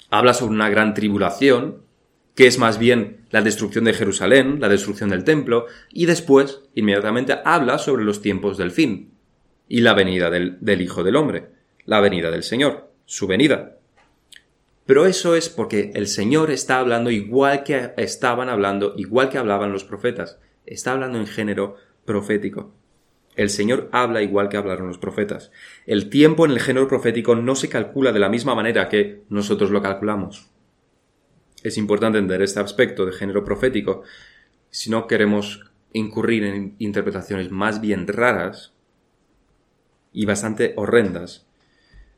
Habla 0.09 0.35
sobre 0.35 0.55
una 0.55 0.71
gran 0.71 0.95
tribulación, 0.95 1.83
que 2.35 2.47
es 2.47 2.59
más 2.59 2.79
bien 2.79 3.27
la 3.31 3.43
destrucción 3.43 3.85
de 3.85 3.93
Jerusalén, 3.93 4.59
la 4.61 4.69
destrucción 4.69 5.11
del 5.11 5.25
templo, 5.25 5.67
y 5.91 6.07
después, 6.07 6.63
inmediatamente, 6.75 7.39
habla 7.45 7.79
sobre 7.79 8.05
los 8.05 8.23
tiempos 8.23 8.57
del 8.57 8.71
fin 8.71 9.13
y 9.69 9.81
la 9.81 9.95
venida 9.95 10.31
del, 10.31 10.81
Hijo 10.81 11.03
del 11.03 11.17
Hombre, 11.17 11.49
la 11.85 12.01
venida 12.01 12.31
del 12.31 12.43
Señor, 12.43 12.91
su 13.05 13.27
venida. 13.27 13.79
Pero 14.87 15.07
eso 15.07 15.35
es 15.35 15.49
porque 15.49 15.93
el 15.95 16.07
Señor 16.07 16.51
está 16.51 16.79
hablando 16.79 17.11
igual 17.11 17.63
que 17.65 17.93
estaban 17.97 18.49
hablando, 18.49 18.95
igual 18.97 19.29
que 19.29 19.39
hablaban 19.39 19.73
los 19.73 19.85
profetas. 19.85 20.39
Está 20.67 20.93
hablando 20.93 21.19
en 21.19 21.27
género 21.27 21.77
profético. 22.05 22.75
El 23.35 23.49
Señor 23.49 23.89
habla 23.93 24.23
igual 24.23 24.49
que 24.49 24.59
hablaron 24.59 24.89
los 24.89 24.99
profetas. 24.99 25.51
El 25.87 26.11
tiempo 26.11 26.45
en 26.45 26.53
el 26.53 26.61
género 26.61 26.87
profético 26.87 27.35
no 27.35 27.55
se 27.55 27.69
calcula 27.69 28.13
de 28.13 28.19
la 28.19 28.29
misma 28.29 28.55
manera 28.55 28.89
que 28.89 29.23
nosotros 29.31 29.71
lo 29.71 29.81
calculamos. 29.81 30.51
Es 31.63 31.79
importante 31.79 32.19
entender 32.19 32.43
este 32.43 32.61
aspecto 32.61 33.07
de 33.07 33.13
género 33.13 33.45
profético 33.45 34.03
si 34.71 34.91
no 34.91 35.07
queremos 35.07 35.65
incurrir 35.93 36.45
en 36.45 36.75
interpretaciones 36.79 37.51
más 37.51 37.81
bien 37.81 38.07
raras 38.07 38.73
y 40.13 40.27
bastante 40.27 40.75
horrendas 40.77 41.47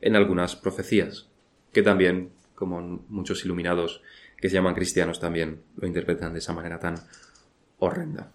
en 0.01 0.15
algunas 0.15 0.55
profecías, 0.55 1.29
que 1.71 1.81
también 1.81 2.31
como 2.55 2.81
muchos 3.09 3.43
iluminados 3.45 4.01
que 4.37 4.49
se 4.49 4.55
llaman 4.55 4.75
cristianos 4.75 5.19
también 5.19 5.63
lo 5.75 5.87
interpretan 5.87 6.33
de 6.33 6.39
esa 6.39 6.53
manera 6.53 6.79
tan 6.79 6.95
horrenda. 7.79 8.31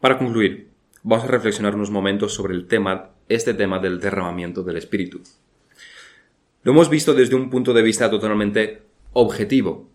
Para 0.00 0.18
concluir, 0.18 0.69
vamos 1.02 1.24
a 1.24 1.28
reflexionar 1.28 1.74
unos 1.74 1.90
momentos 1.90 2.34
sobre 2.34 2.54
el 2.54 2.66
tema, 2.66 3.10
este 3.28 3.54
tema 3.54 3.78
del 3.78 4.00
derramamiento 4.00 4.62
del 4.62 4.76
Espíritu. 4.76 5.20
Lo 6.62 6.72
hemos 6.72 6.90
visto 6.90 7.14
desde 7.14 7.34
un 7.34 7.48
punto 7.48 7.72
de 7.72 7.82
vista 7.82 8.10
totalmente 8.10 8.82
objetivo, 9.12 9.88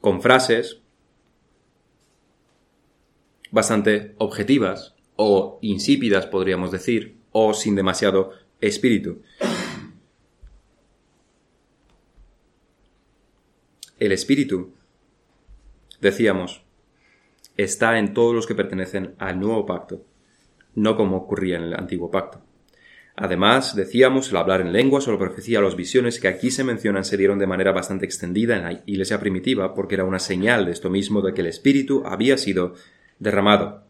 con 0.00 0.22
frases 0.22 0.80
bastante 3.50 4.14
objetivas 4.18 4.94
o 5.16 5.58
insípidas, 5.60 6.26
podríamos 6.26 6.70
decir, 6.72 7.18
o 7.32 7.52
sin 7.54 7.76
demasiado 7.76 8.32
espíritu. 8.60 9.22
El 13.98 14.10
espíritu, 14.10 14.72
decíamos, 16.00 16.64
está 17.56 17.98
en 17.98 18.14
todos 18.14 18.34
los 18.34 18.46
que 18.46 18.54
pertenecen 18.54 19.14
al 19.18 19.38
nuevo 19.38 19.66
pacto, 19.66 20.04
no 20.74 20.96
como 20.96 21.16
ocurría 21.16 21.56
en 21.56 21.64
el 21.64 21.74
antiguo 21.74 22.10
pacto. 22.10 22.42
Además, 23.14 23.76
decíamos, 23.76 24.30
el 24.30 24.38
hablar 24.38 24.62
en 24.62 24.72
lenguas 24.72 25.06
o 25.06 25.12
la 25.12 25.18
profecía 25.18 25.58
o 25.58 25.62
las 25.62 25.76
visiones 25.76 26.18
que 26.18 26.28
aquí 26.28 26.50
se 26.50 26.64
mencionan 26.64 27.04
se 27.04 27.18
dieron 27.18 27.38
de 27.38 27.46
manera 27.46 27.72
bastante 27.72 28.06
extendida 28.06 28.56
en 28.56 28.62
la 28.62 28.82
iglesia 28.86 29.20
primitiva 29.20 29.74
porque 29.74 29.96
era 29.96 30.04
una 30.04 30.18
señal 30.18 30.64
de 30.64 30.72
esto 30.72 30.88
mismo 30.88 31.20
de 31.20 31.34
que 31.34 31.42
el 31.42 31.48
Espíritu 31.48 32.02
había 32.06 32.38
sido 32.38 32.74
derramado. 33.18 33.84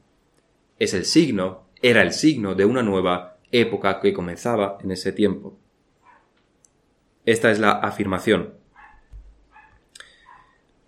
Es 0.80 0.92
el 0.92 1.04
signo, 1.04 1.68
era 1.82 2.02
el 2.02 2.12
signo 2.12 2.56
de 2.56 2.64
una 2.64 2.82
nueva 2.82 3.38
época 3.52 4.00
que 4.00 4.12
comenzaba 4.12 4.78
en 4.82 4.90
ese 4.90 5.12
tiempo. 5.12 5.56
Esta 7.24 7.52
es 7.52 7.60
la 7.60 7.70
afirmación. 7.70 8.54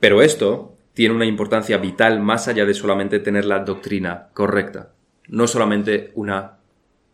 Pero 0.01 0.23
esto 0.23 0.74
tiene 0.95 1.15
una 1.15 1.27
importancia 1.27 1.77
vital 1.77 2.21
más 2.21 2.49
allá 2.49 2.65
de 2.65 2.73
solamente 2.73 3.19
tener 3.19 3.45
la 3.45 3.61
doctrina 3.61 4.29
correcta. 4.33 4.95
No 5.29 5.47
solamente 5.49 6.13
una 6.15 6.59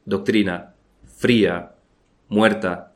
doctrina 0.05 0.74
fría, 1.16 1.74
muerta. 2.28 2.93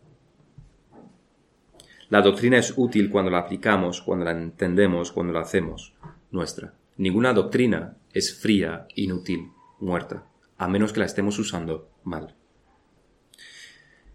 La 2.11 2.21
doctrina 2.21 2.59
es 2.59 2.75
útil 2.77 3.11
cuando 3.11 3.31
la 3.31 3.39
aplicamos, 3.39 4.03
cuando 4.03 4.27
la 4.27 4.33
entendemos, 4.33 5.11
cuando 5.11 5.33
la 5.33 5.41
hacemos 5.41 5.95
nuestra. 6.31 6.75
Ninguna 6.99 7.33
doctrina 7.33 7.97
es 8.13 8.39
fría, 8.39 8.87
inútil, 8.95 9.51
muerta, 9.81 10.27
a 10.59 10.69
menos 10.69 10.93
que 10.93 11.01
la 11.01 11.07
estemos 11.07 11.39
usando 11.39 11.89
mal. 12.05 12.35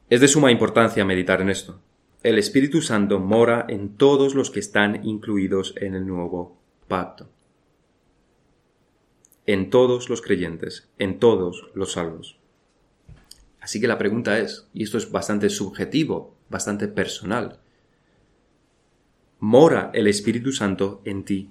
Es 0.10 0.22
de 0.22 0.28
suma 0.28 0.52
importancia 0.52 1.04
meditar 1.04 1.42
en 1.42 1.50
esto. 1.50 1.82
El 2.22 2.38
Espíritu 2.38 2.82
Santo 2.82 3.20
mora 3.20 3.66
en 3.70 3.96
todos 3.96 4.36
los 4.36 4.52
que 4.52 4.60
están 4.60 5.06
incluidos 5.06 5.74
en 5.78 5.96
el 5.96 6.06
nuevo 6.06 6.59
pacto. 6.90 7.30
En 9.46 9.70
todos 9.70 10.10
los 10.10 10.22
creyentes, 10.22 10.90
en 11.00 11.20
todos 11.20 11.70
los 11.74 11.94
salvos. 11.94 12.38
Así 13.62 13.80
que 13.80 13.88
la 13.88 13.98
pregunta 13.98 14.40
es, 14.40 14.68
y 14.74 14.84
esto 14.84 14.98
es 14.98 15.10
bastante 15.10 15.50
subjetivo, 15.50 16.36
bastante 16.50 16.90
personal, 16.90 17.60
¿mora 19.40 19.92
el 19.94 20.08
Espíritu 20.08 20.52
Santo 20.52 21.02
en 21.06 21.24
ti? 21.24 21.50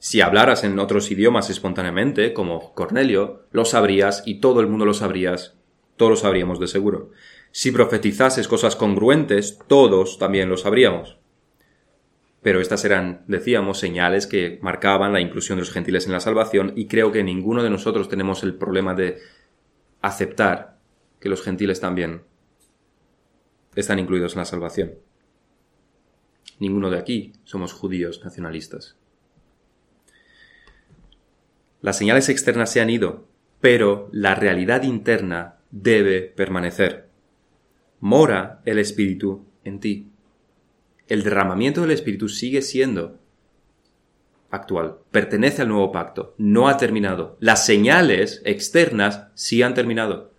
Si 0.00 0.20
hablaras 0.20 0.64
en 0.64 0.76
otros 0.80 1.12
idiomas 1.12 1.48
espontáneamente, 1.48 2.32
como 2.32 2.74
Cornelio, 2.74 3.44
lo 3.52 3.64
sabrías 3.64 4.24
y 4.26 4.40
todo 4.40 4.60
el 4.60 4.66
mundo 4.66 4.84
lo 4.84 4.94
sabrías 4.94 5.56
todos 5.96 6.10
lo 6.10 6.16
sabríamos 6.16 6.60
de 6.60 6.68
seguro. 6.68 7.10
Si 7.52 7.72
profetizases 7.72 8.48
cosas 8.48 8.76
congruentes, 8.76 9.58
todos 9.66 10.18
también 10.18 10.48
lo 10.48 10.56
sabríamos. 10.56 11.16
Pero 12.46 12.60
estas 12.60 12.84
eran, 12.84 13.24
decíamos, 13.26 13.80
señales 13.80 14.28
que 14.28 14.60
marcaban 14.62 15.12
la 15.12 15.20
inclusión 15.20 15.58
de 15.58 15.62
los 15.62 15.72
gentiles 15.72 16.06
en 16.06 16.12
la 16.12 16.20
salvación 16.20 16.74
y 16.76 16.86
creo 16.86 17.10
que 17.10 17.24
ninguno 17.24 17.64
de 17.64 17.70
nosotros 17.70 18.08
tenemos 18.08 18.44
el 18.44 18.54
problema 18.54 18.94
de 18.94 19.18
aceptar 20.00 20.78
que 21.18 21.28
los 21.28 21.42
gentiles 21.42 21.80
también 21.80 22.22
están 23.74 23.98
incluidos 23.98 24.34
en 24.34 24.38
la 24.38 24.44
salvación. 24.44 24.94
Ninguno 26.60 26.88
de 26.88 27.00
aquí 27.00 27.32
somos 27.42 27.72
judíos 27.72 28.22
nacionalistas. 28.22 28.96
Las 31.80 31.98
señales 31.98 32.28
externas 32.28 32.70
se 32.70 32.80
han 32.80 32.90
ido, 32.90 33.26
pero 33.60 34.08
la 34.12 34.36
realidad 34.36 34.84
interna 34.84 35.56
debe 35.72 36.22
permanecer. 36.22 37.08
Mora 37.98 38.62
el 38.64 38.78
Espíritu 38.78 39.44
en 39.64 39.80
ti. 39.80 40.12
El 41.08 41.22
derramamiento 41.22 41.82
del 41.82 41.92
Espíritu 41.92 42.28
sigue 42.28 42.62
siendo 42.62 43.18
actual, 44.50 44.98
pertenece 45.10 45.62
al 45.62 45.68
nuevo 45.68 45.92
pacto, 45.92 46.34
no 46.38 46.68
ha 46.68 46.76
terminado. 46.76 47.36
Las 47.40 47.66
señales 47.66 48.42
externas 48.44 49.28
sí 49.34 49.62
han 49.62 49.74
terminado. 49.74 50.32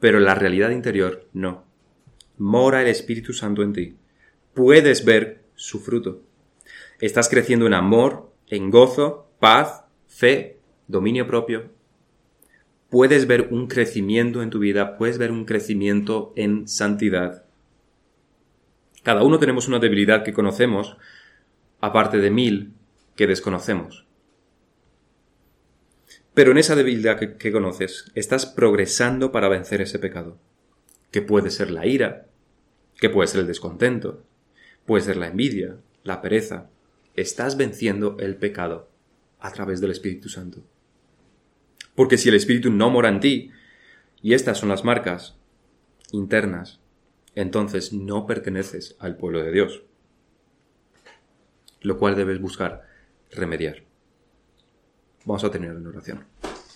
Pero 0.00 0.20
la 0.20 0.34
realidad 0.34 0.70
interior 0.70 1.28
no. 1.32 1.64
Mora 2.38 2.82
el 2.82 2.88
Espíritu 2.88 3.32
Santo 3.32 3.62
en 3.62 3.72
ti. 3.72 3.96
Puedes 4.54 5.04
ver 5.04 5.44
su 5.54 5.80
fruto. 5.80 6.22
Estás 7.00 7.28
creciendo 7.28 7.66
en 7.66 7.74
amor, 7.74 8.32
en 8.48 8.70
gozo, 8.70 9.30
paz, 9.38 9.84
fe, 10.06 10.58
dominio 10.86 11.26
propio. 11.26 11.70
Puedes 12.88 13.26
ver 13.26 13.48
un 13.50 13.66
crecimiento 13.66 14.42
en 14.42 14.50
tu 14.50 14.58
vida, 14.58 14.96
puedes 14.96 15.18
ver 15.18 15.30
un 15.32 15.44
crecimiento 15.44 16.32
en 16.36 16.68
santidad. 16.68 17.45
Cada 19.06 19.22
uno 19.22 19.38
tenemos 19.38 19.68
una 19.68 19.78
debilidad 19.78 20.24
que 20.24 20.32
conocemos, 20.32 20.96
aparte 21.80 22.18
de 22.18 22.28
mil 22.28 22.72
que 23.14 23.28
desconocemos. 23.28 24.04
Pero 26.34 26.50
en 26.50 26.58
esa 26.58 26.74
debilidad 26.74 27.16
que, 27.16 27.52
conoces, 27.52 28.10
estás 28.16 28.46
progresando 28.46 29.30
para 29.30 29.48
vencer 29.48 29.80
ese 29.80 30.00
pecado, 30.00 30.40
que 31.12 31.22
puede 31.22 31.50
ser 31.50 31.70
la 31.70 31.86
ira, 31.86 32.26
que 32.98 33.08
puede 33.08 33.28
ser 33.28 33.42
el 33.42 33.46
descontento, 33.46 34.24
puede 34.86 35.04
ser 35.04 35.18
la 35.18 35.28
envidia, 35.28 35.76
la 36.02 36.20
pereza, 36.20 36.68
estás 37.14 37.56
venciendo 37.56 38.16
el 38.18 38.34
pecado 38.34 38.90
a 39.38 39.52
través 39.52 39.80
del 39.80 39.92
Espíritu 39.92 40.28
Santo. 40.28 40.64
Porque 41.94 42.18
si 42.18 42.28
el 42.28 42.34
Espíritu 42.34 42.72
no 42.72 42.90
mora 42.90 43.08
en 43.08 43.20
ti, 43.20 43.52
y 44.20 44.34
estas 44.34 44.58
son 44.58 44.68
las 44.68 44.84
marcas 44.84 45.36
internas, 46.10 46.80
entonces 47.36 47.92
no 47.92 48.26
perteneces 48.26 48.96
al 48.98 49.16
pueblo 49.16 49.42
de 49.42 49.52
Dios, 49.52 49.82
lo 51.82 51.98
cual 51.98 52.16
debes 52.16 52.40
buscar 52.40 52.82
remediar. 53.30 53.84
Vamos 55.24 55.44
a 55.44 55.50
tener 55.50 55.72
una 55.72 55.90
oración. 55.90 56.24